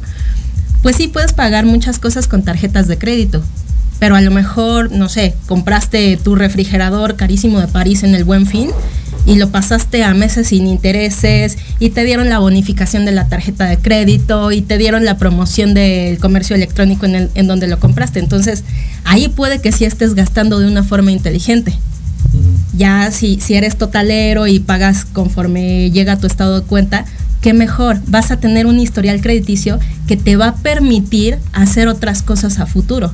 pues 0.83 0.97
sí 0.97 1.07
puedes 1.07 1.33
pagar 1.33 1.65
muchas 1.65 1.97
cosas 1.97 2.27
con 2.27 2.43
tarjetas 2.43 2.87
de 2.87 2.99
crédito, 2.99 3.41
pero 3.97 4.15
a 4.15 4.21
lo 4.21 4.29
mejor, 4.29 4.91
no 4.91 5.09
sé, 5.09 5.33
compraste 5.47 6.19
tu 6.23 6.35
refrigerador 6.35 7.15
carísimo 7.15 7.59
de 7.59 7.67
París 7.67 8.03
en 8.03 8.13
el 8.13 8.25
buen 8.25 8.45
fin 8.45 8.69
y 9.25 9.37
lo 9.37 9.49
pasaste 9.49 10.03
a 10.03 10.13
meses 10.13 10.49
sin 10.49 10.67
intereses 10.67 11.57
y 11.79 11.89
te 11.89 12.03
dieron 12.03 12.29
la 12.29 12.37
bonificación 12.37 13.05
de 13.05 13.11
la 13.11 13.27
tarjeta 13.27 13.65
de 13.65 13.77
crédito 13.77 14.51
y 14.51 14.61
te 14.61 14.77
dieron 14.77 15.03
la 15.03 15.17
promoción 15.17 15.73
del 15.73 16.19
comercio 16.19 16.55
electrónico 16.55 17.07
en, 17.07 17.15
el, 17.15 17.31
en 17.33 17.47
donde 17.47 17.65
lo 17.65 17.79
compraste. 17.79 18.19
Entonces, 18.19 18.63
ahí 19.03 19.29
puede 19.29 19.61
que 19.61 19.71
sí 19.71 19.83
estés 19.83 20.13
gastando 20.13 20.59
de 20.59 20.67
una 20.67 20.83
forma 20.83 21.11
inteligente. 21.11 21.73
Ya 22.73 23.11
si, 23.11 23.39
si 23.39 23.55
eres 23.55 23.77
totalero 23.77 24.47
y 24.47 24.59
pagas 24.59 25.05
conforme 25.05 25.91
llega 25.91 26.13
a 26.13 26.17
tu 26.17 26.27
estado 26.27 26.61
de 26.61 26.65
cuenta, 26.65 27.05
qué 27.41 27.53
mejor, 27.53 27.99
vas 28.07 28.31
a 28.31 28.37
tener 28.37 28.65
un 28.65 28.79
historial 28.79 29.19
crediticio 29.21 29.79
que 30.07 30.15
te 30.15 30.35
va 30.35 30.47
a 30.47 30.55
permitir 30.55 31.37
hacer 31.53 31.87
otras 31.87 32.21
cosas 32.21 32.59
a 32.59 32.65
futuro. 32.65 33.11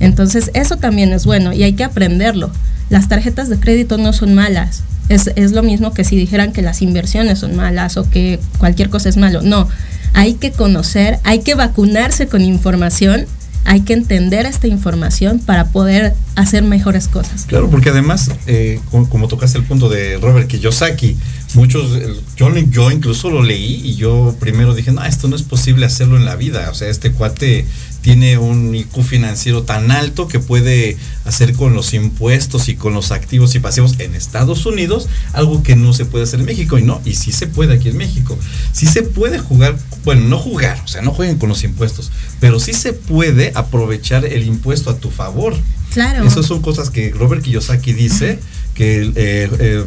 Entonces, 0.00 0.50
eso 0.54 0.76
también 0.76 1.12
es 1.12 1.24
bueno 1.24 1.52
y 1.52 1.62
hay 1.62 1.74
que 1.74 1.84
aprenderlo. 1.84 2.50
Las 2.90 3.08
tarjetas 3.08 3.48
de 3.48 3.58
crédito 3.58 3.98
no 3.98 4.12
son 4.12 4.34
malas. 4.34 4.82
Es, 5.08 5.30
es, 5.36 5.52
lo 5.52 5.62
mismo 5.62 5.94
que 5.94 6.04
si 6.04 6.16
dijeran 6.16 6.52
que 6.52 6.62
las 6.62 6.82
inversiones 6.82 7.38
son 7.38 7.54
malas 7.54 7.96
o 7.96 8.10
que 8.10 8.40
cualquier 8.58 8.90
cosa 8.90 9.08
es 9.08 9.16
malo. 9.16 9.40
No, 9.42 9.68
hay 10.14 10.34
que 10.34 10.50
conocer, 10.50 11.18
hay 11.22 11.40
que 11.40 11.54
vacunarse 11.54 12.26
con 12.26 12.42
información 12.42 13.26
hay 13.66 13.80
que 13.80 13.92
entender 13.92 14.46
esta 14.46 14.68
información 14.68 15.40
para 15.40 15.66
poder 15.66 16.14
hacer 16.36 16.62
mejores 16.62 17.08
cosas. 17.08 17.46
Claro, 17.46 17.68
porque 17.68 17.90
además, 17.90 18.30
eh, 18.46 18.80
como, 18.90 19.08
como, 19.08 19.28
tocaste 19.28 19.58
el 19.58 19.64
punto 19.64 19.88
de 19.88 20.18
Robert 20.18 20.46
Kiyosaki, 20.46 21.16
muchos, 21.54 22.00
yo, 22.36 22.54
yo 22.56 22.90
incluso 22.92 23.28
lo 23.28 23.42
leí 23.42 23.82
y 23.84 23.96
yo 23.96 24.36
primero 24.38 24.72
dije, 24.74 24.92
no, 24.92 25.04
esto 25.04 25.26
no 25.26 25.34
es 25.34 25.42
posible 25.42 25.84
hacerlo 25.84 26.16
en 26.16 26.24
la 26.24 26.36
vida. 26.36 26.70
O 26.70 26.74
sea, 26.74 26.88
este 26.88 27.10
cuate 27.10 27.66
tiene 28.06 28.38
un 28.38 28.72
IQ 28.72 29.02
financiero 29.02 29.64
tan 29.64 29.90
alto 29.90 30.28
que 30.28 30.38
puede 30.38 30.96
hacer 31.24 31.54
con 31.54 31.74
los 31.74 31.92
impuestos 31.92 32.68
y 32.68 32.76
con 32.76 32.94
los 32.94 33.10
activos 33.10 33.56
y 33.56 33.58
pasivos 33.58 33.98
en 33.98 34.14
Estados 34.14 34.64
Unidos 34.64 35.08
algo 35.32 35.64
que 35.64 35.74
no 35.74 35.92
se 35.92 36.04
puede 36.04 36.22
hacer 36.22 36.38
en 36.38 36.46
México 36.46 36.78
y 36.78 36.84
no, 36.84 37.00
y 37.04 37.14
sí 37.14 37.32
se 37.32 37.48
puede 37.48 37.74
aquí 37.74 37.88
en 37.88 37.96
México. 37.96 38.38
Sí 38.70 38.86
se 38.86 39.02
puede 39.02 39.40
jugar, 39.40 39.76
bueno, 40.04 40.28
no 40.28 40.38
jugar, 40.38 40.80
o 40.84 40.86
sea, 40.86 41.02
no 41.02 41.10
jueguen 41.10 41.36
con 41.38 41.48
los 41.48 41.64
impuestos, 41.64 42.12
pero 42.38 42.60
sí 42.60 42.74
se 42.74 42.92
puede 42.92 43.50
aprovechar 43.56 44.24
el 44.24 44.44
impuesto 44.44 44.90
a 44.90 44.98
tu 44.98 45.10
favor. 45.10 45.56
Claro. 45.92 46.24
Esas 46.28 46.46
son 46.46 46.62
cosas 46.62 46.90
que 46.90 47.10
Robert 47.10 47.42
Kiyosaki 47.42 47.92
dice, 47.92 48.38
que 48.74 49.10
eh, 49.16 49.50
eh, 49.58 49.84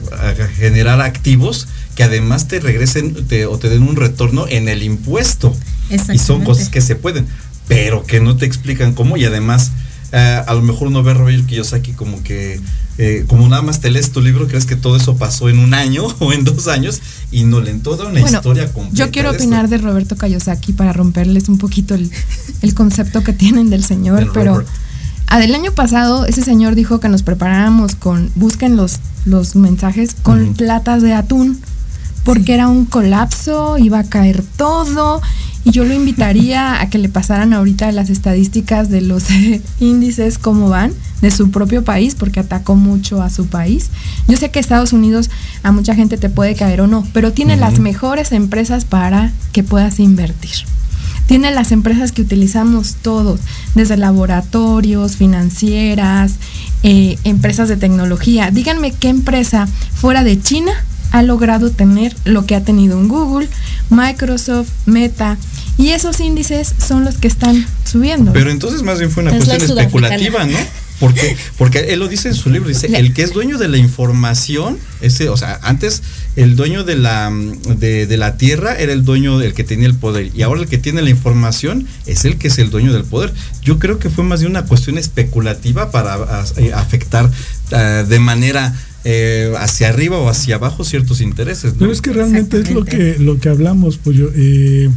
generar 0.58 1.00
activos 1.00 1.70
que 1.96 2.04
además 2.04 2.50
te 2.50 2.60
regresen 2.60 3.28
te, 3.28 3.46
o 3.46 3.58
te 3.58 3.70
den 3.70 3.84
un 3.84 3.96
retorno 3.96 4.46
en 4.50 4.68
el 4.68 4.84
impuesto. 4.84 5.56
Y 6.14 6.20
son 6.20 6.44
cosas 6.44 6.70
que 6.70 6.82
se 6.82 6.96
pueden 6.96 7.26
pero 7.70 8.04
que 8.04 8.20
no 8.20 8.36
te 8.36 8.46
explican 8.46 8.94
cómo 8.94 9.16
y 9.16 9.24
además 9.24 9.72
eh, 10.12 10.42
a 10.46 10.54
lo 10.56 10.62
mejor 10.64 10.88
uno 10.88 11.04
ve 11.04 11.14
Robert 11.14 11.46
Kiyosaki 11.46 11.94
como 11.94 12.22
que 12.24 12.60
eh, 12.98 13.26
como 13.28 13.48
nada 13.48 13.62
más 13.62 13.80
te 13.80 13.92
lees 13.92 14.12
tu 14.12 14.22
libro 14.22 14.48
crees 14.48 14.66
que 14.66 14.76
todo 14.76 14.98
eso 14.98 15.16
pasó 15.16 15.48
en 15.50 15.60
un 15.60 15.74
año 15.76 16.04
o 16.20 16.34
en 16.34 16.44
dos 16.44 16.68
años 16.68 17.00
y 17.32 17.44
no 17.44 17.62
leen 17.62 17.82
toda 17.82 18.08
una 18.08 18.20
bueno, 18.20 18.38
historia 18.38 18.74
completa. 18.74 19.06
Yo 19.06 19.12
quiero 19.12 19.30
opinar 19.30 19.70
de, 19.70 19.78
de, 19.78 19.84
Roberto 19.84 20.18
Kiyosaki 20.18 20.74
para 20.74 20.92
romperles 20.94 21.48
un 21.48 21.60
poquito 21.60 21.94
el, 21.94 22.12
el 22.62 22.74
concepto 22.74 23.24
que 23.24 23.34
tienen 23.34 23.70
del 23.70 23.84
señor, 23.84 24.24
el 24.24 24.32
pero 24.32 24.66
del 25.38 25.54
año 25.54 25.72
pasado 25.74 26.26
ese 26.26 26.42
señor 26.42 26.74
dijo 26.74 27.00
que 27.00 27.08
nos 27.08 27.22
preparáramos 27.22 27.94
con 27.94 28.32
busquen 28.34 28.76
los 28.76 28.98
los 29.26 29.56
mensajes 29.56 30.16
con 30.24 30.42
uh 30.42 30.54
-huh. 30.54 30.62
latas 30.62 31.04
de 31.04 31.14
atún 31.14 31.62
porque 32.24 32.54
era 32.54 32.68
un 32.68 32.86
colapso, 32.86 33.78
iba 33.78 34.00
a 34.00 34.04
caer 34.04 34.44
todo 34.58 35.22
y 35.66 35.72
yo 35.72 35.84
lo 35.84 35.94
invitaría 35.94 36.82
a 36.82 36.90
que 36.90 36.98
le 36.98 37.10
pasaran 37.10 37.54
ahorita 37.54 37.92
las 37.92 38.10
estadísticas 38.10 38.90
de 38.90 39.02
los 39.02 39.26
índices, 39.80 40.38
cómo 40.38 40.70
van, 40.70 40.94
de 41.22 41.32
su 41.32 41.52
propio 41.52 41.84
país, 41.84 42.16
porque 42.16 42.40
atacó 42.40 42.76
mucho 42.76 43.22
a 43.22 43.30
su 43.30 43.48
país. 43.48 43.90
Yo 44.28 44.38
sé 44.38 44.52
que 44.52 44.60
Estados 44.60 44.94
Unidos 44.94 45.30
a 45.64 45.72
mucha 45.72 45.96
gente 45.96 46.18
te 46.18 46.30
puede 46.30 46.56
caer 46.56 46.82
o 46.82 46.88
no, 46.88 47.06
pero 47.14 47.34
tiene 47.34 47.56
uh 47.56 47.58
-huh. 47.58 47.62
las 47.62 47.80
mejores 47.80 48.32
empresas 48.32 48.86
para 48.86 49.32
que 49.52 49.64
puedas 49.64 50.00
invertir. 50.00 50.52
Tiene 51.28 51.52
las 51.52 51.72
empresas 51.72 52.12
que 52.12 52.24
utilizamos 52.24 52.96
todos, 52.96 53.40
desde 53.76 53.98
laboratorios, 53.98 55.16
financieras, 55.16 56.36
eh, 56.82 57.20
empresas 57.24 57.70
de 57.70 57.78
tecnología. 57.78 58.50
Díganme 58.50 58.94
qué 58.94 59.10
empresa 59.10 59.68
fuera 59.94 60.24
de 60.24 60.42
China 60.42 60.72
ha 61.12 61.24
logrado 61.24 61.72
tener 61.72 62.16
lo 62.26 62.46
que 62.46 62.56
ha 62.56 62.64
tenido 62.64 63.00
en 63.00 63.08
Google, 63.08 63.48
Microsoft, 63.90 64.70
Meta. 64.86 65.38
Y 65.78 65.90
esos 65.90 66.20
índices 66.20 66.76
son 66.78 67.06
los 67.06 67.18
que 67.18 67.28
están 67.28 67.66
subiendo. 67.86 68.34
Pero 68.34 68.52
entonces 68.52 68.84
más 68.84 69.00
bien 69.00 69.12
fue 69.12 69.24
una 69.24 69.36
es 69.36 69.46
cuestión 69.46 69.80
especulativa, 69.80 70.46
¿no? 70.46 70.58
Porque, 71.00 71.38
porque 71.58 71.80
él 71.94 72.00
lo 72.00 72.10
dice 72.10 72.28
en 72.28 72.36
su 72.36 72.50
libro, 72.50 72.68
dice, 72.68 72.88
el 72.88 73.14
que 73.14 73.24
es 73.24 73.32
dueño 73.32 73.58
de 73.58 73.70
la 73.70 73.78
información, 73.78 74.78
ese, 75.00 75.30
o 75.30 75.38
sea, 75.38 75.58
antes 75.64 76.04
el 76.36 76.58
dueño 76.58 76.84
de 76.84 76.98
la, 76.98 77.32
de, 77.78 78.06
de, 78.06 78.18
la 78.18 78.36
tierra 78.36 78.76
era 78.78 78.92
el 78.92 79.06
dueño, 79.06 79.42
el 79.42 79.54
que 79.54 79.64
tenía 79.64 79.88
el 79.88 79.96
poder, 79.96 80.30
y 80.36 80.42
ahora 80.42 80.60
el 80.60 80.68
que 80.68 80.78
tiene 80.78 81.02
la 81.02 81.10
información 81.10 81.88
es 82.06 82.26
el 82.26 82.38
que 82.38 82.50
es 82.50 82.60
el 82.60 82.70
dueño 82.70 82.92
del 82.92 83.06
poder. 83.06 83.34
Yo 83.64 83.80
creo 83.80 83.98
que 83.98 84.10
fue 84.10 84.26
más 84.26 84.42
de 84.42 84.48
una 84.48 84.64
cuestión 84.64 84.98
especulativa 84.98 85.90
para 85.90 86.16
a, 86.16 86.42
a 86.42 86.80
afectar 86.80 87.26
uh, 87.72 88.06
de 88.06 88.20
manera 88.20 88.76
eh, 89.04 89.54
hacia 89.58 89.90
arriba 89.90 90.18
o 90.18 90.30
hacia 90.30 90.56
abajo 90.56 90.84
ciertos 90.84 91.22
intereses. 91.22 91.74
¿no? 91.74 91.80
Pero 91.80 91.92
es 91.92 92.02
que 92.02 92.14
realmente 92.14 92.60
es 92.60 92.72
lo 92.72 92.86
que, 92.86 93.18
lo 93.20 93.40
que 93.40 93.50
hablamos. 93.50 94.00
Eh, 94.36 94.90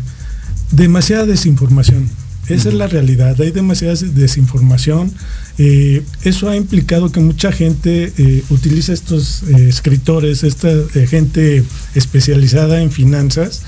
demasiada 0.72 1.26
desinformación. 1.26 2.08
Esa 2.48 2.54
uh 2.54 2.56
-huh. 2.56 2.68
es 2.68 2.74
la 2.74 2.86
realidad. 2.88 3.40
Hay 3.40 3.52
demasiada 3.52 3.94
desinformación. 3.94 5.12
Eh, 5.58 6.02
eso 6.24 6.48
ha 6.48 6.56
implicado 6.56 7.12
que 7.12 7.20
mucha 7.20 7.52
gente 7.52 8.12
eh, 8.16 8.42
utiliza 8.50 8.92
estos 8.92 9.42
eh, 9.44 9.68
escritores, 9.68 10.44
esta 10.44 10.70
gente 11.08 11.62
especializada 11.94 12.82
en 12.82 12.90
finanzas, 12.90 13.62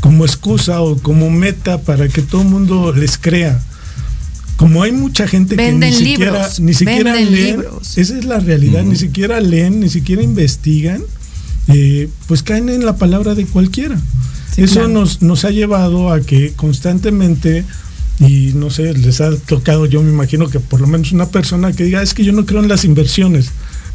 como 0.00 0.24
excusa 0.24 0.80
o 0.80 0.98
como 0.98 1.30
meta 1.30 1.82
para 1.82 2.08
que 2.08 2.22
todo 2.22 2.42
el 2.42 2.48
mundo 2.48 2.92
les 2.92 3.16
crea 3.16 3.62
como 4.60 4.82
hay 4.82 4.92
mucha 4.92 5.26
gente 5.26 5.56
Venden 5.56 5.90
que 5.90 5.98
ni 5.98 6.04
siquiera, 6.10 6.50
ni 6.58 6.74
siquiera 6.74 7.14
leen, 7.14 7.32
libros. 7.32 7.96
esa 7.96 8.18
es 8.18 8.26
la 8.26 8.40
realidad, 8.40 8.82
uh 8.82 8.88
-huh. 8.88 8.90
ni 8.90 8.96
siquiera 8.96 9.40
leen, 9.40 9.80
ni 9.80 9.88
siquiera 9.88 10.22
investigan, 10.22 11.00
eh, 11.68 12.10
pues 12.26 12.42
caen 12.42 12.68
en 12.68 12.84
la 12.84 12.96
palabra 12.96 13.34
de 13.34 13.46
cualquiera. 13.46 13.98
Sí, 14.54 14.60
Eso 14.64 14.74
claro. 14.74 14.88
nos, 14.88 15.22
nos 15.22 15.46
ha 15.46 15.50
llevado 15.50 16.12
a 16.12 16.20
que 16.20 16.52
constantemente, 16.56 17.64
y 18.18 18.52
no 18.54 18.68
sé, 18.68 18.92
les 18.92 19.22
ha 19.22 19.34
tocado, 19.34 19.86
yo 19.86 20.02
me 20.02 20.10
imagino 20.10 20.50
que 20.50 20.60
por 20.60 20.82
lo 20.82 20.86
menos 20.86 21.12
una 21.12 21.30
persona 21.30 21.72
que 21.72 21.84
diga, 21.84 22.02
es 22.02 22.12
que 22.12 22.22
yo 22.22 22.34
no 22.34 22.44
creo 22.44 22.60
en 22.60 22.68
las 22.68 22.84
inversiones, 22.84 23.52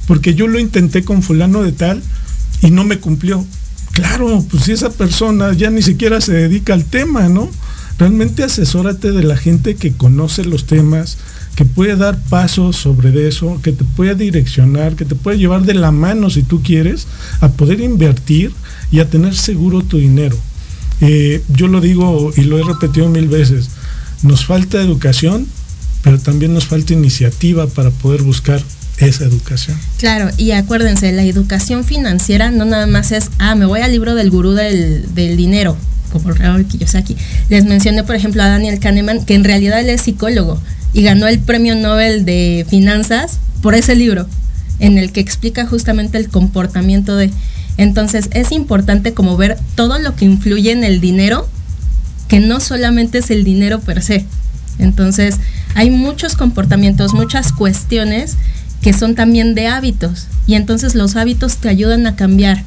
porque 0.08 0.34
yo 0.34 0.48
lo 0.48 0.58
intenté 0.58 1.04
con 1.04 1.22
fulano 1.22 1.62
de 1.62 1.74
tal 1.74 2.02
y 2.64 2.72
no 2.72 2.86
me 2.86 2.98
cumplió. 2.98 3.46
Claro, 3.92 4.44
pues 4.50 4.64
si 4.64 4.72
esa 4.72 4.90
persona 4.90 5.54
ya 5.54 5.70
ni 5.70 5.84
siquiera 5.84 6.22
se 6.22 6.34
dedica 6.34 6.74
al 6.74 6.86
tema, 6.86 7.30
¿no? 7.30 7.52
Realmente 7.98 8.44
asesórate 8.44 9.12
de 9.12 9.24
la 9.24 9.38
gente 9.38 9.76
que 9.76 9.94
conoce 9.94 10.44
los 10.44 10.66
temas, 10.66 11.18
que 11.56 11.66
puede 11.66 11.96
dar 11.96 12.20
pasos 12.20 12.76
sobre 12.76 13.28
eso, 13.28 13.60
que 13.62 13.72
te 13.72 13.84
puede 13.84 14.16
direccionar, 14.16 14.96
que 14.96 15.06
te 15.06 15.16
puede 15.16 15.38
llevar 15.38 15.64
de 15.64 15.74
la 15.74 15.92
mano 15.92 16.30
si 16.30 16.44
tú 16.44 16.62
quieres 16.62 17.08
a 17.40 17.52
poder 17.52 17.80
invertir 17.80 18.52
y 18.92 19.00
a 19.00 19.10
tener 19.10 19.36
seguro 19.36 19.82
tu 19.82 19.98
dinero. 19.98 20.38
Eh, 21.02 21.42
yo 21.50 21.68
lo 21.68 21.82
digo 21.82 22.32
y 22.36 22.42
lo 22.42 22.58
he 22.58 22.64
repetido 22.64 23.10
mil 23.10 23.28
veces, 23.28 23.70
nos 24.24 24.46
falta 24.46 24.82
educación, 24.82 25.48
pero 26.04 26.20
también 26.20 26.54
nos 26.54 26.66
falta 26.66 26.94
iniciativa 26.94 27.68
para 27.68 27.90
poder 27.90 28.22
buscar 28.22 28.62
esa 28.98 29.26
educación. 29.26 29.78
Claro, 29.98 30.30
y 30.38 30.52
acuérdense, 30.52 31.12
la 31.12 31.24
educación 31.24 31.84
financiera 31.84 32.52
no 32.52 32.66
nada 32.66 32.88
más 32.88 33.12
es, 33.12 33.30
ah, 33.40 33.56
me 33.56 33.66
voy 33.66 33.82
al 33.82 33.92
libro 33.92 34.16
del 34.16 34.30
gurú 34.30 34.52
del, 34.52 35.14
del 35.14 35.36
dinero, 35.36 35.76
como 36.20 36.34
Robert 36.34 36.68
Kiyosaki. 36.68 37.18
Les 37.50 37.66
mencioné, 37.66 38.04
por 38.04 38.16
ejemplo, 38.16 38.42
a 38.42 38.48
Daniel 38.48 38.80
Kahneman, 38.80 39.26
que 39.26 39.36
en 39.36 39.44
realidad 39.44 39.80
él 39.80 39.90
es 39.90 40.02
psicólogo 40.02 40.60
y 40.94 41.04
ganó 41.04 41.28
el 41.28 41.40
premio 41.40 41.76
Nobel 41.76 42.24
de 42.24 42.66
Finanzas 42.70 43.40
por 43.62 43.76
ese 43.76 43.96
libro, 43.96 44.28
en 44.80 44.98
el 44.98 45.12
que 45.12 45.20
explica 45.20 45.66
justamente 45.66 46.18
el 46.18 46.30
comportamiento 46.30 47.18
de... 47.18 47.32
Entonces, 47.78 48.30
es 48.32 48.54
importante 48.54 49.14
como 49.14 49.36
ver 49.36 49.58
todo 49.76 50.00
lo 50.00 50.16
que 50.16 50.24
influye 50.24 50.72
en 50.72 50.86
el 50.86 51.02
dinero, 51.02 51.50
que 52.30 52.40
no 52.40 52.62
solamente 52.62 53.18
es 53.18 53.30
el 53.30 53.44
dinero 53.44 53.82
per 53.82 54.02
se. 54.02 54.26
Entonces, 54.80 55.36
hay 55.74 55.90
muchos 55.90 56.36
comportamientos, 56.36 57.14
muchas 57.14 57.52
cuestiones 57.52 58.38
que 58.82 58.94
son 58.94 59.16
también 59.16 59.56
de 59.56 59.68
hábitos. 59.68 60.28
Y 60.48 60.56
entonces 60.56 60.96
los 60.96 61.18
hábitos 61.18 61.58
te 61.58 61.68
ayudan 61.68 62.08
a 62.08 62.16
cambiar 62.16 62.64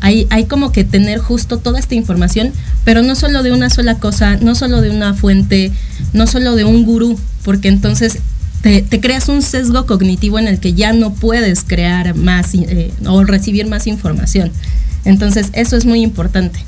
hay, 0.00 0.26
hay 0.30 0.44
como 0.44 0.72
que 0.72 0.84
tener 0.84 1.18
justo 1.18 1.58
toda 1.58 1.78
esta 1.78 1.94
información, 1.94 2.52
pero 2.84 3.02
no 3.02 3.14
solo 3.14 3.42
de 3.42 3.52
una 3.52 3.70
sola 3.70 3.96
cosa, 3.96 4.36
no 4.36 4.54
solo 4.54 4.80
de 4.80 4.90
una 4.90 5.14
fuente, 5.14 5.72
no 6.12 6.26
solo 6.26 6.54
de 6.54 6.64
un 6.64 6.84
gurú, 6.84 7.18
porque 7.44 7.68
entonces 7.68 8.18
te, 8.62 8.84
creas 9.00 9.28
un 9.28 9.42
sesgo 9.42 9.86
cognitivo 9.86 10.38
en 10.38 10.46
el 10.46 10.60
que 10.60 10.74
ya 10.74 10.92
no 10.92 11.14
puedes 11.14 11.64
crear 11.64 12.14
más 12.14 12.54
eh, 12.54 12.92
o 13.06 13.24
recibir 13.24 13.66
más 13.66 13.86
información. 13.86 14.50
Entonces, 15.04 15.48
eso 15.54 15.76
es 15.76 15.86
muy 15.86 16.02
importante. 16.02 16.60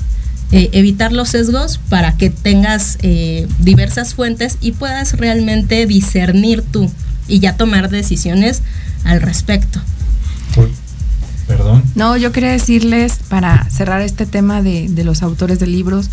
Eh, 0.51 0.69
evitar 0.73 1.11
los 1.11 1.29
sesgos 1.29 1.79
para 1.89 2.15
que 2.17 2.29
tengas 2.29 2.97
eh, 3.01 3.47
diversas 3.59 4.13
fuentes 4.13 4.57
y 4.61 4.71
puedas 4.71 5.17
realmente 5.17 5.85
discernir 5.85 6.61
tú 6.61 6.91
y 7.27 7.39
ya 7.39 7.57
tomar 7.57 7.89
decisiones 7.89 8.61
al 9.03 9.21
respecto. 9.21 9.79
Perdón. 11.47 11.83
No, 11.95 12.17
yo 12.17 12.31
quería 12.31 12.51
decirles, 12.51 13.19
para 13.29 13.69
cerrar 13.69 14.01
este 14.01 14.25
tema 14.25 14.61
de, 14.61 14.87
de 14.89 15.03
los 15.03 15.23
autores 15.23 15.59
de 15.59 15.67
libros, 15.67 16.09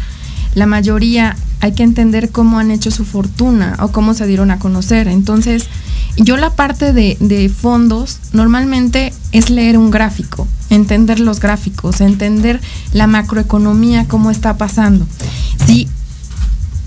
la 0.55 0.66
mayoría 0.66 1.37
hay 1.61 1.72
que 1.72 1.83
entender 1.83 2.31
cómo 2.31 2.59
han 2.59 2.70
hecho 2.70 2.91
su 2.91 3.05
fortuna 3.05 3.76
o 3.81 3.89
cómo 3.89 4.14
se 4.14 4.26
dieron 4.26 4.51
a 4.51 4.59
conocer. 4.59 5.09
Entonces, 5.09 5.68
yo 6.16 6.37
la 6.37 6.51
parte 6.51 6.93
de, 6.93 7.16
de, 7.20 7.49
fondos 7.49 8.18
normalmente 8.33 9.12
es 9.33 9.51
leer 9.51 9.78
un 9.78 9.91
gráfico, 9.91 10.49
entender 10.70 11.20
los 11.20 11.41
gráficos, 11.41 12.01
entender 12.01 12.61
la 12.93 13.07
macroeconomía, 13.07 14.07
cómo 14.09 14.31
está 14.31 14.57
pasando. 14.57 15.07
Si 15.66 15.89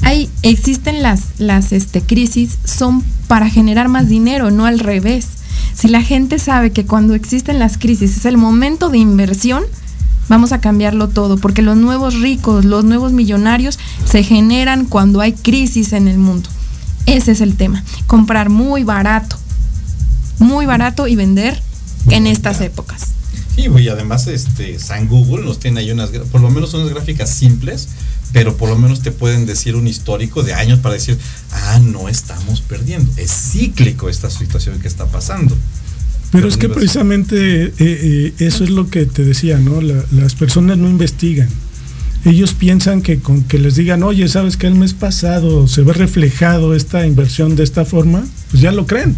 hay, 0.02 0.30
existen 0.42 1.02
las, 1.02 1.40
las 1.40 1.72
este, 1.72 2.02
crisis, 2.02 2.58
son 2.66 3.04
para 3.28 3.50
generar 3.50 3.88
más 3.88 4.08
dinero, 4.08 4.52
no 4.52 4.66
al 4.66 4.80
revés. 4.80 5.28
Si 5.74 5.88
la 5.88 6.02
gente 6.02 6.40
sabe 6.40 6.72
que 6.72 6.86
cuando 6.86 7.16
existen 7.16 7.60
las 7.60 7.78
crisis 7.78 8.18
es 8.18 8.26
el 8.26 8.38
momento 8.38 8.90
de 8.90 9.00
inversión, 9.00 9.64
vamos 10.30 10.52
a 10.52 10.62
cambiarlo 10.62 11.10
todo, 11.10 11.38
porque 11.38 11.62
los 11.62 11.78
nuevos 11.78 12.20
ricos, 12.20 12.66
los 12.66 12.86
nuevos 12.86 13.12
millonarios 13.12 13.80
se 14.06 14.24
generan 14.24 14.86
cuando 14.86 15.22
hay 15.22 15.34
crisis 15.34 15.94
en 15.94 16.08
el 16.08 16.18
mundo. 16.18 16.50
Ese 17.06 17.32
es 17.32 17.42
el 17.42 17.56
tema, 17.56 17.84
comprar 18.08 18.50
muy 18.50 18.84
barato, 18.84 19.38
muy 20.40 20.66
barato 20.66 21.08
y 21.08 21.16
vender 21.16 21.62
en 22.10 22.28
estas 22.28 22.62
épocas. 22.62 23.10
Sí, 23.56 23.68
y 23.68 23.88
además 23.90 24.28
este 24.28 24.80
San 24.80 25.08
Google 25.08 25.46
nos 25.46 25.60
tiene 25.60 25.82
ahí 25.82 25.92
unas, 25.92 26.10
por 26.10 26.42
lo 26.42 26.50
menos 26.50 26.74
unas 26.74 26.90
gráficas 26.90 27.30
simples, 27.30 27.90
pero 28.34 28.58
por 28.58 28.68
lo 28.68 28.78
menos 28.78 29.02
te 29.02 29.12
pueden 29.12 29.46
decir 29.46 29.76
un 29.76 29.88
histórico 29.88 30.44
de 30.44 30.54
años 30.54 30.80
para 30.80 30.96
decir, 30.96 31.18
ah, 31.52 31.80
no 31.80 32.10
estamos 32.10 32.62
perdiendo, 32.62 33.10
es 33.16 33.32
cíclico 33.32 34.10
esta 34.10 34.30
situación 34.30 34.80
que 34.80 34.88
está 34.88 35.06
pasando. 35.06 35.56
Pero 36.32 36.48
es 36.48 36.58
que 36.58 36.68
precisamente 36.68 37.66
eh, 37.66 37.74
eh, 37.78 38.34
eso 38.40 38.64
es 38.64 38.72
lo 38.72 38.90
que 38.90 39.06
te 39.06 39.24
decía, 39.24 39.60
¿no? 39.60 39.80
las 39.82 40.34
personas 40.34 40.80
no 40.80 40.90
investigan. 40.90 41.48
Ellos 42.26 42.56
piensan 42.56 43.04
que 43.04 43.20
con 43.20 43.44
que 43.44 43.60
les 43.60 43.76
digan, 43.76 44.02
oye, 44.02 44.28
sabes 44.28 44.58
que 44.58 44.66
el 44.66 44.74
mes 44.74 44.96
pasado 44.96 45.68
se 45.68 45.84
ve 45.84 45.94
reflejado 45.94 46.74
esta 46.74 47.06
inversión 47.06 47.56
de 47.56 47.64
esta 47.64 47.86
forma, 47.86 48.26
pues 48.50 48.64
ya 48.64 48.72
lo 48.72 48.88
creen. 48.88 49.16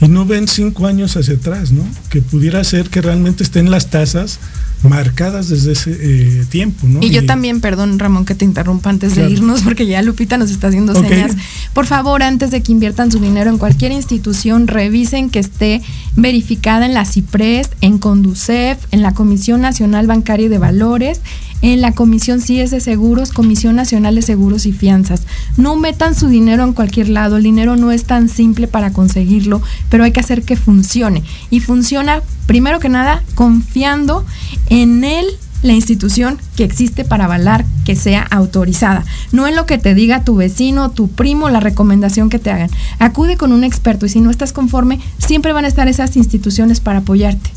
Y 0.00 0.08
no 0.08 0.24
ven 0.24 0.46
cinco 0.46 0.86
años 0.86 1.16
hacia 1.16 1.34
atrás, 1.34 1.72
¿no? 1.72 1.84
Que 2.08 2.22
pudiera 2.22 2.62
ser 2.62 2.88
que 2.88 3.00
realmente 3.00 3.42
estén 3.42 3.70
las 3.70 3.90
tasas 3.90 4.38
marcadas 4.84 5.48
desde 5.48 5.72
ese 5.72 5.96
eh, 6.00 6.44
tiempo, 6.48 6.86
¿no? 6.86 7.00
Y 7.02 7.10
yo 7.10 7.26
también, 7.26 7.60
perdón 7.60 7.98
Ramón 7.98 8.24
que 8.24 8.36
te 8.36 8.44
interrumpa 8.44 8.90
antes 8.90 9.16
de 9.16 9.28
irnos, 9.28 9.62
porque 9.62 9.86
ya 9.86 10.02
Lupita 10.02 10.38
nos 10.38 10.50
está 10.50 10.68
haciendo 10.68 10.94
señas. 10.94 11.32
Por 11.72 11.86
favor, 11.86 12.22
antes 12.22 12.50
de 12.50 12.62
que 12.62 12.70
inviertan 12.70 13.10
su 13.10 13.18
dinero 13.18 13.50
en 13.50 13.58
cualquier 13.58 13.90
institución, 13.90 14.68
revisen 14.68 15.30
que 15.30 15.40
esté 15.40 15.82
verificada 16.14 16.86
en 16.86 16.94
la 16.94 17.04
CIPRES, 17.04 17.70
en 17.80 17.98
Conducef, 17.98 18.78
en 18.92 19.02
la 19.02 19.14
Comisión 19.14 19.60
Nacional 19.60 20.06
Bancaria 20.06 20.48
de 20.48 20.58
Valores, 20.58 21.20
en 21.60 21.80
la 21.80 21.92
Comisión 21.92 22.40
CIES 22.40 22.70
de 22.70 22.80
Seguros, 22.80 23.32
Comisión 23.32 23.74
Nacional 23.74 24.14
de 24.14 24.22
Seguros 24.22 24.66
y 24.66 24.72
Fianzas. 24.72 25.22
No 25.56 25.76
metan 25.76 26.14
su 26.14 26.28
dinero 26.28 26.62
en 26.62 26.72
cualquier 26.72 27.08
lado, 27.08 27.36
el 27.36 27.42
dinero 27.42 27.76
no 27.76 27.90
es 27.90 28.04
tan 28.04 28.28
simple 28.28 28.68
para 28.68 28.92
conseguirlo, 28.92 29.60
pero 29.90 30.04
hay 30.04 30.12
que 30.12 30.20
hacer 30.20 30.42
que 30.42 30.56
funcione. 30.56 31.22
Y 31.50 31.60
funciona, 31.60 32.22
primero 32.46 32.80
que 32.80 32.88
nada, 32.88 33.22
confiando 33.34 34.24
en 34.68 35.04
él 35.04 35.26
la 35.62 35.72
institución 35.72 36.38
que 36.56 36.64
existe 36.64 37.04
para 37.04 37.24
avalar 37.24 37.64
que 37.84 37.96
sea 37.96 38.22
autorizada, 38.22 39.04
no 39.32 39.46
en 39.48 39.56
lo 39.56 39.66
que 39.66 39.78
te 39.78 39.94
diga 39.94 40.22
tu 40.22 40.36
vecino, 40.36 40.90
tu 40.90 41.08
primo, 41.08 41.48
la 41.48 41.60
recomendación 41.60 42.30
que 42.30 42.38
te 42.38 42.50
hagan. 42.50 42.70
Acude 42.98 43.36
con 43.36 43.52
un 43.52 43.64
experto 43.64 44.06
y 44.06 44.08
si 44.08 44.20
no 44.20 44.30
estás 44.30 44.52
conforme, 44.52 45.00
siempre 45.18 45.52
van 45.52 45.64
a 45.64 45.68
estar 45.68 45.88
esas 45.88 46.16
instituciones 46.16 46.80
para 46.80 47.00
apoyarte. 47.00 47.50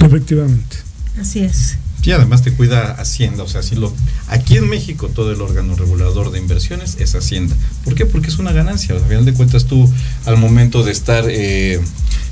Efectivamente. 0.00 0.78
Así 1.20 1.40
es. 1.40 1.78
Y 2.02 2.12
además 2.12 2.42
te 2.42 2.52
cuida 2.52 2.92
Hacienda, 2.92 3.42
o 3.42 3.48
sea, 3.48 3.62
si 3.62 3.74
lo 3.76 3.92
aquí 4.28 4.56
en 4.56 4.68
México 4.68 5.08
todo 5.08 5.30
el 5.30 5.42
órgano 5.42 5.74
regulador 5.76 6.30
de 6.30 6.38
inversiones 6.38 6.96
es 6.98 7.14
Hacienda. 7.14 7.54
¿Por 7.84 7.94
qué? 7.94 8.06
Porque 8.06 8.28
es 8.28 8.38
una 8.38 8.52
ganancia. 8.52 8.94
Al 8.94 9.02
final 9.02 9.24
de 9.24 9.34
cuentas 9.34 9.66
tú 9.66 9.92
al 10.24 10.38
momento 10.38 10.82
de 10.84 10.92
estar 10.92 11.24
eh, 11.28 11.80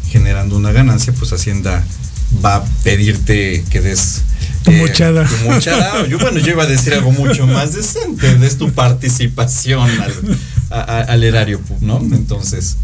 generando 0.08 0.56
una 0.56 0.72
ganancia, 0.72 1.12
pues 1.12 1.32
Hacienda 1.32 1.84
va 2.44 2.56
a 2.56 2.64
pedirte 2.84 3.64
que 3.68 3.80
des 3.80 4.22
tu 4.64 4.70
eh, 4.70 4.78
mochada. 4.78 5.26
Tu 5.26 5.44
mochada. 5.44 6.06
Yo 6.08 6.18
bueno, 6.18 6.38
yo 6.38 6.52
iba 6.52 6.62
a 6.62 6.66
decir 6.66 6.94
algo 6.94 7.12
mucho 7.12 7.46
más 7.46 7.74
decente, 7.74 8.36
des 8.38 8.56
tu 8.56 8.72
participación 8.72 9.90
al, 10.70 11.08
al 11.08 11.24
erario, 11.24 11.60
¿no? 11.80 11.98
Entonces, 11.98 12.76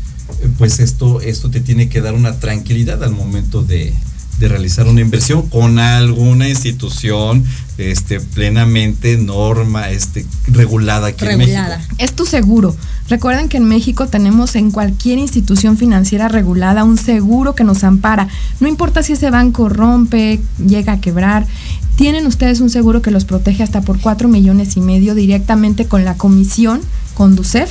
pues 0.58 0.78
esto, 0.78 1.20
esto 1.20 1.50
te 1.50 1.60
tiene 1.60 1.88
que 1.88 2.00
dar 2.00 2.14
una 2.14 2.38
tranquilidad 2.38 3.02
al 3.02 3.12
momento 3.12 3.62
de, 3.62 3.94
de 4.42 4.48
realizar 4.48 4.88
una 4.88 5.00
inversión 5.00 5.48
con 5.48 5.78
alguna 5.78 6.48
institución 6.48 7.44
este, 7.78 8.18
plenamente 8.18 9.16
norma, 9.16 9.90
este, 9.90 10.26
regulada 10.48 11.08
aquí 11.08 11.24
en 11.26 11.38
México. 11.38 11.62
Es 11.98 12.12
tu 12.12 12.26
seguro. 12.26 12.76
Recuerden 13.08 13.48
que 13.48 13.58
en 13.58 13.64
México 13.64 14.08
tenemos 14.08 14.56
en 14.56 14.72
cualquier 14.72 15.18
institución 15.18 15.76
financiera 15.78 16.26
regulada 16.26 16.82
un 16.82 16.98
seguro 16.98 17.54
que 17.54 17.62
nos 17.62 17.84
ampara. 17.84 18.26
No 18.58 18.66
importa 18.66 19.04
si 19.04 19.12
ese 19.12 19.30
banco 19.30 19.68
rompe, 19.68 20.40
llega 20.58 20.94
a 20.94 21.00
quebrar, 21.00 21.46
tienen 21.94 22.26
ustedes 22.26 22.60
un 22.60 22.68
seguro 22.68 23.00
que 23.00 23.12
los 23.12 23.24
protege 23.24 23.62
hasta 23.62 23.82
por 23.82 24.00
4 24.00 24.28
millones 24.28 24.76
y 24.76 24.80
medio 24.80 25.14
directamente 25.14 25.86
con 25.86 26.04
la 26.04 26.16
comisión, 26.16 26.80
con 27.14 27.36
DUCEF, 27.36 27.70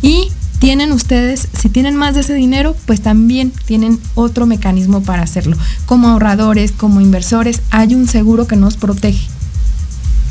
y 0.00 0.30
tienen 0.64 0.92
ustedes, 0.92 1.46
si 1.60 1.68
tienen 1.68 1.94
más 1.94 2.14
de 2.14 2.22
ese 2.22 2.32
dinero, 2.32 2.74
pues 2.86 3.02
también 3.02 3.52
tienen 3.66 4.00
otro 4.14 4.46
mecanismo 4.46 5.02
para 5.02 5.20
hacerlo. 5.20 5.58
Como 5.84 6.08
ahorradores, 6.08 6.72
como 6.72 7.02
inversores, 7.02 7.60
hay 7.68 7.94
un 7.94 8.08
seguro 8.08 8.46
que 8.46 8.56
nos 8.56 8.78
protege. 8.78 9.28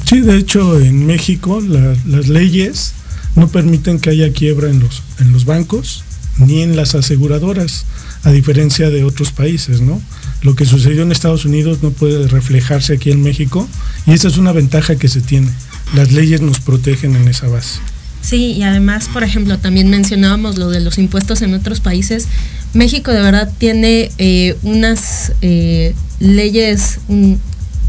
Sí, 0.05 0.21
de 0.21 0.36
hecho 0.38 0.79
en 0.79 1.05
México 1.05 1.61
las 1.61 2.29
leyes 2.29 2.93
no 3.36 3.47
permiten 3.47 3.99
que 3.99 4.09
haya 4.09 4.34
quiebra 4.34 4.71
en 4.71 4.79
los, 4.79 5.03
en 5.19 5.31
los 5.34 5.45
bancos 5.45 6.03
ni 6.39 6.63
en 6.63 6.75
las 6.75 6.95
aseguradoras, 6.95 7.86
a 8.23 8.31
diferencia 8.31 8.89
de 8.89 9.03
otros 9.03 9.31
países, 9.31 9.81
¿no? 9.81 10.01
Lo 10.41 10.55
que 10.55 10.65
sucedió 10.65 11.03
en 11.03 11.11
Estados 11.11 11.45
Unidos 11.45 11.84
no 11.84 11.91
puede 11.91 12.27
reflejarse 12.27 12.93
aquí 12.93 13.11
en 13.11 13.21
México 13.21 13.69
y 14.07 14.13
esa 14.13 14.29
es 14.29 14.38
una 14.38 14.51
ventaja 14.51 14.95
que 14.95 15.09
se 15.09 15.21
tiene. 15.21 15.51
Las 15.93 16.11
leyes 16.11 16.41
nos 16.41 16.59
protegen 16.59 17.15
en 17.15 17.27
esa 17.27 17.47
base. 17.49 17.93
Sí, 18.24 18.53
y 18.53 18.63
además, 18.63 19.09
por 19.11 19.24
ejemplo, 19.24 19.59
también 19.59 19.89
mencionábamos 19.89 20.57
lo 20.57 20.69
de 20.69 20.80
los 20.80 20.97
impuestos 20.97 21.41
en 21.41 21.53
otros 21.53 21.82
países. 21.82 22.30
México 22.74 23.11
de 23.11 23.21
verdad 23.21 23.51
tiene 23.57 24.11
eh, 24.17 24.55
unas 24.63 25.34
eh, 25.41 25.93
leyes, 26.19 26.99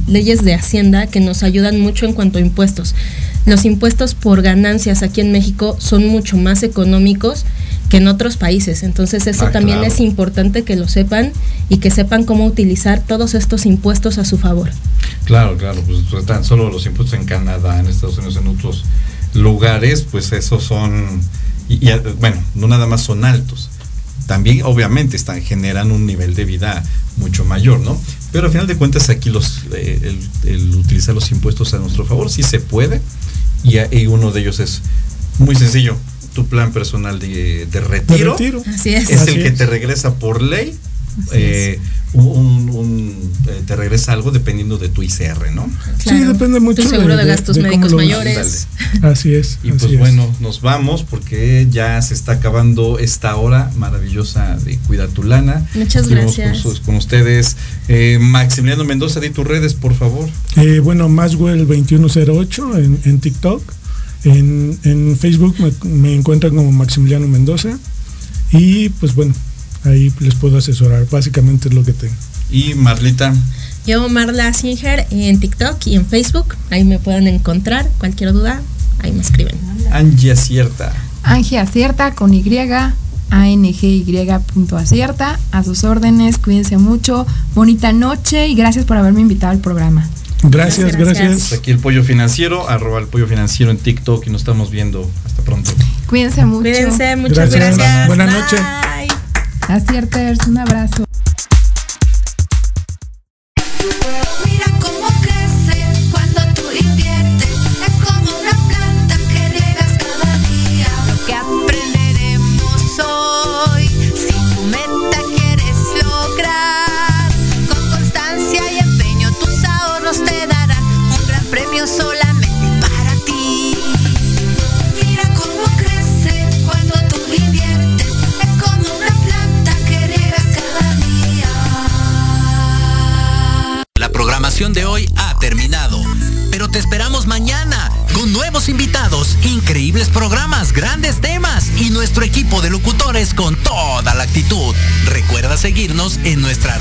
leyes 0.08 0.44
de 0.44 0.54
Hacienda 0.54 1.06
que 1.06 1.20
nos 1.20 1.44
ayudan 1.44 1.80
mucho 1.80 2.04
en 2.04 2.14
cuanto 2.14 2.38
a 2.38 2.40
impuestos. 2.40 2.96
Los 3.46 3.64
impuestos 3.64 4.14
por 4.14 4.42
ganancias 4.42 5.04
aquí 5.04 5.20
en 5.20 5.30
México 5.30 5.76
son 5.78 6.08
mucho 6.08 6.36
más 6.36 6.64
económicos 6.64 7.44
que 7.88 7.98
en 7.98 8.08
otros 8.08 8.36
países. 8.36 8.82
Entonces 8.82 9.28
eso 9.28 9.46
ah, 9.46 9.52
también 9.52 9.84
es 9.84 10.00
importante 10.00 10.64
que 10.64 10.74
lo 10.74 10.88
sepan 10.88 11.32
y 11.68 11.76
que 11.76 11.92
sepan 11.92 12.24
cómo 12.24 12.44
utilizar 12.44 13.00
todos 13.06 13.34
estos 13.34 13.66
impuestos 13.66 14.18
a 14.18 14.24
su 14.24 14.36
favor. 14.36 14.70
Claro, 15.26 15.56
claro, 15.56 15.80
pues, 15.86 16.00
pues 16.10 16.26
tan 16.26 16.42
solo 16.42 16.70
los 16.70 16.86
impuestos 16.86 17.18
en 17.18 17.24
Canadá, 17.24 17.78
en 17.78 17.86
Estados 17.86 18.18
Unidos, 18.18 18.36
en 18.36 18.48
otros 18.48 18.84
lugares, 19.34 20.02
pues 20.10 20.32
esos 20.32 20.64
son, 20.64 21.20
y, 21.68 21.90
bueno, 22.18 22.42
no 22.54 22.68
nada 22.68 22.86
más 22.86 23.02
son 23.02 23.24
altos, 23.24 23.70
también 24.26 24.62
obviamente 24.64 25.16
están, 25.16 25.42
generan 25.42 25.90
un 25.90 26.06
nivel 26.06 26.34
de 26.34 26.44
vida 26.44 26.82
mucho 27.16 27.44
mayor, 27.44 27.80
¿no? 27.80 28.00
Pero 28.32 28.46
al 28.46 28.52
final 28.52 28.66
de 28.66 28.76
cuentas 28.76 29.10
aquí 29.10 29.30
los, 29.30 29.64
eh, 29.72 30.16
el, 30.44 30.74
utilizar 30.74 31.14
los 31.14 31.30
impuestos 31.30 31.74
a 31.74 31.78
nuestro 31.78 32.04
favor 32.04 32.30
sí 32.30 32.42
se 32.42 32.58
puede 32.58 33.00
y, 33.62 34.06
uno 34.06 34.30
de 34.30 34.40
ellos 34.40 34.60
es 34.60 34.82
muy 35.38 35.54
sencillo, 35.54 35.96
tu 36.34 36.46
plan 36.46 36.72
personal 36.72 37.18
de, 37.18 37.66
retiro, 37.72 38.36
Así 38.66 38.94
es. 38.94 39.10
es 39.10 39.26
el 39.28 39.42
que 39.42 39.50
te 39.50 39.66
regresa 39.66 40.14
por 40.14 40.42
ley. 40.42 40.76
Eh, 41.32 41.78
un, 42.14 43.32
eh, 43.48 43.62
te 43.66 43.76
regresa 43.76 44.12
algo 44.12 44.30
dependiendo 44.30 44.78
de 44.78 44.88
tu 44.88 45.02
ICR, 45.02 45.52
¿no? 45.52 45.68
Sí, 45.98 46.20
depende 46.20 46.60
mucho. 46.60 46.82
Tu 46.82 46.88
seguro 46.88 47.16
de, 47.16 47.26
gastos 47.26 47.58
médicos 47.58 47.92
mayores. 47.92 48.68
Así 49.02 49.34
es. 49.34 49.58
Y 49.62 49.72
pues 49.72 49.98
bueno, 49.98 50.32
nos 50.40 50.60
vamos 50.60 51.02
porque 51.02 51.66
ya 51.70 52.00
se 52.02 52.14
está 52.14 52.32
acabando 52.32 52.98
esta 52.98 53.36
hora 53.36 53.70
maravillosa 53.76 54.56
de 54.56 54.78
Cuida 54.78 55.08
tu 55.08 55.22
Lana. 55.24 55.66
Muchas 55.74 56.08
gracias. 56.08 56.64
Con, 56.84 56.96
ustedes. 56.96 57.56
Eh, 57.88 58.18
Maximiliano 58.20 58.84
Mendoza, 58.84 59.20
di 59.20 59.30
tus 59.30 59.46
redes, 59.46 59.74
por 59.74 59.94
favor. 59.94 60.28
Eh, 60.56 60.78
bueno, 60.78 61.08
Maswell2108 61.08 62.78
en, 62.78 63.00
en 63.04 63.20
TikTok. 63.20 63.62
En, 64.24 64.78
en 64.84 65.18
Facebook 65.18 65.56
me, 65.58 65.90
me 65.90 66.14
encuentran 66.14 66.54
como 66.54 66.72
Maximiliano 66.72 67.26
Mendoza. 67.28 67.78
Y 68.52 68.88
pues 68.90 69.14
bueno, 69.14 69.34
ahí 69.84 70.12
les 70.20 70.34
puedo 70.34 70.58
asesorar. 70.58 71.06
Básicamente 71.10 71.68
es 71.68 71.74
lo 71.74 71.84
que 71.84 71.92
tengo. 71.92 72.14
Y 72.50 72.74
Marlita. 72.74 73.34
Yo, 73.86 74.08
Marla 74.08 74.52
Singer, 74.52 75.06
en 75.10 75.40
TikTok 75.40 75.86
y 75.86 75.96
en 75.96 76.06
Facebook. 76.06 76.56
Ahí 76.70 76.84
me 76.84 76.98
pueden 76.98 77.26
encontrar. 77.26 77.88
Cualquier 77.98 78.32
duda, 78.32 78.62
ahí 79.00 79.12
me 79.12 79.20
escriben. 79.20 79.56
Angie 79.90 80.32
Acierta. 80.32 80.92
Angie 81.22 81.58
Acierta 81.58 82.14
con 82.14 82.32
Y. 82.32 82.42
acierta 84.76 85.38
a 85.52 85.64
sus 85.64 85.84
órdenes, 85.84 86.38
cuídense 86.38 86.78
mucho, 86.78 87.26
bonita 87.54 87.92
noche 87.92 88.48
y 88.48 88.54
gracias 88.54 88.84
por 88.84 88.96
haberme 88.96 89.20
invitado 89.20 89.52
al 89.52 89.58
programa. 89.58 90.08
Gracias, 90.44 90.96
gracias. 90.96 91.52
Aquí 91.52 91.70
el 91.70 91.78
pollo 91.78 92.04
financiero, 92.04 92.68
arroba 92.68 93.00
el 93.00 93.06
pollo 93.06 93.26
financiero 93.26 93.70
en 93.70 93.78
TikTok 93.78 94.26
y 94.26 94.30
nos 94.30 94.42
estamos 94.42 94.70
viendo. 94.70 95.10
Hasta 95.24 95.42
pronto. 95.42 95.70
Cuídense 96.06 96.44
mucho. 96.44 96.62
Cuídense, 96.62 97.16
muchas 97.16 97.50
gracias. 97.50 98.06
Buenas 98.06 98.32
noches. 98.32 98.60
Acierters, 99.68 100.46
un 100.46 100.58
abrazo. 100.58 101.03